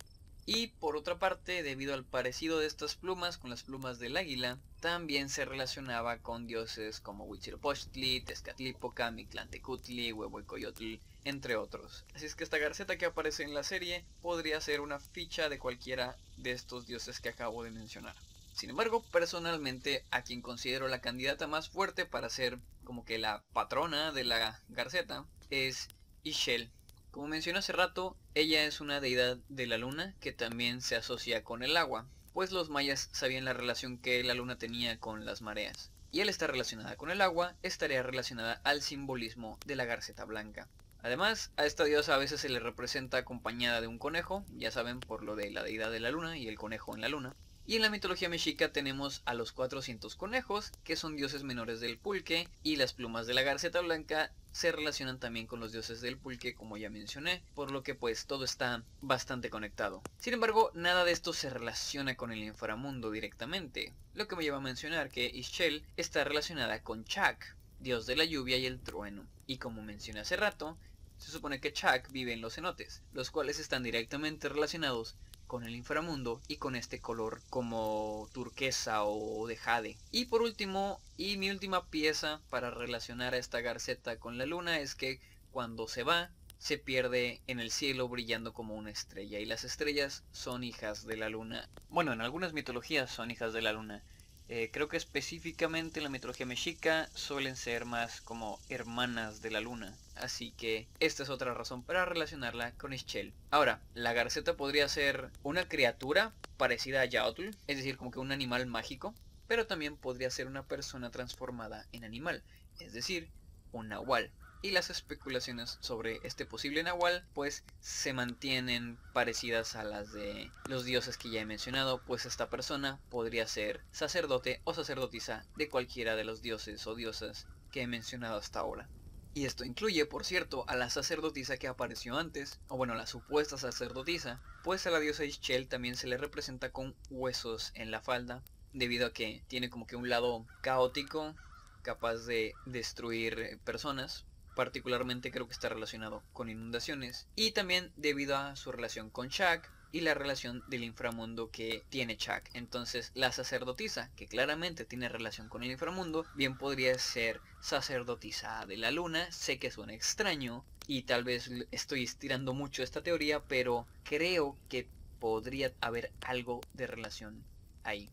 Y 0.45 0.67
por 0.67 0.95
otra 0.95 1.19
parte, 1.19 1.61
debido 1.61 1.93
al 1.93 2.05
parecido 2.05 2.59
de 2.59 2.67
estas 2.67 2.95
plumas 2.95 3.37
con 3.37 3.49
las 3.49 3.63
plumas 3.63 3.99
del 3.99 4.15
águila, 4.15 4.57
también 4.79 5.27
se 5.27 5.43
relacionaba 5.43 6.19
con 6.19 6.47
dioses 6.47 7.01
como 7.01 7.25
Huitzilopochtli, 7.25 8.21
Tezcatlipoca, 8.21 9.11
Mictlantecutli, 9.11 10.13
Huehuecoyotl, 10.13 10.99
entre 11.25 11.57
otros. 11.57 12.05
Así 12.13 12.25
es 12.25 12.35
que 12.35 12.45
esta 12.45 12.59
garceta 12.59 12.97
que 12.97 13.05
aparece 13.05 13.43
en 13.43 13.53
la 13.53 13.63
serie 13.63 14.05
podría 14.21 14.61
ser 14.61 14.79
una 14.79 15.01
ficha 15.01 15.49
de 15.49 15.59
cualquiera 15.59 16.15
de 16.37 16.51
estos 16.51 16.87
dioses 16.87 17.19
que 17.19 17.27
acabo 17.27 17.63
de 17.63 17.71
mencionar. 17.71 18.15
Sin 18.57 18.71
embargo, 18.71 19.03
personalmente 19.11 20.03
a 20.11 20.23
quien 20.23 20.41
considero 20.41 20.87
la 20.87 20.99
candidata 20.99 21.47
más 21.47 21.69
fuerte 21.69 22.05
para 22.05 22.29
ser 22.29 22.57
como 22.83 23.05
que 23.05 23.17
la 23.17 23.43
patrona 23.53 24.11
de 24.11 24.23
la 24.23 24.59
garceta 24.69 25.25
es 25.49 25.87
Ishel 26.23 26.71
como 27.17 27.29
mencioné 27.29 27.57
hace 27.57 27.73
rato, 27.73 28.15
ella 28.35 28.65
es 28.65 28.79
una 28.79 28.99
deidad 28.99 29.37
de 29.49 29.65
la 29.65 29.79
luna 29.79 30.13
que 30.19 30.33
también 30.33 30.81
se 30.81 30.95
asocia 30.95 31.43
con 31.43 31.63
el 31.63 31.75
agua, 31.75 32.05
pues 32.31 32.51
los 32.51 32.69
mayas 32.69 33.09
sabían 33.11 33.43
la 33.43 33.53
relación 33.53 33.97
que 33.97 34.23
la 34.23 34.35
luna 34.35 34.59
tenía 34.59 34.99
con 34.99 35.25
las 35.25 35.41
mareas. 35.41 35.89
Y 36.11 36.21
al 36.21 36.29
estar 36.29 36.51
relacionada 36.51 36.95
con 36.95 37.09
el 37.09 37.21
agua, 37.21 37.55
estaría 37.63 38.03
relacionada 38.03 38.61
al 38.63 38.83
simbolismo 38.83 39.57
de 39.65 39.75
la 39.75 39.85
garceta 39.85 40.25
blanca. 40.25 40.67
Además, 41.01 41.51
a 41.57 41.65
esta 41.65 41.85
diosa 41.85 42.13
a 42.13 42.19
veces 42.19 42.39
se 42.39 42.49
le 42.49 42.59
representa 42.59 43.17
acompañada 43.17 43.81
de 43.81 43.87
un 43.87 43.97
conejo, 43.97 44.45
ya 44.55 44.69
saben 44.69 44.99
por 44.99 45.23
lo 45.23 45.35
de 45.35 45.49
la 45.49 45.63
deidad 45.63 45.89
de 45.89 45.99
la 45.99 46.11
luna 46.11 46.37
y 46.37 46.47
el 46.47 46.59
conejo 46.59 46.93
en 46.93 47.01
la 47.01 47.09
luna. 47.09 47.35
Y 47.69 47.75
en 47.75 47.81
la 47.81 47.89
mitología 47.89 48.29
mexica 48.29 48.71
tenemos 48.71 49.21
a 49.25 49.33
los 49.33 49.51
400 49.51 50.15
conejos, 50.15 50.71
que 50.85 50.95
son 50.95 51.17
dioses 51.17 51.43
menores 51.43 51.81
del 51.81 51.97
pulque, 51.97 52.47
y 52.63 52.77
las 52.77 52.93
plumas 52.93 53.27
de 53.27 53.33
la 53.33 53.41
garceta 53.41 53.81
blanca 53.81 54.31
se 54.53 54.71
relacionan 54.71 55.19
también 55.19 55.47
con 55.47 55.59
los 55.59 55.73
dioses 55.73 55.99
del 55.99 56.17
pulque, 56.17 56.55
como 56.55 56.77
ya 56.77 56.89
mencioné, 56.89 57.43
por 57.55 57.71
lo 57.71 57.83
que 57.83 57.93
pues 57.93 58.25
todo 58.25 58.45
está 58.45 58.85
bastante 59.01 59.49
conectado. 59.49 60.01
Sin 60.17 60.33
embargo, 60.33 60.71
nada 60.75 61.03
de 61.03 61.11
esto 61.11 61.33
se 61.33 61.49
relaciona 61.49 62.15
con 62.15 62.31
el 62.31 62.41
inframundo 62.41 63.11
directamente, 63.11 63.91
lo 64.13 64.29
que 64.29 64.37
me 64.37 64.43
lleva 64.43 64.57
a 64.57 64.61
mencionar 64.61 65.09
que 65.09 65.25
Ischel 65.25 65.83
está 65.97 66.23
relacionada 66.23 66.81
con 66.83 67.03
Chak, 67.03 67.57
dios 67.81 68.05
de 68.05 68.15
la 68.15 68.23
lluvia 68.23 68.55
y 68.55 68.65
el 68.65 68.79
trueno. 68.79 69.27
Y 69.45 69.57
como 69.57 69.81
mencioné 69.81 70.21
hace 70.21 70.37
rato, 70.37 70.77
se 71.17 71.31
supone 71.31 71.59
que 71.59 71.73
Chak 71.73 72.11
vive 72.11 72.31
en 72.31 72.39
los 72.39 72.55
cenotes, 72.55 73.01
los 73.11 73.29
cuales 73.29 73.59
están 73.59 73.83
directamente 73.83 74.47
relacionados 74.47 75.17
con 75.47 75.63
el 75.63 75.75
inframundo 75.75 76.41
y 76.47 76.57
con 76.57 76.75
este 76.75 76.99
color 76.99 77.41
como 77.49 78.29
turquesa 78.33 79.03
o 79.03 79.47
de 79.47 79.57
jade. 79.57 79.97
Y 80.11 80.25
por 80.25 80.41
último, 80.41 80.99
y 81.17 81.37
mi 81.37 81.49
última 81.49 81.85
pieza 81.85 82.41
para 82.49 82.69
relacionar 82.69 83.33
a 83.33 83.37
esta 83.37 83.61
garceta 83.61 84.19
con 84.19 84.37
la 84.37 84.45
luna 84.45 84.79
es 84.79 84.93
que 84.93 85.19
cuando 85.51 85.87
se 85.87 86.03
va, 86.03 86.29
se 86.59 86.77
pierde 86.77 87.41
en 87.47 87.59
el 87.59 87.71
cielo 87.71 88.07
brillando 88.07 88.53
como 88.53 88.75
una 88.75 88.91
estrella 88.91 89.39
y 89.39 89.45
las 89.45 89.63
estrellas 89.63 90.23
son 90.31 90.63
hijas 90.63 91.05
de 91.05 91.17
la 91.17 91.29
luna. 91.29 91.69
Bueno, 91.89 92.13
en 92.13 92.21
algunas 92.21 92.53
mitologías 92.53 93.09
son 93.09 93.31
hijas 93.31 93.53
de 93.53 93.61
la 93.61 93.73
luna. 93.73 94.03
Eh, 94.49 94.69
creo 94.71 94.87
que 94.87 94.95
específicamente 94.95 95.99
en 95.99 96.05
la 96.05 96.09
mitología 96.09 96.45
mexica 96.45 97.09
suelen 97.13 97.57
ser 97.57 97.83
más 97.83 98.21
como 98.21 98.59
hermanas 98.69 99.41
de 99.41 99.51
la 99.51 99.59
luna. 99.59 99.93
Así 100.15 100.51
que 100.51 100.87
esta 100.99 101.23
es 101.23 101.29
otra 101.29 101.53
razón 101.53 101.83
para 101.83 102.05
relacionarla 102.05 102.71
con 102.73 102.93
Ischel. 102.93 103.33
Ahora, 103.51 103.81
la 103.93 104.13
garceta 104.13 104.55
podría 104.55 104.87
ser 104.87 105.31
una 105.43 105.67
criatura 105.67 106.33
parecida 106.55 107.01
a 107.01 107.05
Yautl, 107.05 107.49
es 107.67 107.77
decir, 107.77 107.97
como 107.97 108.11
que 108.11 108.19
un 108.19 108.31
animal 108.31 108.67
mágico, 108.67 109.13
pero 109.47 109.67
también 109.67 109.97
podría 109.97 110.31
ser 110.31 110.47
una 110.47 110.63
persona 110.63 111.11
transformada 111.11 111.85
en 111.91 112.05
animal, 112.05 112.41
es 112.79 112.93
decir, 112.93 113.29
un 113.73 113.89
nahual 113.89 114.31
y 114.61 114.71
las 114.71 114.89
especulaciones 114.89 115.77
sobre 115.81 116.19
este 116.23 116.45
posible 116.45 116.83
Nahual 116.83 117.25
pues 117.33 117.63
se 117.79 118.13
mantienen 118.13 118.97
parecidas 119.13 119.75
a 119.75 119.83
las 119.83 120.11
de 120.11 120.51
los 120.67 120.85
dioses 120.85 121.17
que 121.17 121.29
ya 121.29 121.41
he 121.41 121.45
mencionado, 121.45 122.01
pues 122.05 122.25
esta 122.25 122.49
persona 122.49 122.99
podría 123.09 123.47
ser 123.47 123.81
sacerdote 123.91 124.61
o 124.63 124.73
sacerdotisa 124.73 125.45
de 125.55 125.69
cualquiera 125.69 126.15
de 126.15 126.23
los 126.23 126.41
dioses 126.41 126.85
o 126.87 126.95
diosas 126.95 127.47
que 127.71 127.81
he 127.81 127.87
mencionado 127.87 128.37
hasta 128.37 128.59
ahora. 128.59 128.89
Y 129.33 129.45
esto 129.45 129.63
incluye, 129.63 130.05
por 130.07 130.25
cierto, 130.25 130.65
a 130.67 130.75
la 130.75 130.89
sacerdotisa 130.89 131.57
que 131.57 131.67
apareció 131.67 132.17
antes, 132.17 132.59
o 132.69 132.77
bueno, 132.77 132.95
la 132.95 133.05
supuesta 133.05 133.55
sacerdotisa, 133.57 134.41
pues 134.63 134.87
a 134.87 134.89
la 134.89 134.99
diosa 134.99 135.25
Ischel 135.25 135.67
también 135.67 135.95
se 135.95 136.07
le 136.07 136.17
representa 136.17 136.71
con 136.71 136.95
huesos 137.11 137.71
en 137.75 137.91
la 137.91 138.01
falda, 138.01 138.43
debido 138.73 139.05
a 139.05 139.13
que 139.13 139.43
tiene 139.47 139.69
como 139.69 139.85
que 139.85 139.95
un 139.95 140.09
lado 140.09 140.47
caótico, 140.61 141.35
capaz 141.83 142.25
de 142.25 142.55
destruir 142.65 143.59
personas, 143.63 144.26
particularmente 144.57 145.29
creo 145.29 145.45
que 145.45 145.53
está 145.53 145.69
relacionado 145.69 146.23
con 146.33 146.49
inundaciones 146.49 147.27
y 147.35 147.51
también 147.51 147.91
debido 147.95 148.35
a 148.35 148.55
su 148.55 148.71
relación 148.71 149.11
con 149.11 149.29
Chuck 149.29 149.69
y 149.91 150.01
la 150.01 150.15
relación 150.15 150.63
del 150.67 150.83
inframundo 150.83 151.51
que 151.51 151.83
tiene 151.89 152.17
Chuck. 152.17 152.41
Entonces 152.55 153.11
la 153.13 153.31
sacerdotisa, 153.31 154.09
que 154.15 154.25
claramente 154.25 154.83
tiene 154.83 155.09
relación 155.09 155.47
con 155.47 155.61
el 155.61 155.69
inframundo, 155.69 156.25
bien 156.33 156.57
podría 156.57 156.97
ser 156.97 157.39
sacerdotisa 157.61 158.65
de 158.65 158.77
la 158.77 158.89
luna. 158.89 159.31
Sé 159.31 159.59
que 159.59 159.69
suena 159.69 159.93
extraño 159.93 160.65
y 160.87 161.03
tal 161.03 161.23
vez 161.23 161.51
estoy 161.69 162.03
estirando 162.03 162.55
mucho 162.55 162.81
esta 162.81 163.03
teoría, 163.03 163.43
pero 163.43 163.85
creo 164.03 164.57
que 164.69 164.87
podría 165.19 165.71
haber 165.81 166.11
algo 166.21 166.61
de 166.73 166.87
relación 166.87 167.43
ahí. 167.83 168.09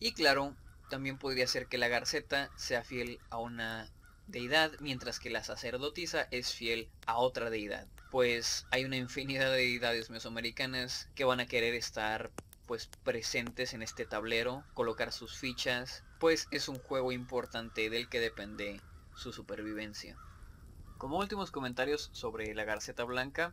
Y 0.00 0.14
claro, 0.14 0.56
también 0.88 1.16
podría 1.16 1.46
ser 1.46 1.68
que 1.68 1.78
la 1.78 1.86
garceta 1.86 2.50
sea 2.56 2.82
fiel 2.82 3.20
a 3.30 3.38
una 3.38 3.88
deidad, 4.30 4.72
mientras 4.80 5.18
que 5.20 5.30
la 5.30 5.44
sacerdotisa 5.44 6.28
es 6.30 6.54
fiel 6.54 6.90
a 7.06 7.18
otra 7.18 7.50
deidad. 7.50 7.86
Pues 8.10 8.66
hay 8.70 8.84
una 8.84 8.96
infinidad 8.96 9.50
de 9.50 9.58
deidades 9.58 10.10
mesoamericanas 10.10 11.08
que 11.14 11.24
van 11.24 11.40
a 11.40 11.46
querer 11.46 11.74
estar 11.74 12.30
pues 12.66 12.88
presentes 13.02 13.74
en 13.74 13.82
este 13.82 14.06
tablero, 14.06 14.64
colocar 14.74 15.12
sus 15.12 15.36
fichas, 15.36 16.04
pues 16.20 16.46
es 16.52 16.68
un 16.68 16.78
juego 16.78 17.10
importante 17.10 17.90
del 17.90 18.08
que 18.08 18.20
depende 18.20 18.80
su 19.16 19.32
supervivencia. 19.32 20.16
Como 20.96 21.18
últimos 21.18 21.50
comentarios 21.50 22.10
sobre 22.12 22.54
la 22.54 22.64
garceta 22.64 23.04
blanca, 23.04 23.52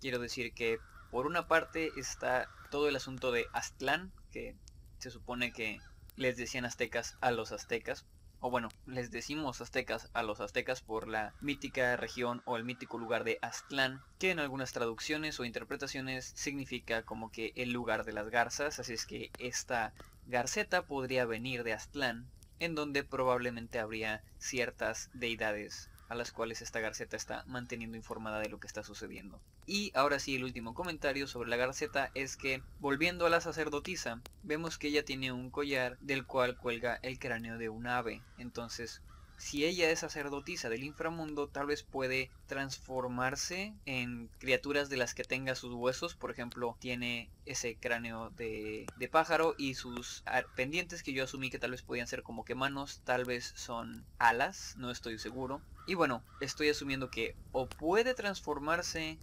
quiero 0.00 0.18
decir 0.18 0.52
que 0.52 0.78
por 1.10 1.26
una 1.26 1.48
parte 1.48 1.90
está 1.96 2.48
todo 2.70 2.88
el 2.88 2.96
asunto 2.96 3.32
de 3.32 3.46
Aztlán, 3.52 4.12
que 4.30 4.54
se 4.98 5.10
supone 5.10 5.52
que 5.52 5.80
les 6.16 6.36
decían 6.36 6.64
aztecas 6.64 7.16
a 7.20 7.30
los 7.30 7.52
aztecas, 7.52 8.04
o 8.40 8.50
bueno, 8.50 8.68
les 8.86 9.10
decimos 9.10 9.60
aztecas 9.60 10.10
a 10.14 10.22
los 10.22 10.40
aztecas 10.40 10.80
por 10.80 11.06
la 11.06 11.34
mítica 11.40 11.96
región 11.96 12.42
o 12.46 12.56
el 12.56 12.64
mítico 12.64 12.98
lugar 12.98 13.24
de 13.24 13.38
Aztlán, 13.42 14.00
que 14.18 14.30
en 14.30 14.38
algunas 14.38 14.72
traducciones 14.72 15.38
o 15.38 15.44
interpretaciones 15.44 16.32
significa 16.34 17.02
como 17.02 17.30
que 17.30 17.52
el 17.54 17.72
lugar 17.72 18.04
de 18.04 18.14
las 18.14 18.30
garzas, 18.30 18.78
así 18.78 18.94
es 18.94 19.04
que 19.04 19.30
esta 19.38 19.92
garceta 20.26 20.86
podría 20.86 21.26
venir 21.26 21.64
de 21.64 21.74
Aztlán, 21.74 22.30
en 22.58 22.74
donde 22.74 23.04
probablemente 23.04 23.78
habría 23.78 24.22
ciertas 24.38 25.10
deidades 25.12 25.89
a 26.10 26.16
las 26.16 26.32
cuales 26.32 26.60
esta 26.60 26.80
garceta 26.80 27.16
está 27.16 27.44
manteniendo 27.46 27.96
informada 27.96 28.40
de 28.40 28.48
lo 28.48 28.58
que 28.58 28.66
está 28.66 28.82
sucediendo. 28.82 29.40
Y 29.64 29.92
ahora 29.94 30.18
sí, 30.18 30.34
el 30.34 30.44
último 30.44 30.74
comentario 30.74 31.28
sobre 31.28 31.48
la 31.48 31.56
garceta 31.56 32.10
es 32.14 32.36
que, 32.36 32.62
volviendo 32.80 33.26
a 33.26 33.30
la 33.30 33.40
sacerdotisa, 33.40 34.20
vemos 34.42 34.76
que 34.76 34.88
ella 34.88 35.04
tiene 35.04 35.30
un 35.30 35.50
collar 35.50 35.96
del 36.00 36.26
cual 36.26 36.56
cuelga 36.56 36.98
el 37.02 37.20
cráneo 37.20 37.58
de 37.58 37.68
un 37.68 37.86
ave. 37.86 38.22
Entonces, 38.36 39.00
si 39.40 39.64
ella 39.64 39.88
es 39.90 40.00
sacerdotisa 40.00 40.68
del 40.68 40.84
inframundo, 40.84 41.48
tal 41.48 41.66
vez 41.66 41.82
puede 41.82 42.30
transformarse 42.46 43.72
en 43.86 44.28
criaturas 44.38 44.90
de 44.90 44.98
las 44.98 45.14
que 45.14 45.24
tenga 45.24 45.54
sus 45.54 45.72
huesos. 45.72 46.14
Por 46.14 46.30
ejemplo, 46.30 46.76
tiene 46.78 47.30
ese 47.46 47.76
cráneo 47.76 48.30
de, 48.30 48.84
de 48.96 49.08
pájaro 49.08 49.54
y 49.56 49.76
sus 49.76 50.24
pendientes 50.56 51.02
que 51.02 51.14
yo 51.14 51.24
asumí 51.24 51.48
que 51.48 51.58
tal 51.58 51.70
vez 51.70 51.82
podían 51.82 52.06
ser 52.06 52.22
como 52.22 52.44
que 52.44 52.54
manos, 52.54 53.00
tal 53.04 53.24
vez 53.24 53.52
son 53.56 54.04
alas, 54.18 54.74
no 54.76 54.90
estoy 54.90 55.18
seguro. 55.18 55.62
Y 55.90 55.96
bueno, 55.96 56.22
estoy 56.38 56.68
asumiendo 56.68 57.10
que 57.10 57.34
o 57.50 57.66
puede 57.66 58.14
transformarse 58.14 59.18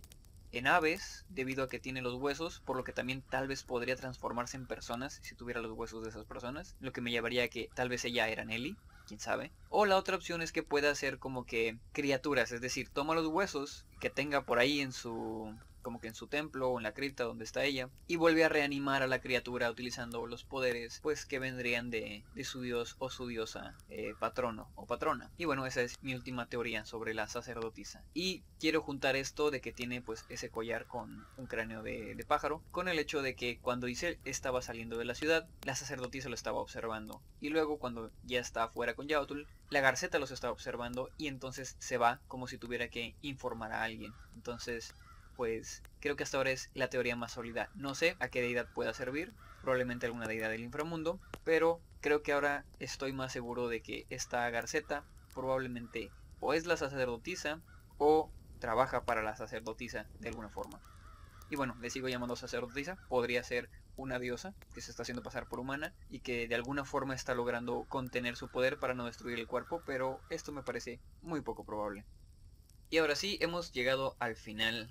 en 0.52 0.68
aves 0.68 1.24
debido 1.30 1.64
a 1.64 1.70
que 1.70 1.80
tiene 1.80 2.02
los 2.02 2.16
huesos, 2.16 2.60
por 2.66 2.76
lo 2.76 2.84
que 2.84 2.92
también 2.92 3.24
tal 3.30 3.48
vez 3.48 3.64
podría 3.64 3.96
transformarse 3.96 4.58
en 4.58 4.68
personas 4.68 5.18
si 5.24 5.34
tuviera 5.38 5.62
los 5.62 5.72
huesos 5.72 6.04
de 6.04 6.10
esas 6.10 6.26
personas, 6.26 6.76
lo 6.82 6.92
que 6.92 7.00
me 7.00 7.10
llevaría 7.10 7.46
a 7.46 7.48
que 7.48 7.70
tal 7.74 7.88
vez 7.88 8.04
ella 8.04 8.28
era 8.28 8.44
Nelly, 8.44 8.76
quién 9.08 9.22
sabe. 9.22 9.54
O 9.70 9.86
la 9.86 9.96
otra 9.96 10.18
opción 10.18 10.42
es 10.42 10.52
que 10.52 10.62
pueda 10.62 10.94
ser 10.94 11.20
como 11.20 11.46
que 11.46 11.80
criaturas, 11.94 12.52
es 12.52 12.60
decir, 12.60 12.90
toma 12.90 13.16
los 13.16 13.28
huesos 13.28 13.86
que 14.02 14.10
tenga 14.10 14.42
por 14.42 14.60
ahí 14.60 14.82
en 14.82 14.92
su 14.92 15.58
como 15.88 16.02
que 16.02 16.10
en 16.10 16.16
su 16.16 16.28
templo 16.28 16.68
o 16.68 16.80
en 16.80 16.84
la 16.84 16.94
cripta 16.94 17.24
donde 17.24 17.46
está 17.46 17.64
ella, 17.64 17.90
y 18.08 18.18
vuelve 18.18 18.44
a 18.44 18.50
reanimar 18.50 19.04
a 19.04 19.08
la 19.08 19.22
criatura 19.22 19.72
utilizando 19.72 20.28
los 20.28 20.44
poderes 20.44 21.00
pues 21.02 21.26
que 21.26 21.40
vendrían 21.40 21.90
de, 21.90 22.26
su 22.44 22.60
dios 22.60 22.98
o 23.00 23.10
su 23.10 23.26
diosa 23.26 23.78
eh, 23.88 24.14
patrono 24.20 24.70
o 24.76 24.86
patrona. 24.86 25.32
Y 25.38 25.46
bueno, 25.46 25.66
esa 25.66 25.80
es 25.82 25.96
mi 26.02 26.14
última 26.14 26.50
teoría 26.50 26.84
sobre 26.84 27.14
la 27.14 27.30
sacerdotisa. 27.30 28.04
Y 28.14 28.44
quiero 28.60 28.82
juntar 28.82 29.16
esto 29.16 29.50
de 29.50 29.62
que 29.62 29.72
tiene 29.72 30.02
pues 30.02 30.26
ese 30.28 30.50
collar 30.50 30.88
con 30.88 31.26
un 31.38 31.48
cráneo 31.48 31.84
de, 31.84 32.22
pájaro, 32.28 32.62
con 32.72 32.90
el 32.90 33.00
hecho 33.00 33.22
de 33.22 33.38
que 33.38 33.58
cuando 33.62 33.88
Isel 33.88 34.20
estaba 34.26 34.62
saliendo 34.62 34.98
de 34.98 35.06
la 35.06 35.16
ciudad, 35.16 35.48
la 35.64 35.74
sacerdotisa 35.74 36.28
lo 36.28 36.36
estaba 36.36 36.60
observando. 36.60 37.22
Y 37.40 37.48
luego 37.48 37.80
cuando 37.80 38.12
ya 38.26 38.42
está 38.42 38.64
afuera 38.64 38.94
con 38.94 39.08
Yautul, 39.08 39.48
la 39.70 39.80
garceta 39.80 40.20
los 40.20 40.32
está 40.32 40.52
observando 40.52 41.10
y 41.18 41.28
entonces 41.28 41.78
se 41.80 41.98
va 41.98 42.20
como 42.28 42.48
si 42.48 42.58
tuviera 42.58 42.90
que 42.90 43.16
informar 43.22 43.72
a 43.72 43.84
alguien. 43.84 44.12
Entonces 44.36 44.94
pues 45.38 45.84
creo 46.02 46.16
que 46.16 46.24
hasta 46.24 46.38
ahora 46.38 46.52
es 46.52 46.70
la 46.74 46.90
teoría 46.90 47.16
más 47.16 47.34
sólida. 47.34 47.70
No 47.76 47.96
sé 47.96 48.18
a 48.20 48.28
qué 48.28 48.42
deidad 48.42 48.68
pueda 48.74 48.94
servir, 48.94 49.32
probablemente 49.62 50.08
alguna 50.08 50.28
deidad 50.28 50.50
del 50.50 50.64
inframundo, 50.64 51.20
pero 51.46 51.80
creo 52.02 52.24
que 52.24 52.34
ahora 52.34 52.66
estoy 52.80 53.14
más 53.14 53.32
seguro 53.32 53.70
de 53.70 53.82
que 53.82 54.06
esta 54.10 54.50
Garceta 54.50 55.06
probablemente 55.34 56.12
o 56.40 56.54
es 56.54 56.66
la 56.66 56.76
sacerdotisa 56.76 57.62
o 58.00 58.32
trabaja 58.60 59.06
para 59.06 59.22
la 59.22 59.36
sacerdotisa 59.36 60.08
de 60.20 60.30
alguna 60.30 60.50
forma. 60.50 60.82
Y 61.50 61.56
bueno, 61.56 61.78
le 61.80 61.90
sigo 61.90 62.10
llamando 62.10 62.36
sacerdotisa, 62.36 62.98
podría 63.08 63.44
ser 63.44 63.70
una 63.96 64.20
diosa 64.20 64.54
que 64.74 64.82
se 64.82 64.92
está 64.92 65.04
haciendo 65.04 65.24
pasar 65.24 65.48
por 65.48 65.60
humana 65.60 65.94
y 66.10 66.20
que 66.20 66.48
de 66.48 66.56
alguna 66.56 66.84
forma 66.84 67.16
está 67.16 67.36
logrando 67.36 67.86
contener 67.90 68.36
su 68.36 68.50
poder 68.50 68.80
para 68.80 68.96
no 68.96 69.06
destruir 69.06 69.40
el 69.40 69.48
cuerpo, 69.48 69.82
pero 69.86 70.20
esto 70.30 70.52
me 70.52 70.64
parece 70.64 71.00
muy 71.22 71.42
poco 71.42 71.64
probable. 71.64 72.06
Y 72.90 72.98
ahora 72.98 73.16
sí, 73.16 73.38
hemos 73.42 73.72
llegado 73.74 74.16
al 74.20 74.36
final 74.36 74.90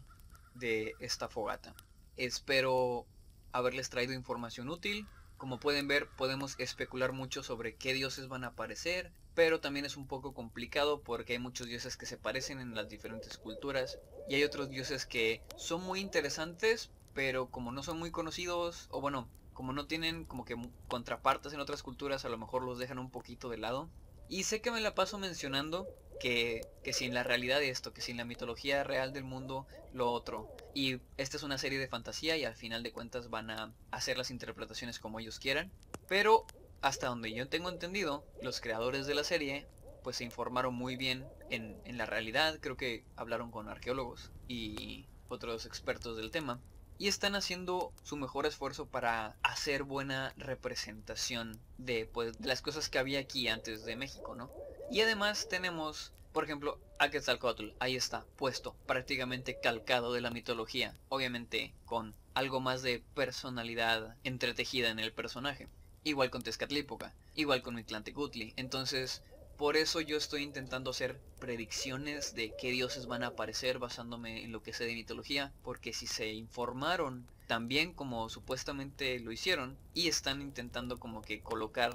de 0.58 0.94
esta 1.00 1.28
fogata. 1.28 1.74
Espero 2.16 3.06
haberles 3.52 3.90
traído 3.90 4.12
información 4.12 4.68
útil. 4.68 5.06
Como 5.36 5.60
pueden 5.60 5.88
ver, 5.88 6.08
podemos 6.16 6.54
especular 6.58 7.12
mucho 7.12 7.42
sobre 7.42 7.74
qué 7.74 7.92
dioses 7.92 8.28
van 8.28 8.44
a 8.44 8.48
aparecer, 8.48 9.12
pero 9.34 9.60
también 9.60 9.84
es 9.84 9.96
un 9.96 10.06
poco 10.06 10.32
complicado 10.32 11.02
porque 11.02 11.34
hay 11.34 11.38
muchos 11.38 11.66
dioses 11.66 11.96
que 11.96 12.06
se 12.06 12.16
parecen 12.16 12.58
en 12.58 12.74
las 12.74 12.88
diferentes 12.88 13.36
culturas 13.36 13.98
y 14.28 14.34
hay 14.34 14.44
otros 14.44 14.70
dioses 14.70 15.04
que 15.04 15.42
son 15.56 15.82
muy 15.82 16.00
interesantes, 16.00 16.90
pero 17.12 17.50
como 17.50 17.70
no 17.70 17.82
son 17.82 17.98
muy 17.98 18.10
conocidos, 18.10 18.88
o 18.90 19.00
bueno, 19.00 19.28
como 19.52 19.72
no 19.72 19.86
tienen 19.86 20.24
como 20.24 20.44
que 20.44 20.56
contrapartes 20.88 21.52
en 21.52 21.60
otras 21.60 21.82
culturas, 21.82 22.24
a 22.24 22.28
lo 22.28 22.38
mejor 22.38 22.62
los 22.62 22.78
dejan 22.78 22.98
un 22.98 23.10
poquito 23.10 23.48
de 23.48 23.58
lado. 23.58 23.90
Y 24.28 24.42
sé 24.42 24.60
que 24.60 24.70
me 24.70 24.80
la 24.80 24.94
paso 24.94 25.18
mencionando 25.18 25.86
que, 26.20 26.66
que 26.82 26.92
sin 26.92 27.14
la 27.14 27.22
realidad 27.22 27.58
de 27.58 27.70
esto, 27.70 27.92
que 27.92 28.00
sin 28.00 28.16
la 28.16 28.24
mitología 28.24 28.84
real 28.84 29.12
del 29.12 29.24
mundo, 29.24 29.66
lo 29.92 30.10
otro. 30.10 30.54
Y 30.74 31.00
esta 31.16 31.36
es 31.36 31.42
una 31.42 31.58
serie 31.58 31.78
de 31.78 31.88
fantasía 31.88 32.36
y 32.36 32.44
al 32.44 32.54
final 32.54 32.82
de 32.82 32.92
cuentas 32.92 33.30
van 33.30 33.50
a 33.50 33.72
hacer 33.90 34.18
las 34.18 34.30
interpretaciones 34.30 34.98
como 34.98 35.20
ellos 35.20 35.38
quieran. 35.38 35.70
Pero 36.08 36.46
hasta 36.80 37.08
donde 37.08 37.32
yo 37.32 37.48
tengo 37.48 37.70
entendido, 37.70 38.24
los 38.42 38.60
creadores 38.60 39.06
de 39.06 39.14
la 39.14 39.24
serie 39.24 39.66
pues 40.02 40.16
se 40.16 40.24
informaron 40.24 40.72
muy 40.72 40.96
bien 40.96 41.26
en, 41.50 41.76
en 41.84 41.98
la 41.98 42.06
realidad, 42.06 42.58
creo 42.60 42.76
que 42.76 43.02
hablaron 43.16 43.50
con 43.50 43.68
arqueólogos 43.68 44.30
y 44.46 45.06
otros 45.28 45.66
expertos 45.66 46.16
del 46.16 46.30
tema 46.30 46.60
y 46.98 47.08
están 47.08 47.34
haciendo 47.34 47.92
su 48.02 48.16
mejor 48.16 48.46
esfuerzo 48.46 48.86
para 48.86 49.36
hacer 49.42 49.82
buena 49.82 50.32
representación 50.36 51.60
de, 51.78 52.06
pues, 52.06 52.40
las 52.40 52.62
cosas 52.62 52.88
que 52.88 52.98
había 52.98 53.20
aquí 53.20 53.48
antes 53.48 53.84
de 53.84 53.96
México, 53.96 54.34
¿no? 54.34 54.50
Y 54.90 55.00
además 55.00 55.48
tenemos, 55.48 56.12
por 56.32 56.44
ejemplo, 56.44 56.78
a 56.98 57.10
Quetzalcoatl, 57.10 57.70
ahí 57.80 57.96
está, 57.96 58.24
puesto, 58.36 58.74
prácticamente 58.86 59.58
calcado 59.60 60.12
de 60.12 60.20
la 60.20 60.30
mitología, 60.30 60.96
obviamente 61.08 61.74
con 61.84 62.14
algo 62.34 62.60
más 62.60 62.82
de 62.82 63.02
personalidad 63.14 64.16
entretejida 64.22 64.90
en 64.90 64.98
el 64.98 65.12
personaje. 65.12 65.68
Igual 66.04 66.30
con 66.30 66.42
Tezcatlipoca, 66.42 67.12
igual 67.34 67.62
con 67.62 67.74
Mictlantecutli, 67.74 68.54
entonces 68.56 69.22
por 69.56 69.76
eso 69.76 70.00
yo 70.00 70.16
estoy 70.18 70.42
intentando 70.42 70.90
hacer 70.90 71.18
predicciones 71.40 72.34
de 72.34 72.54
qué 72.56 72.70
dioses 72.70 73.06
van 73.06 73.24
a 73.24 73.28
aparecer 73.28 73.78
basándome 73.78 74.44
en 74.44 74.52
lo 74.52 74.62
que 74.62 74.72
sé 74.72 74.84
de 74.84 74.94
mitología, 74.94 75.52
porque 75.64 75.92
si 75.92 76.06
se 76.06 76.32
informaron 76.32 77.26
tan 77.46 77.66
bien 77.66 77.92
como 77.92 78.28
supuestamente 78.28 79.18
lo 79.18 79.32
hicieron 79.32 79.76
y 79.94 80.08
están 80.08 80.42
intentando 80.42 81.00
como 81.00 81.22
que 81.22 81.40
colocar 81.40 81.92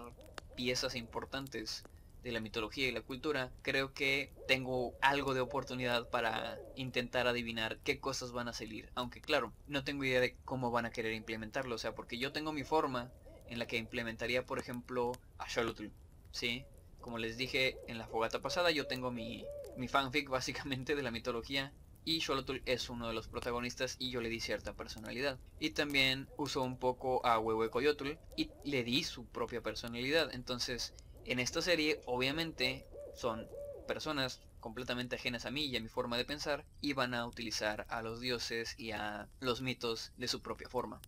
piezas 0.56 0.96
importantes 0.96 1.84
de 2.24 2.32
la 2.32 2.40
mitología 2.40 2.88
y 2.88 2.92
la 2.92 3.02
cultura, 3.02 3.52
creo 3.62 3.94
que 3.94 4.34
tengo 4.48 4.94
algo 5.02 5.34
de 5.34 5.42
oportunidad 5.42 6.10
para 6.10 6.60
intentar 6.76 7.28
adivinar 7.28 7.78
qué 7.84 8.00
cosas 8.00 8.32
van 8.32 8.48
a 8.48 8.54
salir. 8.54 8.90
Aunque 8.96 9.22
claro, 9.22 9.54
no 9.68 9.84
tengo 9.84 10.04
idea 10.04 10.22
de 10.22 10.36
cómo 10.46 10.72
van 10.72 10.86
a 10.86 10.92
querer 10.92 11.14
implementarlo. 11.14 11.76
O 11.76 11.80
sea, 11.80 11.96
porque 11.96 12.18
yo 12.18 12.32
tengo 12.32 12.54
mi 12.54 12.64
forma 12.64 13.12
en 13.48 13.60
la 13.60 13.68
que 13.68 13.78
implementaría, 13.78 14.46
por 14.46 14.60
ejemplo, 14.60 15.12
a 15.38 15.50
Xolotl. 15.50 15.88
¿Sí? 16.32 16.66
Como 17.02 17.18
les 17.18 17.38
dije 17.38 17.78
en 17.88 17.98
la 17.98 18.08
fogata 18.08 18.42
pasada, 18.42 18.72
yo 18.72 18.88
tengo 18.88 19.12
mi, 19.12 19.46
mi 19.76 19.88
fanfic 19.88 20.30
básicamente 20.30 20.96
de 20.96 21.04
la 21.04 21.12
mitología 21.12 21.74
y 22.04 22.22
Xolotl 22.22 22.58
es 22.66 22.90
uno 22.90 23.08
de 23.08 23.14
los 23.14 23.28
protagonistas 23.28 23.96
y 24.00 24.10
yo 24.10 24.22
le 24.22 24.30
di 24.30 24.40
cierta 24.40 24.74
personalidad. 24.74 25.40
Y 25.60 25.72
también 25.72 26.28
uso 26.38 26.62
un 26.64 26.78
poco 26.78 27.26
a 27.26 27.40
Huehuecoyotl 27.40 28.18
y 28.36 28.50
le 28.64 28.84
di 28.84 29.04
su 29.04 29.26
propia 29.26 29.62
personalidad. 29.62 30.34
Entonces, 30.34 30.94
en 31.26 31.40
esta 31.40 31.62
serie, 31.62 32.02
obviamente, 32.06 32.86
son 33.16 33.48
personas 33.88 34.40
completamente 34.60 35.16
ajenas 35.16 35.46
a 35.46 35.52
mí 35.52 35.66
y 35.66 35.76
a 35.76 35.82
mi 35.82 35.90
forma 35.90 36.18
de 36.18 36.26
pensar 36.26 36.64
y 36.82 36.94
van 36.94 37.14
a 37.14 37.26
utilizar 37.26 37.86
a 37.90 38.02
los 38.02 38.22
dioses 38.22 38.76
y 38.78 38.92
a 38.92 39.28
los 39.40 39.62
mitos 39.62 40.12
de 40.18 40.28
su 40.28 40.42
propia 40.42 40.70
forma. 40.70 41.02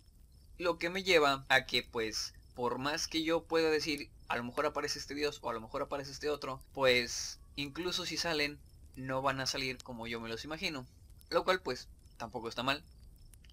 Lo 0.58 0.78
que 0.78 0.90
me 0.90 1.04
lleva 1.04 1.46
a 1.50 1.66
que 1.66 1.84
pues 1.84 2.34
por 2.56 2.78
más 2.78 3.08
que 3.08 3.24
yo 3.24 3.44
pueda 3.44 3.70
decir 3.70 4.10
a 4.28 4.36
lo 4.36 4.44
mejor 4.44 4.66
aparece 4.66 5.00
este 5.00 5.16
dios 5.16 5.40
o 5.42 5.50
a 5.50 5.54
lo 5.54 5.62
mejor 5.62 5.82
aparece 5.82 6.12
este 6.12 6.30
otro, 6.30 6.62
pues 6.74 7.40
incluso 7.56 8.06
si 8.06 8.18
salen, 8.18 8.60
no 8.96 9.22
van 9.22 9.40
a 9.40 9.46
salir 9.46 9.78
como 9.84 10.08
yo 10.08 10.20
me 10.20 10.30
los 10.30 10.44
imagino. 10.44 10.86
Lo 11.30 11.44
cual 11.44 11.62
pues 11.62 11.88
tampoco 12.18 12.50
está 12.50 12.64
mal. 12.64 12.84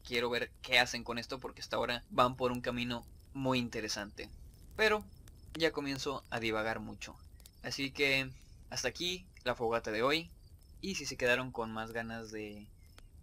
Quiero 0.07 0.31
ver 0.31 0.51
qué 0.63 0.79
hacen 0.79 1.05
con 1.05 1.19
esto 1.19 1.39
porque 1.41 1.61
hasta 1.61 1.77
ahora 1.77 2.05
van 2.11 2.37
por 2.37 2.53
un 2.53 2.61
camino 2.61 3.07
muy 3.33 3.59
interesante. 3.59 4.31
Pero 4.77 5.05
ya 5.55 5.73
comienzo 5.73 6.25
a 6.31 6.41
divagar 6.41 6.81
mucho. 6.81 7.17
Así 7.63 7.91
que 7.91 8.31
hasta 8.71 8.89
aquí 8.89 9.27
la 9.45 9.55
fogata 9.55 9.91
de 9.91 10.03
hoy. 10.03 10.31
Y 10.81 10.95
si 10.95 11.05
se 11.05 11.17
quedaron 11.17 11.53
con 11.53 11.73
más 11.73 11.93
ganas 11.93 12.31
de 12.31 12.67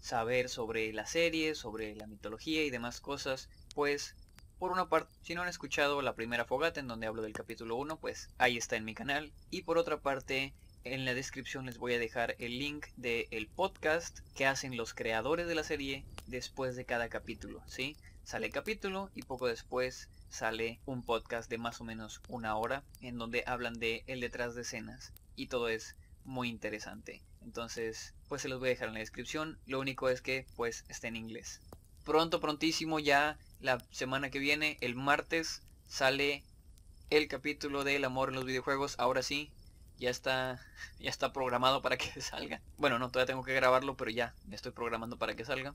saber 0.02 0.50
sobre 0.50 0.94
la 0.94 1.06
serie, 1.06 1.56
sobre 1.56 1.96
la 1.96 2.08
mitología 2.08 2.64
y 2.64 2.70
demás 2.70 3.02
cosas, 3.02 3.50
pues 3.74 4.16
por 4.60 4.72
una 4.72 4.90
parte, 4.90 5.14
si 5.22 5.36
no 5.36 5.42
han 5.42 5.48
escuchado 5.48 6.02
la 6.02 6.16
primera 6.16 6.46
fogata 6.46 6.80
en 6.80 6.88
donde 6.88 7.08
hablo 7.08 7.22
del 7.22 7.34
capítulo 7.34 7.76
1, 7.76 8.00
pues 8.00 8.30
ahí 8.38 8.58
está 8.58 8.76
en 8.76 8.86
mi 8.86 8.94
canal. 8.94 9.32
Y 9.52 9.64
por 9.64 9.78
otra 9.78 10.00
parte, 10.02 10.54
en 10.84 11.06
la 11.06 11.14
descripción 11.14 11.66
les 11.66 11.78
voy 11.78 11.94
a 11.94 12.00
dejar 12.00 12.36
el 12.40 12.58
link 12.58 12.88
del 12.96 13.48
podcast 13.48 14.20
que 14.36 14.46
hacen 14.46 14.78
los 14.78 14.94
creadores 14.94 15.48
de 15.48 15.56
la 15.56 15.64
serie 15.64 16.06
después 16.28 16.76
de 16.76 16.86
cada 16.86 17.10
capítulo, 17.10 17.62
¿sí? 17.68 17.98
Sale 18.24 18.50
capítulo 18.50 19.12
y 19.14 19.24
poco 19.24 19.48
después 19.48 20.10
sale 20.30 20.80
un 20.86 21.04
podcast 21.04 21.50
de 21.50 21.58
más 21.58 21.82
o 21.82 21.84
menos 21.84 22.22
una 22.28 22.56
hora 22.56 22.84
en 23.02 23.18
donde 23.18 23.44
hablan 23.48 23.80
de 23.80 24.04
el 24.08 24.20
detrás 24.20 24.56
de 24.56 24.62
escenas 24.62 25.14
y 25.36 25.48
todo 25.48 25.70
es 25.70 25.96
muy 26.24 26.50
interesante. 26.50 27.24
Entonces, 27.42 28.14
pues 28.28 28.42
se 28.42 28.50
los 28.50 28.60
voy 28.60 28.70
a 28.70 28.72
dejar 28.72 28.90
en 28.90 28.96
la 28.96 29.00
descripción. 29.00 29.58
Lo 29.66 29.80
único 29.80 30.10
es 30.10 30.22
que 30.22 30.46
pues 30.56 30.84
está 30.90 31.08
en 31.08 31.16
inglés. 31.16 31.62
Pronto, 32.04 32.40
prontísimo 32.40 33.00
ya 33.00 33.38
la 33.60 33.80
semana 33.92 34.30
que 34.30 34.40
viene, 34.40 34.78
el 34.82 34.96
martes, 34.96 35.62
sale 35.88 36.44
el 37.10 37.28
capítulo 37.28 37.84
del 37.84 38.04
amor 38.04 38.30
en 38.30 38.36
los 38.36 38.46
videojuegos. 38.46 38.96
Ahora 39.00 39.24
sí, 39.24 39.52
ya 39.98 40.10
está, 40.10 40.60
ya 41.00 41.10
está 41.10 41.34
programado 41.34 41.82
para 41.82 41.98
que 41.98 42.22
salga. 42.22 42.62
Bueno, 42.78 43.00
no, 43.00 43.10
todavía 43.10 43.34
tengo 43.34 43.44
que 43.44 43.54
grabarlo, 43.54 43.96
pero 43.96 44.12
ya 44.12 44.36
me 44.46 44.56
estoy 44.56 44.72
programando 44.72 45.18
para 45.18 45.36
que 45.36 45.46
salga. 45.46 45.74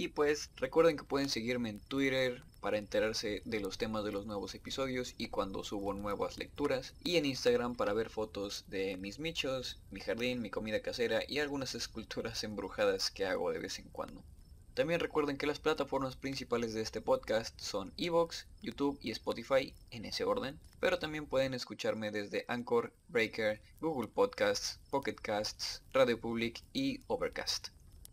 Y 0.00 0.08
pues 0.08 0.48
recuerden 0.56 0.96
que 0.96 1.04
pueden 1.04 1.28
seguirme 1.28 1.68
en 1.68 1.78
Twitter 1.78 2.42
para 2.62 2.78
enterarse 2.78 3.42
de 3.44 3.60
los 3.60 3.76
temas 3.76 4.02
de 4.02 4.12
los 4.12 4.24
nuevos 4.24 4.54
episodios 4.54 5.14
y 5.18 5.28
cuando 5.28 5.62
subo 5.62 5.92
nuevas 5.92 6.38
lecturas. 6.38 6.94
Y 7.04 7.18
en 7.18 7.26
Instagram 7.26 7.74
para 7.74 7.92
ver 7.92 8.08
fotos 8.08 8.64
de 8.68 8.96
mis 8.96 9.18
michos, 9.18 9.78
mi 9.90 10.00
jardín, 10.00 10.40
mi 10.40 10.48
comida 10.48 10.80
casera 10.80 11.20
y 11.28 11.38
algunas 11.38 11.74
esculturas 11.74 12.42
embrujadas 12.44 13.10
que 13.10 13.26
hago 13.26 13.52
de 13.52 13.58
vez 13.58 13.78
en 13.78 13.90
cuando. 13.90 14.24
También 14.72 15.00
recuerden 15.00 15.36
que 15.36 15.46
las 15.46 15.60
plataformas 15.60 16.16
principales 16.16 16.72
de 16.72 16.80
este 16.80 17.02
podcast 17.02 17.60
son 17.60 17.92
Evox, 17.98 18.46
YouTube 18.62 18.98
y 19.02 19.10
Spotify 19.10 19.74
en 19.90 20.06
ese 20.06 20.24
orden, 20.24 20.58
pero 20.80 20.98
también 20.98 21.26
pueden 21.26 21.52
escucharme 21.52 22.10
desde 22.10 22.46
Anchor, 22.48 22.90
Breaker, 23.08 23.60
Google 23.82 24.08
Podcasts, 24.08 24.80
Pocket 24.88 25.16
Casts, 25.16 25.82
Radio 25.92 26.18
Public 26.18 26.62
y 26.72 27.02
Overcast. 27.06 27.68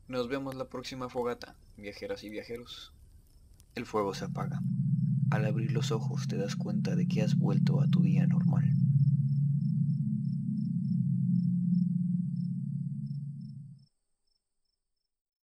Nos 0.08 0.30
vemos 0.30 0.56
la 0.56 0.70
próxima 0.70 1.10
fogata, 1.10 1.56
viajeras 1.76 2.24
y 2.24 2.30
viajeros. 2.30 2.94
El 3.76 3.86
fuego 3.86 4.14
se 4.14 4.24
apaga. 4.24 4.62
Al 5.32 5.46
abrir 5.46 5.74
los 5.74 5.92
ojos 5.92 6.30
te 6.30 6.38
das 6.38 6.56
cuenta 6.56 6.96
de 6.96 7.10
que 7.10 7.22
has 7.22 7.38
vuelto 7.38 7.82
a 7.82 7.90
tu 7.90 8.02
día 8.02 8.26
normal. 8.26 8.72